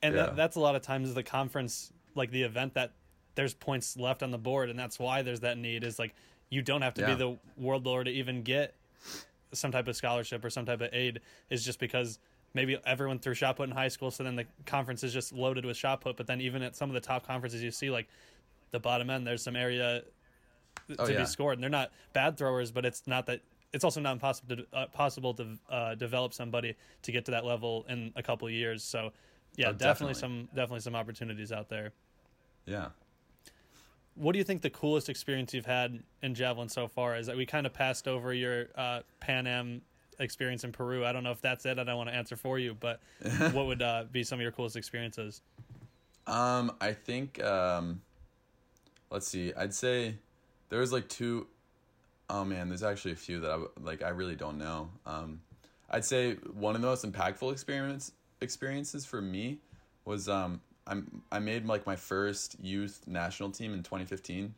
And 0.00 0.14
Yeah. 0.14 0.22
that, 0.26 0.36
that's 0.36 0.56
a 0.56 0.60
lot 0.60 0.76
of 0.76 0.82
times 0.82 1.12
the 1.14 1.24
conference, 1.24 1.92
like 2.14 2.30
the 2.30 2.42
event 2.42 2.74
that 2.74 2.92
there's 3.34 3.52
points 3.54 3.96
left 3.96 4.22
on 4.22 4.30
the 4.30 4.38
board, 4.38 4.70
and 4.70 4.78
that's 4.78 4.96
why 4.98 5.22
there's 5.22 5.40
that 5.40 5.58
need. 5.58 5.82
Is 5.82 5.98
like 5.98 6.14
you 6.52 6.60
don't 6.60 6.82
have 6.82 6.92
to 6.92 7.06
be 7.06 7.14
the 7.14 7.38
world 7.56 7.86
lord 7.86 8.04
to 8.04 8.12
even 8.12 8.42
get 8.42 8.74
some 9.52 9.72
type 9.72 9.88
of 9.88 9.96
scholarship 9.96 10.44
or 10.44 10.50
some 10.50 10.66
type 10.66 10.82
of 10.82 10.90
aid. 10.92 11.20
Is 11.48 11.64
just 11.64 11.78
because 11.80 12.18
maybe 12.52 12.78
everyone 12.84 13.18
threw 13.18 13.32
shot 13.32 13.56
put 13.56 13.68
in 13.70 13.74
high 13.74 13.88
school, 13.88 14.10
so 14.10 14.22
then 14.22 14.36
the 14.36 14.44
conference 14.66 15.02
is 15.02 15.14
just 15.14 15.32
loaded 15.32 15.64
with 15.64 15.78
shot 15.78 16.02
put. 16.02 16.16
But 16.18 16.26
then 16.26 16.42
even 16.42 16.62
at 16.62 16.76
some 16.76 16.90
of 16.90 16.94
the 16.94 17.00
top 17.00 17.26
conferences, 17.26 17.62
you 17.62 17.70
see 17.70 17.90
like 17.90 18.06
the 18.70 18.78
bottom 18.78 19.08
end, 19.08 19.26
there's 19.26 19.42
some 19.42 19.56
area 19.56 20.02
Oh, 20.98 21.06
to 21.06 21.12
yeah. 21.12 21.20
be 21.20 21.26
scored. 21.26 21.54
And 21.54 21.62
they're 21.62 21.70
not 21.70 21.90
bad 22.12 22.36
throwers, 22.36 22.70
but 22.70 22.84
it's 22.84 23.02
not 23.06 23.26
that. 23.26 23.40
It's 23.72 23.84
also 23.84 24.00
not 24.00 24.12
impossible 24.12 24.56
to 24.56 24.66
uh, 24.74 24.86
possible 24.86 25.32
to 25.34 25.46
uh, 25.70 25.94
develop 25.94 26.34
somebody 26.34 26.74
to 27.02 27.12
get 27.12 27.24
to 27.26 27.30
that 27.30 27.44
level 27.46 27.86
in 27.88 28.12
a 28.16 28.22
couple 28.22 28.46
of 28.48 28.52
years. 28.52 28.82
So, 28.84 29.12
yeah, 29.56 29.68
Oh, 29.68 29.72
definitely, 29.72 30.14
definitely. 30.14 30.14
some 30.14 30.48
definitely 30.54 30.80
some 30.80 30.94
opportunities 30.94 31.50
out 31.52 31.68
there. 31.70 31.92
yeah. 32.66 32.88
What 34.14 34.32
do 34.32 34.38
you 34.38 34.44
think 34.44 34.62
the 34.62 34.70
coolest 34.70 35.08
experience 35.08 35.54
you've 35.54 35.66
had 35.66 36.02
in 36.22 36.34
javelin 36.34 36.68
so 36.68 36.88
far 36.88 37.16
is? 37.16 37.26
That 37.26 37.36
we 37.36 37.46
kind 37.46 37.66
of 37.66 37.72
passed 37.72 38.06
over 38.06 38.32
your 38.32 38.66
uh, 38.76 39.00
Pan 39.20 39.46
Am 39.46 39.82
experience 40.18 40.64
in 40.64 40.72
Peru. 40.72 41.04
I 41.04 41.12
don't 41.12 41.24
know 41.24 41.30
if 41.30 41.40
that's 41.40 41.64
it. 41.66 41.78
I 41.78 41.84
don't 41.84 41.96
want 41.96 42.10
to 42.10 42.14
answer 42.14 42.36
for 42.36 42.58
you, 42.58 42.76
but 42.78 43.00
what 43.52 43.66
would 43.66 43.82
uh, 43.82 44.04
be 44.12 44.22
some 44.22 44.38
of 44.38 44.42
your 44.42 44.52
coolest 44.52 44.76
experiences? 44.76 45.40
Um, 46.26 46.72
I 46.80 46.92
think 46.92 47.42
um, 47.42 48.02
let's 49.10 49.26
see. 49.26 49.52
I'd 49.54 49.74
say 49.74 50.16
there 50.68 50.80
was 50.80 50.92
like 50.92 51.08
two 51.08 51.46
oh 52.32 52.44
man, 52.44 52.68
there's 52.68 52.82
actually 52.82 53.12
a 53.12 53.16
few 53.16 53.40
that 53.40 53.50
I 53.50 53.58
like. 53.80 54.02
I 54.02 54.08
really 54.08 54.34
don't 54.34 54.58
know. 54.58 54.88
Um, 55.06 55.40
I'd 55.90 56.04
say 56.04 56.34
one 56.54 56.74
of 56.74 56.80
the 56.80 56.86
most 56.86 57.04
impactful 57.04 57.52
experience 57.52 58.12
experiences 58.40 59.04
for 59.04 59.20
me 59.20 59.58
was 60.04 60.28
um, 60.28 60.60
I'm 60.86 61.22
I 61.30 61.38
made 61.38 61.66
like 61.66 61.86
my 61.86 61.96
first 61.96 62.56
youth 62.60 63.02
national 63.06 63.50
team 63.50 63.72
in 63.72 63.82
2015, 63.82 64.54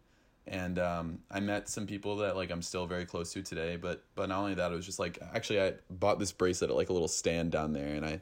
and 0.46 0.78
um, 0.78 1.18
I 1.30 1.40
met 1.40 1.68
some 1.68 1.86
people 1.86 2.16
that 2.16 2.36
like 2.36 2.50
I'm 2.50 2.62
still 2.62 2.86
very 2.86 3.04
close 3.04 3.32
to 3.34 3.42
today. 3.42 3.76
But 3.76 4.02
but 4.14 4.28
not 4.28 4.40
only 4.40 4.54
that, 4.54 4.72
it 4.72 4.74
was 4.74 4.86
just 4.86 4.98
like 4.98 5.18
actually 5.34 5.60
I 5.60 5.74
bought 5.90 6.18
this 6.18 6.32
bracelet 6.32 6.70
at 6.70 6.76
like 6.76 6.88
a 6.88 6.92
little 6.92 7.08
stand 7.08 7.52
down 7.52 7.72
there, 7.72 7.94
and 7.94 8.04
I 8.04 8.20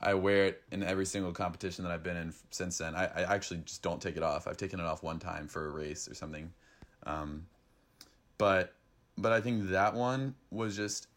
I 0.00 0.14
wear 0.14 0.46
it 0.46 0.62
in 0.70 0.82
every 0.82 1.06
single 1.06 1.32
competition 1.32 1.84
that 1.84 1.92
I've 1.92 2.02
been 2.02 2.16
in 2.16 2.34
since 2.50 2.78
then. 2.78 2.94
I, 2.94 3.06
I 3.06 3.34
actually 3.34 3.60
just 3.64 3.82
don't 3.82 4.00
take 4.00 4.16
it 4.16 4.22
off. 4.22 4.46
I've 4.46 4.56
taken 4.56 4.80
it 4.80 4.86
off 4.86 5.02
one 5.02 5.18
time 5.18 5.48
for 5.48 5.66
a 5.66 5.70
race 5.70 6.08
or 6.08 6.14
something. 6.14 6.52
Um, 7.04 7.46
but 8.36 8.74
but 9.16 9.32
I 9.32 9.40
think 9.40 9.70
that 9.70 9.94
one 9.94 10.34
was 10.50 10.76
just 10.76 11.08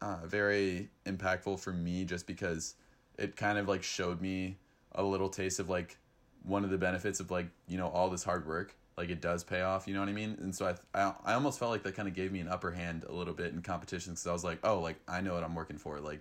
uh, 0.00 0.18
very 0.24 0.88
impactful 1.06 1.58
for 1.60 1.72
me 1.72 2.04
just 2.04 2.26
because 2.26 2.74
it 3.18 3.36
kind 3.36 3.58
of 3.58 3.68
like 3.68 3.82
showed 3.82 4.20
me 4.20 4.56
a 4.94 5.02
little 5.02 5.28
taste 5.28 5.60
of 5.60 5.68
like 5.68 5.96
one 6.42 6.64
of 6.64 6.70
the 6.70 6.78
benefits 6.78 7.20
of 7.20 7.30
like 7.30 7.46
you 7.66 7.78
know 7.78 7.88
all 7.88 8.10
this 8.10 8.22
hard 8.22 8.46
work 8.46 8.74
like 8.96 9.08
it 9.08 9.20
does 9.20 9.42
pay 9.42 9.62
off 9.62 9.88
you 9.88 9.94
know 9.94 10.00
what 10.00 10.08
i 10.08 10.12
mean? 10.12 10.36
And 10.40 10.54
so 10.54 10.66
i 10.94 11.00
i, 11.00 11.14
I 11.24 11.34
almost 11.34 11.58
felt 11.58 11.70
like 11.70 11.82
that 11.84 11.94
kind 11.94 12.08
of 12.08 12.14
gave 12.14 12.32
me 12.32 12.40
an 12.40 12.48
upper 12.48 12.70
hand 12.70 13.04
a 13.08 13.12
little 13.12 13.34
bit 13.34 13.52
in 13.52 13.62
competitions 13.62 14.20
because 14.20 14.30
i 14.30 14.32
was 14.32 14.44
like 14.44 14.58
oh 14.62 14.80
like 14.80 14.96
i 15.08 15.20
know 15.20 15.34
what 15.34 15.44
i'm 15.44 15.54
working 15.54 15.78
for 15.78 16.00
like 16.00 16.20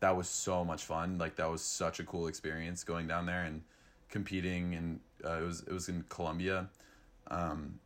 that 0.00 0.16
was 0.16 0.28
so 0.28 0.64
much 0.64 0.84
fun 0.84 1.16
like 1.18 1.36
that 1.36 1.48
was 1.48 1.62
such 1.62 2.00
a 2.00 2.04
cool 2.04 2.26
experience 2.26 2.82
going 2.82 3.06
down 3.06 3.24
there 3.24 3.44
and 3.44 3.62
competing 4.08 4.74
and 4.74 5.00
uh, 5.24 5.38
it 5.40 5.46
was 5.46 5.60
it 5.60 5.72
was 5.72 5.88
in 5.88 6.04
colombia. 6.08 6.68
Um, 7.28 7.78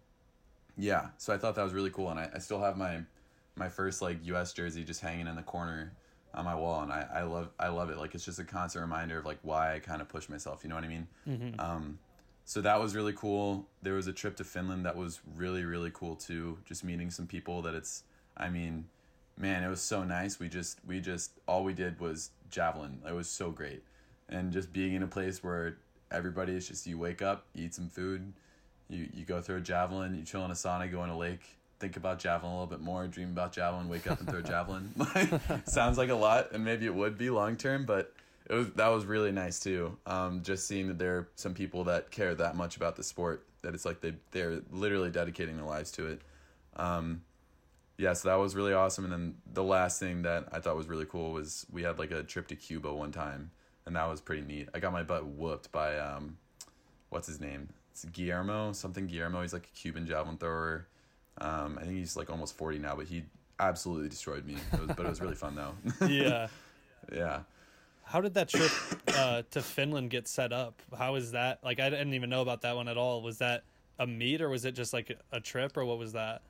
yeah 0.79 1.09
so 1.19 1.33
i 1.33 1.39
thought 1.39 1.55
that 1.55 1.63
was 1.63 1.73
really 1.73 1.91
cool 1.91 2.11
and 2.11 2.19
I, 2.19 2.31
I 2.35 2.39
still 2.39 2.61
have 2.61 2.77
my 2.77 3.01
my 3.55 3.69
first 3.69 4.03
like 4.03 4.19
us 4.27 4.53
jersey 4.53 4.85
just 4.85 5.01
hanging 5.01 5.27
in 5.27 5.37
the 5.37 5.43
corner 5.43 5.93
on 6.37 6.45
my 6.45 6.55
wall 6.55 6.83
and 6.83 6.93
I, 6.93 7.07
I 7.13 7.23
love 7.23 7.49
I 7.59 7.69
love 7.69 7.91
it. 7.91 7.99
Like 7.99 8.15
it's 8.15 8.25
just 8.25 8.39
a 8.39 8.45
constant 8.45 8.83
reminder 8.83 9.19
of 9.19 9.25
like 9.25 9.39
why 9.43 9.75
I 9.75 9.79
kind 9.79 10.01
of 10.01 10.09
push 10.09 10.29
myself 10.29 10.61
you 10.63 10.69
know 10.69 10.77
what 10.77 10.85
I 10.85 10.89
mean? 10.89 11.07
Mm-hmm. 11.29 11.61
um, 11.61 11.99
so 12.45 12.61
that 12.61 12.79
was 12.79 12.95
really 12.95 13.13
cool. 13.13 13.67
There 13.83 13.95
was 13.95 14.07
a 14.07 14.13
trip 14.13 14.37
to 14.37 14.45
Finland 14.45 14.87
that 14.87 14.97
was 14.97 15.21
really 15.35 15.65
really 15.65 15.91
cool 15.93 16.15
too 16.15 16.59
just 16.65 16.85
meeting 16.85 17.11
some 17.11 17.27
people 17.27 17.63
that 17.63 17.75
it's 17.75 18.05
I 18.37 18.51
mean 18.51 18.87
man 19.39 19.65
it 19.65 19.69
was 19.69 19.81
so 19.81 20.05
nice. 20.05 20.39
We 20.39 20.49
just 20.49 20.79
we 20.87 21.01
just 21.01 21.33
all 21.49 21.65
we 21.65 21.73
did 21.73 21.99
was 21.99 22.31
javelin. 22.51 23.01
It 23.09 23.15
was 23.15 23.29
so 23.29 23.51
great. 23.51 23.83
And 24.29 24.53
just 24.53 24.73
being 24.73 24.95
in 24.95 25.03
a 25.03 25.07
place 25.07 25.43
where 25.43 25.79
everybody 26.11 26.55
is 26.55 26.69
just 26.69 26.87
you 26.87 26.99
wake 26.99 27.23
up 27.23 27.47
eat 27.55 27.75
some 27.75 27.89
food 27.89 28.33
you 28.89 29.09
you 29.13 29.25
go 29.25 29.41
throw 29.41 29.57
a 29.57 29.61
javelin 29.61 30.15
you 30.15 30.23
chill 30.23 30.45
in 30.45 30.51
a 30.51 30.55
sauna 30.55 30.91
go 30.91 31.03
in 31.03 31.11
a 31.11 31.17
lake 31.17 31.57
think 31.79 31.97
about 31.97 32.19
javelin 32.19 32.53
a 32.53 32.55
little 32.55 32.67
bit 32.67 32.81
more, 32.81 33.07
dream 33.07 33.31
about 33.31 33.53
javelin, 33.53 33.89
wake 33.89 34.11
up 34.11 34.21
and 34.21 34.29
throw 34.29 34.43
javelin. 34.43 34.93
Like 34.97 35.69
sounds 35.69 35.99
like 35.99 36.11
a 36.11 36.15
lot, 36.15 36.53
and 36.53 36.65
maybe 36.65 36.87
it 36.87 36.95
would 36.95 37.19
be 37.19 37.31
long 37.31 37.57
term, 37.57 37.85
but 37.87 38.13
it 38.49 38.55
was 38.55 38.71
that 38.73 38.89
was 38.89 39.05
really 39.05 39.33
nice 39.33 39.59
too. 39.59 39.97
Um, 40.07 40.43
just 40.43 40.67
seeing 40.67 40.89
that 40.89 40.99
there 40.99 41.17
are 41.17 41.29
some 41.37 41.55
people 41.55 41.85
that 41.85 42.11
care 42.11 42.35
that 42.35 42.57
much 42.57 42.77
about 42.77 42.97
the 42.97 43.03
sport 43.03 43.45
that 43.63 43.75
it's 43.75 43.85
like 43.85 44.01
they 44.01 44.15
they're 44.31 44.63
literally 44.71 45.11
dedicating 45.11 45.57
their 45.57 45.67
lives 45.67 45.91
to 45.93 46.07
it. 46.07 46.23
Um, 46.77 47.23
yeah, 47.99 48.13
so 48.13 48.29
that 48.29 48.37
was 48.37 48.55
really 48.55 48.73
awesome. 48.73 49.05
And 49.05 49.13
then 49.13 49.35
the 49.53 49.65
last 49.65 49.99
thing 49.99 50.23
that 50.23 50.49
I 50.53 50.61
thought 50.61 50.77
was 50.77 50.87
really 50.87 51.07
cool 51.07 51.33
was 51.33 51.67
we 51.73 51.83
had 51.83 51.99
like 51.99 52.11
a 52.11 52.23
trip 52.23 52.49
to 52.49 52.57
Cuba 52.57 52.93
one 52.93 53.13
time, 53.13 53.51
and 53.87 53.97
that 53.97 54.09
was 54.09 54.21
pretty 54.21 54.43
neat. 54.43 54.69
I 54.75 54.81
got 54.81 54.93
my 54.93 55.03
butt 55.03 55.27
whooped 55.27 55.73
by 55.73 55.99
um, 55.99 56.37
what's 57.09 57.27
his 57.27 57.41
name? 57.41 57.69
It's 57.93 58.05
Guillermo 58.05 58.73
something 58.73 59.07
Guillermo. 59.07 59.43
He's 59.43 59.53
like 59.53 59.69
a 59.73 59.79
Cuban 59.79 60.07
javelin 60.07 60.37
thrower. 60.37 60.87
Um, 61.41 61.79
I 61.81 61.85
think 61.85 61.97
he's 61.97 62.17
like 62.17 62.31
almost 62.31 62.57
forty 62.57 62.79
now, 62.79 62.97
but 62.97 63.07
he 63.07 63.25
absolutely 63.61 64.09
destroyed 64.09 64.45
me. 64.45 64.57
It 64.73 64.81
was, 64.81 64.91
but 64.97 65.07
it 65.07 65.09
was 65.09 65.21
really 65.21 65.35
fun 65.35 65.55
though. 65.55 65.75
yeah. 66.07 66.49
yeah. 67.13 67.41
How 68.05 68.21
did 68.21 68.35
that 68.35 68.49
trip 68.49 68.71
uh, 69.09 69.43
to 69.51 69.63
Finland 69.63 70.11
get 70.11 70.29
set 70.29 70.53
up? 70.53 70.81
How 70.97 71.17
is 71.17 71.33
that? 71.33 71.59
Like, 71.65 71.81
I 71.81 71.91
didn't 71.91 72.15
even 72.15 72.31
know 72.31 72.41
about 72.41 72.63
that 72.63 72.77
one 72.77 72.87
at 72.87 72.97
all. 72.97 73.21
Was 73.21 73.39
that 73.39 73.65
a 73.99 74.07
meet 74.07 74.41
or 74.41 74.49
was 74.49 74.65
it 74.65 74.73
just 74.73 74.93
like 74.93 75.19
a 75.33 75.41
trip 75.41 75.77
or 75.77 75.85
what 75.85 75.99
was 75.99 76.13
that? 76.13 76.43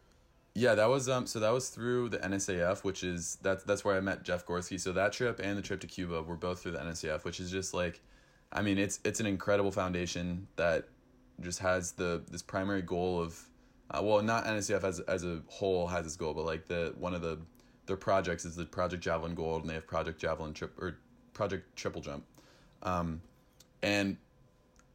Yeah, 0.54 0.74
that 0.74 0.88
was 0.88 1.06
um. 1.08 1.26
So 1.26 1.38
that 1.40 1.50
was 1.50 1.68
through 1.68 2.08
the 2.08 2.18
NSAF, 2.18 2.82
which 2.82 3.04
is 3.04 3.36
that's 3.42 3.62
that's 3.64 3.84
where 3.84 3.94
I 3.94 4.00
met 4.00 4.22
Jeff 4.22 4.46
Gorski. 4.46 4.80
So 4.80 4.90
that 4.92 5.12
trip 5.12 5.38
and 5.42 5.56
the 5.56 5.62
trip 5.62 5.80
to 5.80 5.86
Cuba 5.86 6.22
were 6.22 6.34
both 6.34 6.62
through 6.62 6.72
the 6.72 6.78
NSAF, 6.78 7.24
which 7.24 7.40
is 7.40 7.50
just 7.50 7.74
like, 7.74 8.00
I 8.50 8.62
mean, 8.62 8.78
it's 8.78 8.98
it's 9.04 9.20
an 9.20 9.26
incredible 9.26 9.70
foundation 9.70 10.48
that 10.56 10.88
just 11.42 11.58
has 11.58 11.92
the 11.92 12.22
this 12.30 12.40
primary 12.40 12.80
goal 12.80 13.20
of, 13.20 13.38
uh, 13.90 14.00
well, 14.02 14.22
not 14.22 14.44
NSAF 14.44 14.84
as 14.84 15.00
as 15.00 15.24
a 15.24 15.42
whole 15.48 15.86
has 15.86 16.06
its 16.06 16.16
goal, 16.16 16.34
but 16.34 16.44
like 16.44 16.66
the 16.66 16.94
one 16.98 17.14
of 17.14 17.22
the 17.22 17.38
their 17.86 17.96
projects 17.96 18.44
is 18.44 18.56
the 18.56 18.64
Project 18.64 19.02
Javelin 19.02 19.34
Gold, 19.34 19.62
and 19.62 19.70
they 19.70 19.74
have 19.74 19.86
Project 19.86 20.20
Javelin 20.20 20.52
Trip 20.52 20.76
or 20.80 20.98
Project 21.32 21.76
Triple 21.76 22.00
Jump, 22.00 22.24
um, 22.82 23.20
and 23.82 24.16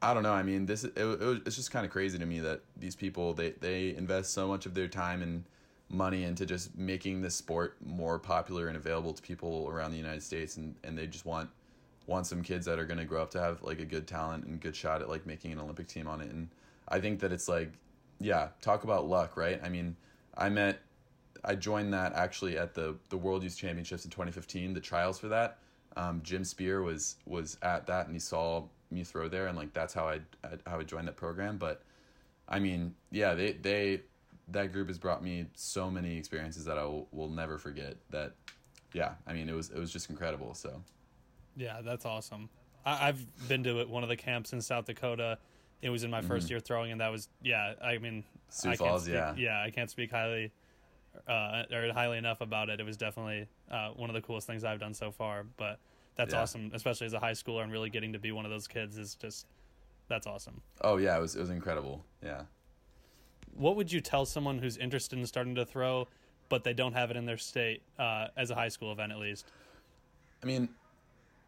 I 0.02 0.14
don't 0.14 0.24
know. 0.24 0.34
I 0.34 0.44
mean, 0.44 0.66
this 0.66 0.84
it, 0.84 0.98
it 0.98 1.42
it's 1.46 1.56
just 1.56 1.72
kind 1.72 1.86
of 1.86 1.92
crazy 1.92 2.18
to 2.18 2.26
me 2.26 2.40
that 2.40 2.62
these 2.76 2.96
people 2.96 3.34
they 3.34 3.52
they 3.52 3.96
invest 3.96 4.34
so 4.34 4.48
much 4.48 4.66
of 4.66 4.74
their 4.74 4.88
time 4.88 5.22
and 5.22 5.46
money 5.90 6.24
into 6.24 6.46
just 6.46 6.76
making 6.78 7.22
this 7.22 7.36
sport 7.36 7.76
more 7.86 8.18
popular 8.18 8.68
and 8.68 8.78
available 8.78 9.14
to 9.14 9.22
people 9.22 9.68
around 9.70 9.92
the 9.92 9.98
United 9.98 10.24
States, 10.24 10.58
and 10.58 10.76
and 10.84 10.98
they 10.98 11.08
just 11.08 11.26
want 11.26 11.50
want 12.08 12.28
some 12.28 12.42
kids 12.42 12.66
that 12.66 12.80
are 12.80 12.86
going 12.86 12.98
to 12.98 13.06
grow 13.06 13.22
up 13.22 13.32
to 13.32 13.40
have 13.40 13.62
like 13.64 13.80
a 13.80 13.86
good 13.86 14.08
talent 14.08 14.46
and 14.46 14.60
good 14.60 14.76
shot 14.76 15.02
at 15.02 15.10
like 15.10 15.26
making 15.26 15.52
an 15.52 15.60
Olympic 15.60 15.88
team 15.88 16.08
on 16.08 16.22
it. 16.22 16.30
And 16.32 16.50
I 16.88 17.00
think 17.00 17.20
that 17.22 17.32
it's 17.32 17.48
like, 17.48 17.72
yeah, 18.22 18.50
talk 18.62 18.84
about 18.84 19.08
luck, 19.08 19.36
right? 19.38 19.60
I 19.64 19.70
mean, 19.70 19.96
I 20.38 20.50
met, 20.50 20.82
I 21.44 21.56
joined 21.56 21.94
that 21.94 22.14
actually 22.14 22.58
at 22.58 22.74
the 22.74 22.96
the 23.10 23.18
World 23.18 23.44
Youth 23.44 23.58
Championships 23.58 24.06
in 24.06 24.12
2015, 24.12 24.74
the 24.74 24.80
trials 24.80 25.20
for 25.20 25.28
that. 25.30 25.58
Um, 25.98 26.22
Jim 26.24 26.44
Spear 26.44 26.82
was 26.82 27.18
was 27.26 27.58
at 27.62 27.88
that 27.88 28.06
and 28.06 28.16
he 28.16 28.20
saw 28.20 28.64
me 28.92 29.04
throw 29.04 29.28
there 29.28 29.48
and 29.48 29.58
like 29.58 29.74
that's 29.74 29.94
how 29.94 30.08
I 30.08 30.20
how 30.68 30.80
I 30.80 30.84
joined 30.84 31.08
that 31.08 31.18
program. 31.18 31.58
But 31.58 31.84
I 32.48 32.60
mean, 32.60 32.96
yeah, 33.12 33.34
they 33.34 33.54
they 33.54 34.02
that 34.50 34.72
group 34.72 34.88
has 34.88 34.98
brought 34.98 35.24
me 35.24 35.48
so 35.56 35.90
many 35.90 36.18
experiences 36.18 36.66
that 36.66 36.78
I 36.78 36.84
will, 36.84 37.08
will 37.12 37.30
never 37.30 37.58
forget. 37.58 37.96
That 38.10 38.36
yeah, 38.94 39.14
I 39.26 39.34
mean, 39.34 39.50
it 39.50 39.56
was 39.56 39.70
it 39.70 39.80
was 39.80 39.92
just 39.92 40.10
incredible. 40.10 40.54
So. 40.54 40.82
Yeah, 41.58 41.82
that's 41.82 42.06
awesome. 42.06 42.50
I, 42.86 43.10
I've 43.10 43.48
been 43.48 43.64
to 43.64 43.84
one 43.86 44.04
of 44.04 44.10
the 44.10 44.16
camps 44.16 44.54
in 44.54 44.62
South 44.62 44.86
Dakota. 44.86 45.38
It 45.82 45.90
was 45.90 46.04
in 46.04 46.12
my 46.12 46.22
1st 46.22 46.48
Mhm. 46.48 46.50
year 46.52 46.60
throwing, 46.60 46.92
and 46.92 47.02
that 47.02 47.10
was 47.10 47.28
yeah. 47.42 47.74
I 47.82 47.98
mean, 47.98 48.24
Sioux 48.50 48.70
I 48.70 48.76
can't 48.76 48.90
Falls, 48.90 49.04
speak, 49.04 49.16
yeah. 49.16 49.34
yeah, 49.36 49.62
I 49.64 49.72
can't 49.72 49.90
speak 49.90 50.12
highly 50.12 50.52
uh, 51.28 51.64
or 51.72 51.92
highly 51.94 52.18
enough 52.18 52.42
about 52.42 52.70
it. 52.70 52.80
It 52.80 52.86
was 52.86 52.98
definitely 52.98 53.48
uh, 53.70 53.90
one 53.92 54.10
of 54.10 54.14
the 54.14 54.22
coolest 54.22 54.48
things 54.48 54.64
I've 54.64 54.80
done 54.80 54.94
so 54.94 55.12
far. 55.12 55.44
But 55.44 55.80
that's 56.16 56.34
Yeah. 56.34 56.42
awesome, 56.42 56.72
especially 56.74 57.08
as 57.08 57.14
a 57.14 57.20
high 57.20 57.32
schooler 57.32 57.64
and 57.64 57.72
really 57.72 57.90
getting 57.90 58.14
to 58.14 58.20
be 58.20 58.32
one 58.32 58.46
of 58.46 58.52
those 58.52 58.68
kids 58.68 58.98
is 58.98 59.16
just 59.16 59.48
that's 60.08 60.28
awesome. 60.28 60.62
Oh 60.82 60.98
yeah, 60.98 61.18
it 61.18 61.22
was 61.22 61.36
it 61.36 61.40
was 61.42 61.50
incredible. 61.50 62.06
Yeah. 62.22 62.44
What 63.54 63.76
would 63.76 63.92
you 63.92 64.00
tell 64.02 64.26
someone 64.26 64.60
who's 64.60 64.78
interested 64.78 65.18
in 65.20 65.26
starting 65.26 65.56
to 65.56 65.66
throw, 65.66 66.08
but 66.48 66.64
they 66.64 66.74
don't 66.74 66.94
have 66.94 67.12
it 67.12 67.18
in 67.18 67.26
their 67.26 67.38
state 67.38 67.82
uh, 68.00 68.28
as 68.38 68.50
a 68.52 68.56
high 68.56 68.70
school 68.70 68.92
event 68.92 69.12
at 69.12 69.18
least? 69.18 69.46
I 70.44 70.46
mean, 70.46 70.70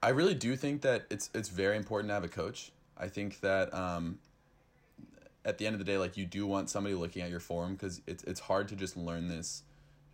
I 0.02 0.10
really 0.10 0.36
do 0.36 0.56
think 0.56 0.82
that 0.82 1.06
it's 1.10 1.30
it's 1.34 1.50
very 1.50 1.78
important 1.78 2.10
to 2.10 2.14
have 2.16 2.24
a 2.24 2.28
coach. 2.30 2.72
I 2.98 3.08
think 3.08 3.40
that 3.42 3.74
um, 3.74 4.20
at 5.46 5.58
the 5.58 5.66
end 5.66 5.76
of 5.76 5.80
the 5.80 5.86
day, 5.86 5.98
like 5.98 6.18
you 6.18 6.26
do 6.26 6.46
want 6.46 6.70
somebody 6.70 6.96
looking 6.96 7.22
at 7.22 7.30
your 7.30 7.40
form 7.40 7.74
because 7.74 8.02
it's 8.08 8.24
it's 8.24 8.40
hard 8.40 8.68
to 8.70 8.76
just 8.76 8.98
learn 8.98 9.28
this. 9.28 9.64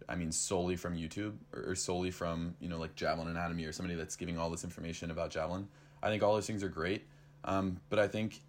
I 0.07 0.15
mean, 0.15 0.31
solely 0.31 0.75
from 0.75 0.95
YouTube 0.95 1.33
or, 1.53 1.71
or 1.71 1.75
solely 1.75 2.11
from 2.11 2.55
you 2.59 2.69
know 2.69 2.77
like 2.77 2.95
Javelin 2.95 3.27
Anatomy 3.27 3.65
or 3.65 3.71
somebody 3.71 3.95
that's 3.95 4.15
giving 4.15 4.37
all 4.37 4.49
this 4.49 4.63
information 4.63 5.11
about 5.11 5.29
Javelin. 5.29 5.67
I 6.01 6.09
think 6.09 6.23
all 6.23 6.33
those 6.33 6.47
things 6.47 6.63
are 6.63 6.69
great, 6.69 7.05
um, 7.43 7.79
but 7.89 7.99
I 7.99 8.07
think 8.07 8.41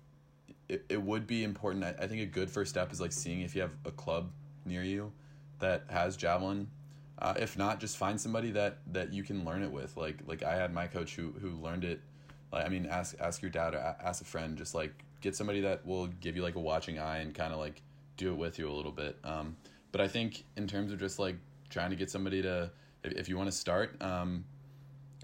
it, 0.68 0.84
it 0.88 1.02
would 1.02 1.26
be 1.26 1.42
important. 1.42 1.84
I, 1.84 1.94
I 2.00 2.06
think 2.06 2.22
a 2.22 2.26
good 2.26 2.48
first 2.50 2.70
step 2.70 2.92
is 2.92 3.00
like 3.00 3.12
seeing 3.12 3.40
if 3.40 3.54
you 3.56 3.62
have 3.62 3.74
a 3.84 3.90
club 3.90 4.30
near 4.64 4.84
you 4.84 5.12
that 5.58 5.84
has 5.88 6.16
Javelin 6.16 6.68
uh, 7.20 7.34
if 7.38 7.58
not, 7.58 7.80
just 7.80 7.96
find 7.96 8.20
somebody 8.20 8.50
that 8.52 8.78
that 8.92 9.12
you 9.12 9.22
can 9.22 9.44
learn 9.44 9.62
it 9.62 9.70
with. 9.70 9.96
Like 9.96 10.18
like 10.26 10.42
I 10.42 10.56
had 10.56 10.72
my 10.72 10.86
coach 10.86 11.14
who 11.14 11.34
who 11.40 11.50
learned 11.50 11.84
it. 11.84 12.00
Like 12.52 12.66
I 12.66 12.68
mean, 12.68 12.86
ask 12.86 13.14
ask 13.20 13.42
your 13.42 13.50
dad 13.50 13.74
or 13.74 13.78
ask 13.78 14.22
a 14.22 14.24
friend. 14.24 14.56
Just 14.56 14.74
like 14.74 14.92
get 15.20 15.36
somebody 15.36 15.60
that 15.62 15.86
will 15.86 16.06
give 16.06 16.36
you 16.36 16.42
like 16.42 16.56
a 16.56 16.60
watching 16.60 16.98
eye 16.98 17.18
and 17.18 17.34
kind 17.34 17.52
of 17.52 17.58
like 17.58 17.82
do 18.16 18.32
it 18.32 18.36
with 18.36 18.58
you 18.58 18.68
a 18.68 18.72
little 18.72 18.92
bit. 18.92 19.16
Um, 19.24 19.56
but 19.92 20.00
I 20.00 20.08
think 20.08 20.44
in 20.56 20.66
terms 20.66 20.92
of 20.92 20.98
just 20.98 21.18
like 21.18 21.36
trying 21.68 21.90
to 21.90 21.96
get 21.96 22.10
somebody 22.10 22.42
to 22.42 22.70
if, 23.04 23.12
if 23.12 23.28
you 23.28 23.36
want 23.36 23.50
to 23.50 23.56
start, 23.56 24.00
um, 24.02 24.44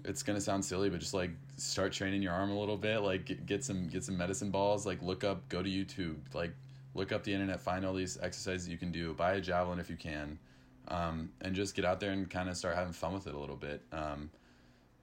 it's 0.05 0.23
gonna 0.23 0.41
sound 0.41 0.63
silly, 0.63 0.89
but 0.89 0.99
just 0.99 1.13
like 1.13 1.31
start 1.57 1.91
training 1.91 2.21
your 2.21 2.33
arm 2.33 2.51
a 2.51 2.59
little 2.59 2.77
bit. 2.77 2.99
Like 2.99 3.25
get, 3.25 3.45
get 3.45 3.63
some 3.63 3.87
get 3.87 4.03
some 4.03 4.17
medicine 4.17 4.51
balls. 4.51 4.85
Like 4.85 5.01
look 5.01 5.23
up, 5.23 5.47
go 5.49 5.61
to 5.61 5.69
YouTube. 5.69 6.17
Like 6.33 6.51
look 6.93 7.11
up 7.11 7.23
the 7.23 7.33
internet, 7.33 7.59
find 7.59 7.85
all 7.85 7.93
these 7.93 8.17
exercises 8.21 8.67
you 8.69 8.77
can 8.77 8.91
do. 8.91 9.13
Buy 9.13 9.33
a 9.33 9.41
javelin 9.41 9.79
if 9.79 9.89
you 9.89 9.97
can 9.97 10.39
um, 10.89 11.29
and 11.41 11.55
just 11.55 11.75
get 11.75 11.85
out 11.85 11.99
there 11.99 12.11
and 12.11 12.29
kind 12.29 12.49
of 12.49 12.57
start 12.57 12.75
having 12.75 12.93
fun 12.93 13.13
with 13.13 13.27
it 13.27 13.33
a 13.33 13.39
little 13.39 13.55
bit. 13.55 13.81
Um, 13.91 14.29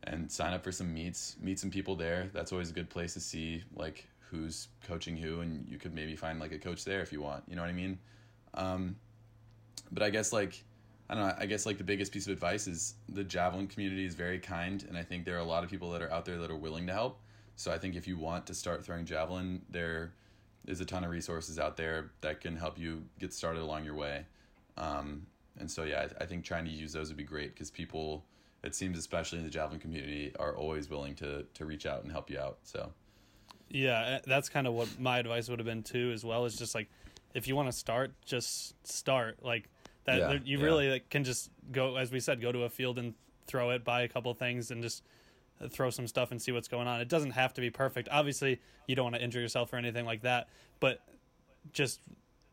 and 0.04 0.30
sign 0.30 0.52
up 0.52 0.62
for 0.62 0.72
some 0.72 0.92
meets, 0.92 1.36
meet 1.40 1.58
some 1.58 1.70
people 1.70 1.96
there. 1.96 2.30
That's 2.32 2.52
always 2.52 2.70
a 2.70 2.74
good 2.74 2.90
place 2.90 3.14
to 3.14 3.20
see 3.20 3.62
like 3.74 4.06
who's 4.30 4.68
coaching 4.86 5.16
who, 5.16 5.40
and 5.40 5.66
you 5.68 5.78
could 5.78 5.94
maybe 5.94 6.16
find 6.16 6.40
like 6.40 6.52
a 6.52 6.58
coach 6.58 6.84
there 6.84 7.00
if 7.00 7.12
you 7.12 7.20
want. 7.20 7.44
You 7.48 7.56
know 7.56 7.62
what 7.62 7.70
I 7.70 7.74
mean? 7.74 7.98
Um, 8.54 8.96
but 9.90 10.02
I 10.02 10.10
guess 10.10 10.32
like 10.32 10.62
I 11.08 11.14
don't 11.14 11.26
know. 11.26 11.34
I 11.38 11.46
guess 11.46 11.66
like 11.66 11.78
the 11.78 11.84
biggest 11.84 12.12
piece 12.12 12.26
of 12.26 12.32
advice 12.32 12.66
is 12.66 12.94
the 13.08 13.24
javelin 13.24 13.66
community 13.66 14.06
is 14.06 14.14
very 14.14 14.38
kind, 14.38 14.84
and 14.88 14.96
I 14.96 15.02
think 15.02 15.24
there 15.24 15.36
are 15.36 15.40
a 15.40 15.44
lot 15.44 15.64
of 15.64 15.70
people 15.70 15.90
that 15.90 16.02
are 16.02 16.10
out 16.10 16.24
there 16.24 16.38
that 16.38 16.50
are 16.50 16.56
willing 16.56 16.86
to 16.86 16.92
help. 16.92 17.20
So 17.56 17.70
I 17.70 17.78
think 17.78 17.94
if 17.94 18.06
you 18.06 18.18
want 18.18 18.46
to 18.46 18.54
start 18.54 18.84
throwing 18.84 19.04
javelin, 19.04 19.62
there 19.70 20.12
is 20.66 20.80
a 20.80 20.84
ton 20.84 21.04
of 21.04 21.10
resources 21.10 21.58
out 21.58 21.76
there 21.76 22.10
that 22.22 22.40
can 22.40 22.56
help 22.56 22.78
you 22.78 23.04
get 23.18 23.32
started 23.32 23.62
along 23.62 23.84
your 23.84 23.94
way. 23.94 24.24
Um, 24.76 25.26
and 25.58 25.70
so 25.70 25.84
yeah, 25.84 26.08
I, 26.20 26.24
I 26.24 26.26
think 26.26 26.44
trying 26.44 26.64
to 26.64 26.70
use 26.70 26.92
those 26.92 27.08
would 27.08 27.16
be 27.16 27.24
great 27.24 27.54
because 27.54 27.70
people, 27.70 28.24
it 28.64 28.74
seems 28.74 28.98
especially 28.98 29.38
in 29.38 29.44
the 29.44 29.50
javelin 29.50 29.80
community, 29.80 30.32
are 30.38 30.56
always 30.56 30.88
willing 30.88 31.14
to 31.16 31.44
to 31.54 31.64
reach 31.64 31.86
out 31.86 32.02
and 32.02 32.10
help 32.10 32.30
you 32.30 32.38
out. 32.38 32.58
So 32.64 32.92
Yeah, 33.68 34.00
uh, 34.00 34.18
that's 34.26 34.48
kind 34.48 34.66
of 34.66 34.74
what 34.74 34.88
my 34.98 35.18
advice 35.18 35.48
would 35.48 35.58
have 35.58 35.66
been 35.66 35.82
too, 35.82 36.10
as 36.12 36.24
well. 36.24 36.44
Is 36.44 36.56
just 36.56 36.74
like, 36.74 36.88
if 37.34 37.46
you 37.48 37.56
want 37.56 37.68
to 37.68 37.72
start, 37.76 38.12
just 38.24 38.74
start. 38.86 39.38
Like 39.42 39.68
that, 40.04 40.18
Yeah, 40.18 40.38
you 40.44 40.58
yeah. 40.58 40.64
really 40.64 40.90
like, 40.90 41.10
can 41.10 41.24
just 41.24 41.50
go, 41.72 41.96
as 41.96 42.10
we 42.12 42.20
said, 42.20 42.40
go 42.40 42.52
to 42.52 42.62
a 42.62 42.68
field 42.68 42.98
and 42.98 43.14
throw 43.46 43.70
it, 43.70 43.84
buy 43.84 44.02
a 44.02 44.08
couple 44.08 44.32
things, 44.34 44.70
and 44.70 44.82
just 44.82 45.02
uh, 45.60 45.68
throw 45.68 45.90
some 45.90 46.06
stuff 46.06 46.30
and 46.30 46.40
see 46.40 46.52
what's 46.52 46.68
going 46.68 46.86
on. 46.86 47.00
It 47.00 47.08
doesn't 47.08 47.32
have 47.32 47.52
to 47.54 47.60
be 47.60 47.70
perfect. 47.70 48.08
Obviously, 48.10 48.60
you 48.86 48.94
don't 48.96 49.04
want 49.04 49.16
to 49.16 49.22
injure 49.22 49.40
yourself 49.40 49.72
or 49.72 49.76
anything 49.76 50.06
like 50.06 50.22
that, 50.22 50.48
but 50.80 51.00
just 51.72 52.00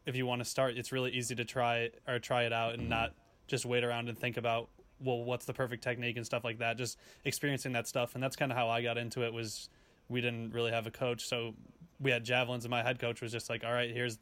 if 0.06 0.16
you 0.16 0.26
want 0.26 0.42
to 0.42 0.46
start, 0.46 0.78
it's 0.78 0.92
really 0.92 1.12
easy 1.12 1.36
to 1.36 1.46
try 1.46 1.92
or 2.08 2.20
try 2.20 2.44
it 2.44 2.54
out 2.54 2.74
and 2.74 2.90
not 2.90 3.14
just 3.48 3.66
wait 3.66 3.84
around 3.84 4.10
and 4.10 4.18
think 4.18 4.38
about 4.38 4.70
well, 5.04 5.24
what's 5.24 5.46
the 5.46 5.54
perfect 5.54 5.84
technique 5.84 6.18
and 6.18 6.26
stuff 6.26 6.44
like 6.44 6.60
that. 6.60 6.78
Just 6.78 6.98
experiencing 7.26 7.74
that 7.74 7.88
stuff, 7.88 8.16
and 8.16 8.24
that's 8.24 8.36
kind 8.36 8.52
of 8.52 8.58
how 8.58 8.70
I 8.70 8.82
got 8.82 8.98
into 8.98 9.24
it. 9.24 9.34
Was 9.34 9.70
we 10.10 10.22
didn't 10.22 10.52
really 10.52 10.72
have 10.72 10.88
a 10.88 10.92
coach, 10.92 11.28
so 11.28 11.54
we 12.00 12.12
had 12.12 12.24
javelins, 12.24 12.66
and 12.66 12.72
my 12.72 12.84
head 12.84 13.00
coach 13.00 13.22
was 13.22 13.32
just 13.32 13.50
like, 13.50 13.64
"All 13.64 13.74
right, 13.74 13.92
here's 13.92 14.20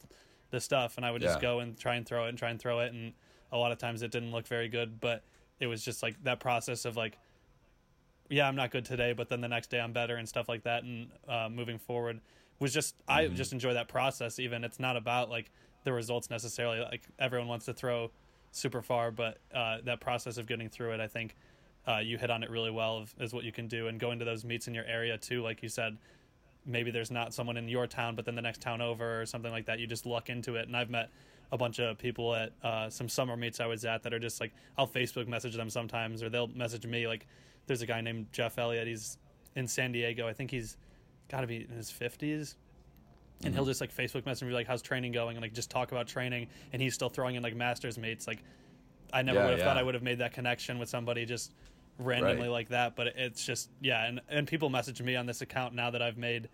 the 0.51 0.59
stuff," 0.59 0.97
and 0.97 1.05
I 1.05 1.11
would 1.11 1.21
just 1.21 1.37
Yeah. 1.37 1.41
go 1.41 1.59
and 1.59 1.77
try 1.77 1.95
and 1.95 2.05
throw 2.05 2.25
it 2.25 2.29
and 2.29 2.37
try 2.37 2.49
and 2.49 2.59
throw 2.59 2.79
it, 2.79 2.93
and 2.93 3.13
a 3.51 3.57
lot 3.57 3.71
of 3.71 3.77
times 3.77 4.01
it 4.01 4.11
didn't 4.11 4.31
look 4.31 4.47
very 4.47 4.69
good, 4.69 4.99
but 4.99 5.23
it 5.59 5.67
was 5.67 5.83
just 5.83 6.03
like 6.03 6.23
that 6.23 6.39
process 6.39 6.85
of 6.85 6.95
like 6.95 7.17
yeah, 8.29 8.47
I'm 8.47 8.55
not 8.55 8.69
good 8.71 8.85
today, 8.85 9.13
but 9.13 9.27
then 9.27 9.41
the 9.41 9.47
next 9.47 9.71
day 9.71 9.79
I'm 9.79 9.91
better 9.91 10.15
and 10.15 10.29
stuff 10.29 10.47
like 10.47 10.63
that. 10.63 10.83
And 10.83 11.09
uh, 11.27 11.49
moving 11.49 11.79
forward 11.79 12.21
was 12.59 12.73
just 12.73 12.95
I 13.07 13.27
just 13.27 13.53
enjoy 13.53 13.73
that 13.73 13.87
process. 13.87 14.39
Even 14.39 14.63
it's 14.63 14.79
not 14.79 14.95
about 14.95 15.29
like 15.29 15.51
the 15.83 15.91
results 15.91 16.29
necessarily. 16.29 16.79
Like 16.79 17.01
everyone 17.17 17.47
wants 17.47 17.65
to 17.65 17.73
throw 17.73 18.11
super 18.51 18.81
far, 18.81 19.11
but 19.11 19.37
uh, 19.53 19.77
that 19.85 19.99
process 19.99 20.37
of 20.37 20.47
getting 20.47 20.69
through 20.69 20.93
it, 20.93 20.99
I 20.99 21.07
think 21.07 21.35
uh, 21.87 21.97
you 21.97 22.17
hit 22.17 22.29
on 22.29 22.43
it 22.43 22.49
really 22.49 22.71
well. 22.71 22.97
Of, 22.97 23.13
is 23.19 23.33
what 23.33 23.43
you 23.43 23.51
can 23.51 23.67
do 23.67 23.87
and 23.87 23.99
going 23.99 24.19
to 24.19 24.25
those 24.25 24.45
meets 24.45 24.67
in 24.67 24.73
your 24.73 24.85
area 24.85 25.17
too. 25.17 25.41
Like 25.41 25.63
you 25.63 25.69
said, 25.69 25.97
maybe 26.65 26.91
there's 26.91 27.11
not 27.11 27.33
someone 27.33 27.57
in 27.57 27.67
your 27.67 27.87
town, 27.87 28.15
but 28.15 28.25
then 28.25 28.35
the 28.35 28.41
next 28.41 28.61
town 28.61 28.81
over 28.81 29.21
or 29.21 29.25
something 29.25 29.51
like 29.51 29.65
that. 29.65 29.79
You 29.79 29.87
just 29.87 30.05
luck 30.05 30.29
into 30.29 30.55
it. 30.55 30.67
And 30.67 30.75
I've 30.75 30.89
met 30.89 31.09
a 31.51 31.57
bunch 31.57 31.79
of 31.79 31.97
people 31.97 32.35
at 32.35 32.51
uh, 32.63 32.89
some 32.89 33.09
summer 33.09 33.35
meets 33.35 33.59
I 33.59 33.65
was 33.65 33.85
at 33.85 34.03
that 34.03 34.13
are 34.13 34.19
just 34.19 34.39
like 34.39 34.53
I'll 34.77 34.87
Facebook 34.87 35.27
message 35.27 35.55
them 35.55 35.69
sometimes, 35.69 36.21
or 36.21 36.29
they'll 36.29 36.47
message 36.47 36.85
me. 36.85 37.07
Like 37.07 37.25
there's 37.65 37.81
a 37.81 37.87
guy 37.87 38.01
named 38.01 38.27
Jeff 38.31 38.57
Elliott. 38.57 38.87
He's 38.87 39.17
in 39.55 39.67
San 39.67 39.91
Diego. 39.91 40.27
I 40.27 40.33
think 40.33 40.51
he's 40.51 40.77
got 41.29 41.41
to 41.41 41.47
be 41.47 41.67
in 41.69 41.75
his 41.75 41.89
fifties. 41.89 42.55
And 43.43 43.53
he'll 43.53 43.63
mm-hmm. 43.63 43.69
just 43.69 43.81
like 43.81 43.95
Facebook 43.95 44.25
message 44.25 44.47
me 44.47 44.53
like, 44.53 44.67
"How's 44.67 44.81
training 44.81 45.13
going?" 45.13 45.37
and 45.37 45.41
like 45.41 45.53
just 45.53 45.69
talk 45.71 45.91
about 45.91 46.07
training. 46.07 46.47
And 46.73 46.81
he's 46.81 46.93
still 46.93 47.09
throwing 47.09 47.35
in 47.35 47.43
like 47.43 47.55
masters 47.55 47.97
meets. 47.97 48.27
Like 48.27 48.43
I 49.13 49.21
never 49.21 49.39
Yeah, 49.39 49.45
would 49.45 49.53
have 49.59 49.61
thought. 49.61 49.77
I 49.77 49.83
would 49.83 49.93
have 49.93 50.03
made 50.03 50.19
that 50.19 50.33
connection 50.33 50.77
with 50.77 50.89
somebody 50.89 51.25
just 51.25 51.53
randomly 51.99 52.43
Right. 52.43 52.51
like 52.51 52.69
that. 52.69 52.95
But 52.95 53.07
it's 53.07 53.45
just 53.45 53.69
yeah, 53.81 54.05
and 54.05 54.21
and 54.29 54.47
people 54.47 54.69
message 54.69 55.01
me 55.01 55.15
on 55.15 55.25
this 55.25 55.41
account 55.41 55.73
now 55.73 55.91
that 55.91 56.01
I've 56.01 56.17
made. 56.17 56.49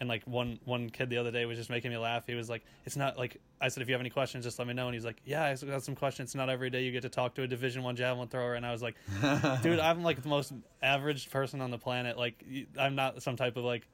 And 0.00 0.08
like 0.08 0.22
one 0.26 0.60
one 0.64 0.90
kid 0.90 1.10
the 1.10 1.18
other 1.18 1.32
day 1.32 1.44
was 1.44 1.58
just 1.58 1.70
making 1.70 1.90
me 1.90 1.96
laugh. 1.96 2.24
He 2.24 2.34
was 2.34 2.48
like, 2.48 2.64
"It's 2.86 2.96
not 2.96 3.18
like 3.18 3.40
I 3.60 3.66
said. 3.66 3.82
If 3.82 3.88
you 3.88 3.94
have 3.94 4.00
any 4.00 4.10
questions, 4.10 4.44
just 4.44 4.56
let 4.60 4.68
me 4.68 4.72
know." 4.72 4.86
And 4.86 4.94
he's 4.94 5.04
like, 5.04 5.20
"Yeah, 5.24 5.44
I 5.44 5.56
got 5.56 5.82
some 5.82 5.96
questions. 5.96 6.28
It's 6.28 6.34
not 6.36 6.48
every 6.48 6.70
day 6.70 6.84
you 6.84 6.92
get 6.92 7.02
to 7.02 7.08
talk 7.08 7.34
to 7.34 7.42
a 7.42 7.48
Division 7.48 7.82
One 7.82 7.96
javelin 7.96 8.28
thrower." 8.28 8.54
And 8.54 8.64
I 8.64 8.70
was 8.70 8.80
like, 8.80 8.94
"Dude, 9.60 9.78
I'm 9.80 10.04
like 10.04 10.22
the 10.22 10.28
most 10.28 10.52
average 10.80 11.30
person 11.30 11.60
on 11.60 11.72
the 11.72 11.78
planet. 11.78 12.16
Like 12.16 12.44
I'm 12.78 12.94
not 12.94 13.24
some 13.24 13.34
type 13.34 13.56
of 13.56 13.64
like 13.64 13.88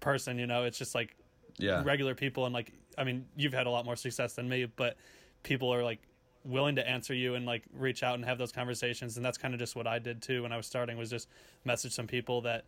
person. 0.00 0.38
You 0.38 0.46
know, 0.46 0.64
it's 0.64 0.78
just 0.78 0.94
like 0.94 1.16
yeah, 1.58 1.82
regular 1.82 2.14
people 2.14 2.44
and 2.46 2.54
like 2.54 2.72
i 2.96 3.02
mean 3.02 3.26
you've 3.36 3.52
had 3.52 3.66
a 3.66 3.70
lot 3.70 3.84
more 3.84 3.96
success 3.96 4.34
than 4.34 4.48
me 4.48 4.64
but 4.76 4.96
people 5.42 5.74
are 5.74 5.82
like 5.82 5.98
willing 6.44 6.76
to 6.76 6.88
answer 6.88 7.12
you 7.12 7.34
and 7.34 7.46
like 7.46 7.64
reach 7.72 8.04
out 8.04 8.14
and 8.14 8.24
have 8.24 8.38
those 8.38 8.52
conversations 8.52 9.16
and 9.16 9.26
that's 9.26 9.36
kind 9.36 9.54
of 9.54 9.58
just 9.58 9.74
what 9.74 9.84
i 9.84 9.98
did 9.98 10.22
too 10.22 10.44
when 10.44 10.52
i 10.52 10.56
was 10.56 10.66
starting 10.68 10.96
was 10.96 11.10
just 11.10 11.26
message 11.64 11.92
some 11.92 12.06
people 12.06 12.40
that 12.42 12.64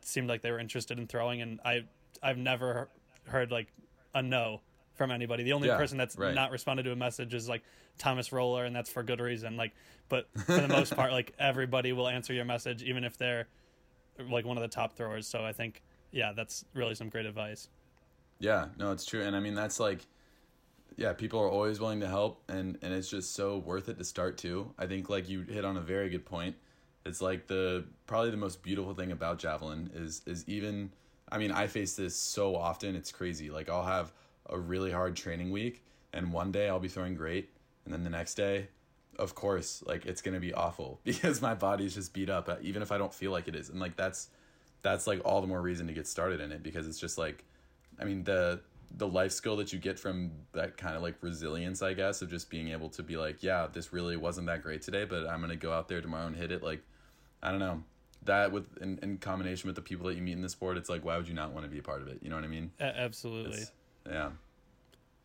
seemed 0.00 0.28
like 0.28 0.42
they 0.42 0.50
were 0.50 0.58
interested 0.58 0.98
in 0.98 1.06
throwing 1.06 1.40
and 1.40 1.60
i 1.64 1.84
i've 2.20 2.36
never 2.36 2.88
heard 3.28 3.52
like 3.52 3.68
a 4.16 4.22
no 4.22 4.60
from 4.94 5.12
anybody 5.12 5.44
the 5.44 5.52
only 5.52 5.68
Yeah, 5.68 5.76
person 5.76 5.96
that's 5.96 6.16
right. 6.18 6.34
not 6.34 6.50
responded 6.50 6.82
to 6.82 6.90
a 6.90 6.96
message 6.96 7.34
is 7.34 7.48
like 7.48 7.62
thomas 7.96 8.30
röhler 8.30 8.66
and 8.66 8.74
that's 8.74 8.90
for 8.90 9.04
good 9.04 9.20
reason 9.20 9.56
like 9.56 9.72
but 10.08 10.26
for 10.46 10.60
the 10.60 10.66
most 10.68 10.96
part 10.96 11.12
like 11.12 11.32
everybody 11.38 11.92
will 11.92 12.08
answer 12.08 12.32
your 12.34 12.44
message 12.44 12.82
even 12.82 13.04
if 13.04 13.16
they're 13.16 13.46
like 14.28 14.44
one 14.44 14.56
of 14.56 14.62
the 14.62 14.68
top 14.68 14.94
throwers 14.96 15.28
so 15.28 15.44
i 15.44 15.52
think 15.52 15.80
yeah 16.12 16.32
that's 16.32 16.64
really 16.74 16.94
some 16.94 17.08
great 17.08 17.26
advice 17.26 17.68
Yeah, 18.38 18.68
no, 18.78 18.92
it's 18.92 19.04
true, 19.04 19.22
and 19.22 19.36
I 19.36 19.40
mean 19.40 19.54
that's 19.54 19.78
like, 19.80 20.06
yeah, 20.96 21.12
people 21.12 21.40
are 21.40 21.48
always 21.48 21.80
willing 21.80 22.00
to 22.00 22.08
help, 22.08 22.42
and 22.48 22.78
and 22.82 22.92
it's 22.92 23.08
just 23.10 23.34
so 23.34 23.58
worth 23.58 23.88
it 23.88 23.98
to 23.98 24.04
start 24.04 24.38
too. 24.38 24.72
I 24.78 24.86
think 24.86 25.08
like 25.10 25.28
you 25.28 25.42
hit 25.42 25.64
on 25.64 25.76
a 25.76 25.80
very 25.80 26.08
good 26.10 26.24
point. 26.26 26.56
It's 27.06 27.20
like 27.20 27.46
the 27.46 27.84
probably 28.06 28.30
the 28.30 28.36
most 28.36 28.62
beautiful 28.62 28.94
thing 28.94 29.12
about 29.12 29.38
javelin 29.38 29.90
is 29.94 30.22
is 30.26 30.44
even. 30.48 30.92
I 31.30 31.38
mean, 31.38 31.52
I 31.52 31.66
face 31.66 31.96
this 31.96 32.14
so 32.16 32.56
often. 32.56 32.94
It's 32.96 33.10
crazy. 33.12 33.50
Like 33.50 33.70
I'll 33.70 33.84
have 33.84 34.12
a 34.50 34.58
really 34.58 34.92
hard 34.92 35.16
training 35.16 35.50
week, 35.50 35.84
and 36.12 36.32
one 36.32 36.52
day 36.52 36.68
I'll 36.68 36.80
be 36.80 36.88
throwing 36.88 37.14
great, 37.14 37.50
and 37.84 37.94
then 37.94 38.04
the 38.04 38.10
next 38.10 38.34
day, 38.34 38.68
of 39.18 39.34
course, 39.34 39.82
like 39.86 40.06
it's 40.06 40.22
gonna 40.22 40.40
be 40.40 40.52
awful 40.54 41.00
because 41.04 41.40
my 41.42 41.54
body's 41.54 41.94
just 41.94 42.12
beat 42.12 42.30
up, 42.30 42.50
even 42.62 42.82
if 42.82 42.92
I 42.92 42.98
don't 42.98 43.14
feel 43.14 43.32
like 43.32 43.48
it 43.48 43.56
is, 43.56 43.70
and 43.70 43.80
like 43.80 43.96
that's 43.96 44.28
that's 44.82 45.06
like 45.06 45.20
all 45.24 45.40
the 45.40 45.46
more 45.46 45.60
reason 45.60 45.86
to 45.86 45.92
get 45.92 46.06
started 46.06 46.40
in 46.40 46.52
it 46.52 46.62
because 46.62 46.86
it's 46.86 46.98
just 46.98 47.18
like 47.18 47.44
I 47.98 48.04
mean 48.04 48.24
the 48.24 48.60
the 48.96 49.08
life 49.08 49.32
skill 49.32 49.56
that 49.56 49.72
you 49.72 49.78
get 49.78 49.98
from 49.98 50.30
that 50.52 50.76
kind 50.76 50.94
of 50.96 51.02
like 51.02 51.14
resilience, 51.22 51.80
I 51.80 51.94
guess, 51.94 52.20
of 52.20 52.28
just 52.28 52.50
being 52.50 52.68
able 52.68 52.90
to 52.90 53.02
be 53.02 53.16
like, 53.16 53.42
yeah, 53.42 53.66
this 53.72 53.90
really 53.90 54.18
wasn't 54.18 54.48
that 54.48 54.62
great 54.62 54.82
today, 54.82 55.04
but 55.04 55.26
I'm 55.26 55.40
gonna 55.40 55.56
go 55.56 55.72
out 55.72 55.88
there 55.88 56.02
tomorrow 56.02 56.26
and 56.26 56.36
hit 56.36 56.52
it. 56.52 56.62
Like, 56.62 56.82
I 57.42 57.50
don't 57.50 57.60
know, 57.60 57.82
that 58.24 58.52
with 58.52 58.66
in, 58.82 58.98
in 59.02 59.18
combination 59.18 59.68
with 59.68 59.76
the 59.76 59.82
people 59.82 60.06
that 60.08 60.16
you 60.16 60.22
meet 60.22 60.32
in 60.32 60.42
the 60.42 60.48
sport, 60.48 60.76
it's 60.76 60.90
like, 60.90 61.04
why 61.04 61.16
would 61.16 61.26
you 61.26 61.34
not 61.34 61.52
want 61.52 61.64
to 61.64 61.70
be 61.70 61.78
a 61.78 61.82
part 61.82 62.02
of 62.02 62.08
it? 62.08 62.18
You 62.22 62.28
know 62.28 62.36
what 62.36 62.44
I 62.44 62.48
mean? 62.48 62.70
Absolutely 62.80 63.52
It's- 63.52 63.72
yeah. 64.06 64.30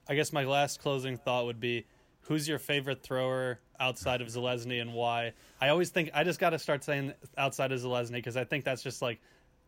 I 0.09 0.15
guess 0.15 0.31
my 0.31 0.45
last 0.45 0.79
closing 0.79 1.17
thought 1.17 1.45
would 1.45 1.59
be 1.59 1.85
who's 2.21 2.47
your 2.47 2.59
favorite 2.59 3.01
thrower 3.03 3.59
outside 3.79 4.21
of 4.21 4.27
Zelezny 4.27 4.81
and 4.81 4.93
why? 4.93 5.33
I 5.59 5.69
always 5.69 5.89
think 5.89 6.11
I 6.13 6.23
just 6.23 6.39
got 6.39 6.51
to 6.51 6.59
start 6.59 6.83
saying 6.83 7.13
outside 7.37 7.71
of 7.71 7.79
Zelezny 7.81 8.13
because 8.13 8.37
I 8.37 8.43
think 8.45 8.63
that's 8.63 8.83
just 8.83 9.01
like 9.01 9.19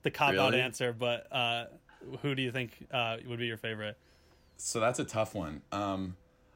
the 0.03 0.11
cop 0.11 0.29
out 0.35 0.51
Really? 0.51 0.61
answer. 0.61 0.93
But 0.93 1.27
uh, 1.31 1.65
who 2.21 2.35
do 2.35 2.41
you 2.41 2.51
think 2.51 2.71
uh, 2.91 3.17
would 3.27 3.39
be 3.39 3.45
your 3.45 3.57
favorite? 3.57 3.97
So 4.57 4.79
that's 4.79 4.99
a 4.99 5.05
tough 5.05 5.35
one. 5.35 5.61
Um, 5.71 6.15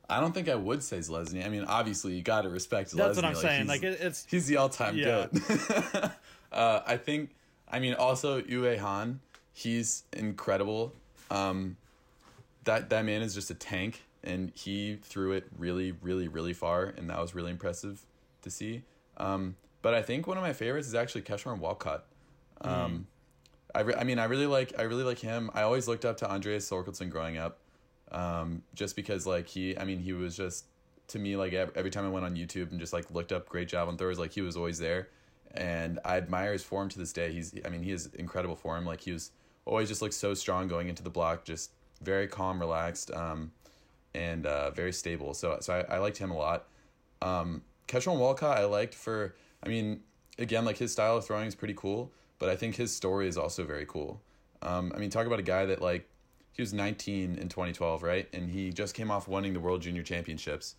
I 0.10 0.20
don't 0.20 0.34
think 0.34 0.50
I 0.50 0.56
would 0.56 0.84
say 0.84 0.98
Zelezny. 1.00 1.46
I 1.46 1.50
mean, 1.50 1.64
obviously 1.64 2.14
you 2.14 2.22
got 2.22 2.42
to 2.42 2.50
respect 2.50 2.92
Zelezny. 2.92 2.98
That's 2.98 3.16
what 3.16 3.26
I'm 3.26 3.36
saying. 3.36 3.58
he's- 3.62 3.68
Like 3.70 3.84
it, 3.84 4.00
it's 4.02 4.26
he's 4.30 4.48
the 4.48 4.58
all-time 4.58 4.98
Yeah. 4.98 5.28
goat. 5.32 6.12
uh, 6.52 6.82
I 6.86 6.98
think. 6.98 7.32
I 7.72 7.80
mean, 7.80 7.96
also 7.96 8.42
Uwe 8.42 8.78
Hohn. 8.78 9.20
He's 9.54 10.04
incredible. 10.14 10.94
Um, 11.32 11.78
that 12.66 12.90
that 12.90 13.06
man 13.06 13.22
is 13.22 13.34
just 13.34 13.50
a 13.50 13.56
tank, 13.56 14.04
and 14.24 14.52
he 14.56 14.98
threw 15.02 15.32
it 15.32 15.46
really, 15.58 15.92
really, 16.02 16.28
really 16.28 16.54
far, 16.54 16.84
and 16.86 17.10
that 17.10 17.20
was 17.20 17.34
really 17.34 17.52
impressive 17.52 18.06
to 18.44 18.50
see. 18.52 18.84
Um, 19.18 19.56
but 19.82 19.94
I 19.94 20.02
think 20.02 20.28
one 20.28 20.38
of 20.38 20.44
my 20.44 20.54
favorites 20.54 20.88
is 20.88 20.96
actually 20.96 21.22
Keshorn 21.24 21.60
Walcott. 21.60 22.06
Um, 22.62 23.08
I, 23.76 23.82
re- 23.82 23.96
I 23.96 24.04
mean, 24.04 24.20
I 24.20 24.26
really 24.26 24.46
like 24.46 24.74
I 24.78 24.84
really 24.84 25.04
like 25.04 25.20
him. 25.20 25.50
I 25.54 25.64
always 25.64 25.88
looked 25.88 26.06
up 26.06 26.18
to 26.18 26.30
Andreas 26.30 26.70
Thorkildsen 26.70 27.10
growing 27.10 27.38
up, 27.38 27.60
um, 28.12 28.62
just 28.74 28.96
because 28.96 29.26
like 29.26 29.48
he, 29.48 29.78
I 29.78 29.86
mean, 29.86 30.00
he 30.00 30.14
was 30.14 30.38
just 30.38 30.66
to 31.08 31.20
me 31.20 31.36
like 31.36 31.54
every 31.54 31.92
time 31.92 32.06
I 32.06 32.10
went 32.10 32.26
on 32.26 32.36
YouTube 32.36 32.72
and 32.72 32.80
just 32.80 32.94
like 32.94 33.10
looked 33.12 33.32
up 33.32 33.50
great 33.50 33.68
javelin 33.68 33.98
throwers, 33.98 34.20
like 34.20 34.32
he 34.32 34.42
was 34.42 34.56
always 34.56 34.80
there, 34.80 35.10
and 35.54 36.00
I 36.06 36.18
admire 36.18 36.54
his 36.54 36.64
form 36.64 36.90
to 36.90 37.00
this 37.00 37.14
day. 37.14 37.32
He's, 37.32 37.54
I 37.66 37.70
mean, 37.70 37.84
he 37.84 37.92
has 37.92 38.08
incredible 38.08 38.56
form. 38.56 38.86
Like 38.86 39.02
he 39.02 39.12
was 39.12 39.32
always 39.66 39.90
just 39.90 40.02
like 40.02 40.14
so 40.14 40.34
strong 40.34 40.68
going 40.68 40.90
into 40.90 41.04
the 41.04 41.10
block, 41.10 41.46
just 41.46 41.72
very 42.02 42.28
calm, 42.28 42.60
relaxed, 42.60 43.12
um, 43.12 43.52
and 44.14 44.46
uh, 44.46 44.72
very 44.72 44.94
stable. 44.94 45.34
So 45.34 45.58
so 45.62 45.74
I, 45.90 45.96
I 45.96 45.98
liked 45.98 46.18
him 46.18 46.32
a 46.32 46.38
lot. 46.38 46.68
Um, 47.22 47.62
Keshorn 47.88 48.18
Walcott, 48.18 48.58
I 48.58 48.66
liked 48.66 48.94
for, 48.94 49.36
I 49.64 49.70
mean, 49.70 50.02
again, 50.38 50.66
like 50.66 50.78
his 50.78 50.92
style 50.92 51.18
of 51.18 51.26
throwing 51.26 51.48
is 51.48 51.56
pretty 51.56 51.74
cool, 51.76 52.12
but 52.40 52.50
I 52.50 52.56
think 52.56 52.76
his 52.76 52.96
story 52.96 53.28
is 53.28 53.38
also 53.38 53.64
very 53.64 53.86
cool. 53.86 54.22
Um, 54.62 54.92
I 54.96 55.00
mean, 55.00 55.10
talk 55.10 55.28
about 55.28 55.40
a 55.40 55.44
guy 55.44 55.66
that 55.66 55.82
like 55.82 56.10
he 56.52 56.62
was 56.62 56.74
19 56.74 57.36
in 57.36 57.50
2012, 57.50 58.04
right? 58.04 58.28
And 58.34 58.50
he 58.50 58.72
just 58.72 58.94
came 58.96 59.12
off 59.12 59.28
winning 59.28 59.54
the 59.54 59.60
World 59.60 59.82
Junior 59.82 60.04
Championships. 60.04 60.76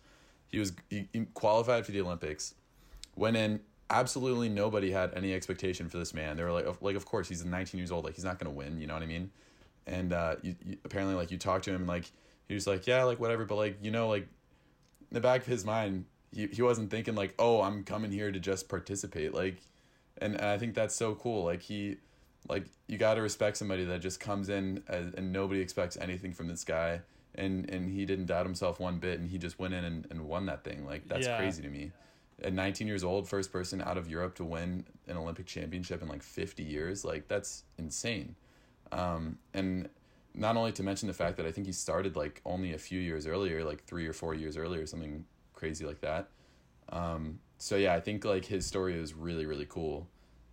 He 0.47 0.59
was 0.59 0.73
he, 0.89 1.07
he 1.11 1.25
qualified 1.33 1.85
for 1.85 1.91
the 1.91 2.01
Olympics. 2.01 2.55
Went 3.15 3.37
in. 3.37 3.61
Absolutely 3.89 4.49
nobody 4.49 4.89
had 4.89 5.13
any 5.13 5.31
expectation 5.33 5.89
for 5.89 5.99
this 5.99 6.11
man. 6.11 6.37
They 6.37 6.43
were 6.43 6.51
like, 6.51 6.65
like, 6.81 6.95
of 6.95 7.05
course 7.05 7.29
he's 7.29 7.45
19 7.45 7.77
years 7.77 7.91
old. 7.91 8.03
Like 8.03 8.15
he's 8.15 8.23
not 8.23 8.39
gonna 8.39 8.53
win. 8.53 8.79
You 8.79 8.87
know 8.87 8.95
what 8.95 9.03
I 9.03 9.07
mean? 9.07 9.29
and 9.87 10.13
uh, 10.13 10.35
you, 10.41 10.55
you 10.65 10.77
apparently 10.83 11.15
like 11.15 11.31
you 11.31 11.37
talk 11.37 11.61
to 11.63 11.71
him 11.71 11.77
and 11.77 11.87
like 11.87 12.11
he 12.47 12.53
was 12.53 12.67
like 12.67 12.87
yeah 12.87 13.03
like 13.03 13.19
whatever, 13.19 13.45
but 13.45 13.55
like 13.55 13.77
you 13.81 13.91
know 13.91 14.07
like 14.07 14.23
in 14.23 15.13
the 15.13 15.21
back 15.21 15.41
of 15.41 15.47
his 15.47 15.65
mind 15.65 16.05
he 16.33 16.47
he 16.47 16.61
wasn't 16.61 16.89
thinking 16.89 17.15
like 17.15 17.33
oh 17.39 17.61
I'm 17.61 17.83
coming 17.83 18.11
here 18.11 18.31
to 18.31 18.39
just 18.39 18.67
participate 18.69 19.33
like, 19.33 19.57
and, 20.19 20.35
and 20.35 20.45
I 20.45 20.57
think 20.57 20.75
that's 20.75 20.95
so 20.95 21.15
cool. 21.15 21.43
Like 21.45 21.61
he 21.61 21.97
like 22.47 22.65
you 22.87 22.97
got 22.97 23.15
to 23.15 23.21
respect 23.21 23.57
somebody 23.57 23.83
that 23.85 23.99
just 23.99 24.19
comes 24.19 24.49
in 24.49 24.83
as, 24.87 25.13
and 25.15 25.31
nobody 25.31 25.61
expects 25.61 25.97
anything 25.97 26.33
from 26.33 26.47
this 26.47 26.63
guy. 26.63 27.01
And 27.35 27.69
and 27.69 27.89
he 27.89 28.05
didn't 28.05 28.27
doubt 28.27 28.45
himself 28.45 28.79
one 28.79 28.99
bit 28.99 29.19
and 29.19 29.29
he 29.29 29.37
just 29.37 29.59
went 29.59 29.73
in 29.73 29.83
and, 29.83 30.07
and 30.09 30.27
won 30.27 30.45
that 30.45 30.63
thing. 30.63 30.85
Like 30.85 31.07
that's 31.07 31.27
Yeah. 31.27 31.35
crazy 31.35 31.61
to 31.61 31.69
me. 31.69 31.91
At 32.41 32.53
19 32.53 32.87
years 32.87 33.03
old 33.03 33.27
first 33.29 33.51
person 33.51 33.81
out 33.81 33.97
of 33.97 34.09
europe 34.09 34.35
to 34.35 34.43
win 34.43 34.85
an 35.07 35.15
olympic 35.15 35.45
championship 35.45 36.01
in 36.01 36.09
like 36.09 36.21
50 36.21 36.63
years 36.63 37.05
like 37.05 37.27
that's 37.29 37.63
insane. 37.77 38.35
Um, 38.91 39.37
and 39.53 39.89
not 40.33 40.57
only 40.57 40.73
to 40.73 40.83
mention 40.83 41.07
the 41.07 41.13
fact 41.13 41.37
that 41.37 41.45
i 41.45 41.51
think 41.51 41.65
he 41.65 41.71
started 41.73 42.17
like 42.17 42.41
only 42.45 42.73
a 42.73 42.77
few 42.77 42.99
years 42.99 43.25
earlier 43.25 43.63
like 43.63 43.83
three 43.85 44.05
or 44.05 44.11
four 44.11 44.33
years 44.33 44.57
earlier 44.57 44.85
something 44.85 45.25
crazy 45.53 45.85
like 45.85 46.01
that. 46.01 46.27
Um, 46.89 47.39
so 47.57 47.75
yeah 47.75 47.93
i 47.93 47.99
think 47.99 48.25
like 48.25 48.45
his 48.45 48.65
story 48.65 48.95
is 48.95 49.13
really 49.13 49.45
really 49.45 49.65
cool 49.67 50.07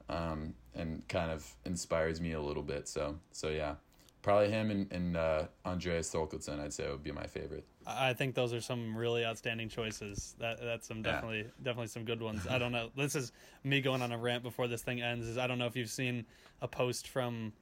um, 0.08 0.52
and 0.74 1.06
kind 1.08 1.30
of 1.30 1.54
inspires 1.64 2.20
me 2.20 2.32
a 2.32 2.40
little 2.40 2.62
bit 2.62 2.88
so 2.88 3.18
so 3.30 3.48
yeah 3.48 3.74
probably 4.22 4.50
him 4.50 4.70
and, 4.70 4.92
and 4.92 5.16
uh, 5.16 5.44
andreas 5.64 6.12
thorkildsen 6.12 6.60
i'd 6.60 6.72
say 6.72 6.88
would 6.90 7.02
be 7.02 7.12
my 7.12 7.26
favorite 7.26 7.64
I 7.86 8.12
think 8.12 8.34
those 8.34 8.52
are 8.52 8.60
some 8.60 8.96
really 8.96 9.24
outstanding 9.24 9.68
choices. 9.68 10.36
That 10.38 10.60
that's 10.60 10.86
some 10.86 10.98
Yeah. 10.98 11.14
definitely 11.14 11.46
definitely 11.62 11.88
some 11.88 12.04
good 12.04 12.22
ones. 12.22 12.46
I 12.48 12.58
don't 12.58 12.72
know. 12.72 12.90
This 12.96 13.14
is 13.14 13.32
me 13.64 13.80
going 13.80 14.02
on 14.02 14.12
a 14.12 14.18
rant 14.18 14.42
before 14.42 14.68
this 14.68 14.82
thing 14.82 15.00
ends. 15.02 15.26
Is 15.26 15.38
I 15.38 15.46
don't 15.46 15.58
know 15.58 15.66
if 15.66 15.76
you've 15.76 15.90
seen 15.90 16.24
a 16.60 16.68
post 16.68 17.08
from 17.08 17.52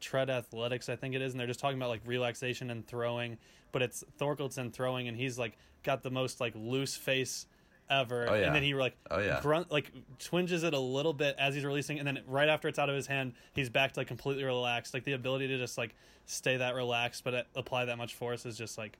Tread 0.00 0.30
Athletics, 0.30 0.88
I 0.88 0.96
think 0.96 1.14
it 1.14 1.22
is, 1.22 1.32
and 1.32 1.40
they're 1.40 1.46
just 1.46 1.60
talking 1.60 1.78
about 1.78 1.90
like 1.90 2.02
relaxation 2.04 2.70
and 2.70 2.86
throwing, 2.86 3.38
but 3.72 3.82
it's 3.82 4.04
Thorkildsen 4.18 4.72
throwing, 4.72 5.08
and 5.08 5.16
he's 5.16 5.38
like 5.38 5.56
got 5.82 6.02
the 6.02 6.10
most 6.10 6.40
like 6.40 6.54
loose 6.56 6.96
face 6.96 7.46
ever, 7.90 8.26
Oh, 8.28 8.34
yeah. 8.34 8.46
and 8.46 8.54
then 8.54 8.62
he 8.62 8.74
like 8.74 8.96
Oh, 9.10 9.18
yeah. 9.18 9.40
grunt 9.42 9.70
like 9.70 9.90
twinges 10.18 10.62
it 10.64 10.74
a 10.74 10.78
little 10.78 11.12
bit 11.12 11.36
as 11.38 11.54
he's 11.54 11.64
releasing, 11.64 11.98
and 11.98 12.06
then 12.06 12.20
right 12.26 12.48
after 12.48 12.68
it's 12.68 12.78
out 12.78 12.88
of 12.88 12.94
his 12.96 13.06
hand, 13.06 13.32
he's 13.54 13.68
back 13.70 13.92
to 13.92 14.00
like 14.00 14.06
completely 14.08 14.44
relaxed. 14.44 14.94
Like 14.94 15.04
the 15.04 15.12
ability 15.12 15.48
to 15.48 15.58
just 15.58 15.78
like 15.78 15.94
stay 16.26 16.56
that 16.58 16.74
relaxed, 16.74 17.24
but 17.24 17.34
uh, 17.34 17.42
apply 17.56 17.86
that 17.86 17.96
much 17.98 18.14
force 18.14 18.44
is 18.46 18.56
just 18.58 18.76
like, 18.78 18.98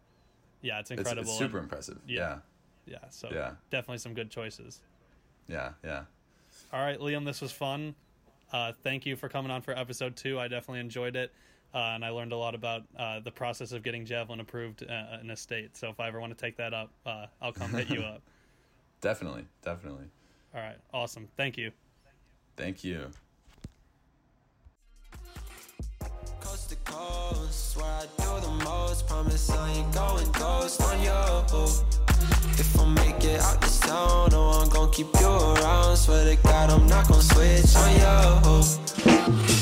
yeah, 0.62 0.78
it's 0.80 0.90
it's, 0.90 0.98
incredible. 1.00 1.22
it's 1.30 1.40
and- 1.40 1.50
super 1.50 1.58
impressive 1.58 1.98
Yeah. 2.06 2.38
yeah 2.86 2.98
yeah, 3.02 3.08
so 3.10 3.28
Yeah. 3.32 3.52
definitely 3.70 3.98
some 3.98 4.14
good 4.14 4.30
choices. 4.30 4.80
yeah 5.46 5.72
yeah 5.84 6.04
All 6.72 6.80
right, 6.80 6.98
Liam, 6.98 7.24
this 7.24 7.40
was 7.40 7.52
fun. 7.52 7.94
Uh, 8.52 8.72
thank 8.82 9.04
you 9.04 9.14
for 9.16 9.28
coming 9.28 9.50
on 9.50 9.60
for 9.60 9.76
episode 9.78 10.16
two. 10.16 10.40
I 10.40 10.48
definitely 10.48 10.80
enjoyed 10.80 11.14
it, 11.16 11.32
uh, 11.74 11.78
and 11.94 12.02
I 12.02 12.08
learned 12.08 12.32
a 12.32 12.36
lot 12.38 12.54
about 12.54 12.84
uh, 12.98 13.20
the 13.20 13.30
process 13.30 13.72
of 13.72 13.82
getting 13.82 14.06
javelin 14.06 14.40
approved 14.40 14.82
uh, 14.88 15.18
in 15.20 15.28
a 15.30 15.36
state. 15.36 15.76
So 15.76 15.90
if 15.90 16.00
I 16.00 16.08
ever 16.08 16.18
want 16.18 16.36
to 16.36 16.42
take 16.42 16.56
that 16.56 16.72
up, 16.72 16.90
uh, 17.04 17.26
I'll 17.42 17.52
come 17.52 17.70
hit 17.72 17.90
you 17.90 18.00
up. 18.14 18.22
Definitely 19.00 19.46
definitely 19.62 20.06
All 20.54 20.60
right, 20.60 20.78
awesome. 20.92 21.28
Thank 21.36 21.56
you. 21.56 21.72
thank 22.56 22.84
you 22.84 23.10
coast 26.48 26.70
to 26.70 26.76
coast, 26.76 27.76
where 27.76 27.86
I 27.86 28.06
do 28.18 28.40
the 28.46 28.64
most. 28.64 29.06
Promise 29.06 29.50
I 29.50 29.72
ain't 29.72 29.94
going 29.94 30.30
ghost 30.32 30.80
on 30.82 31.02
you. 31.02 31.10
If 32.58 32.80
I 32.80 32.84
make 32.86 33.24
it 33.24 33.40
out 33.40 33.60
this 33.60 33.80
town, 33.80 34.30
no, 34.32 34.50
I'm 34.50 34.68
gon' 34.68 34.90
keep 34.90 35.08
you 35.20 35.26
around. 35.28 35.96
Swear 35.96 36.24
to 36.24 36.42
God, 36.42 36.70
I'm 36.70 36.86
not 36.86 37.08
gon' 37.08 37.22
switch 37.22 37.76
on 37.76 37.92
you. 39.52 39.57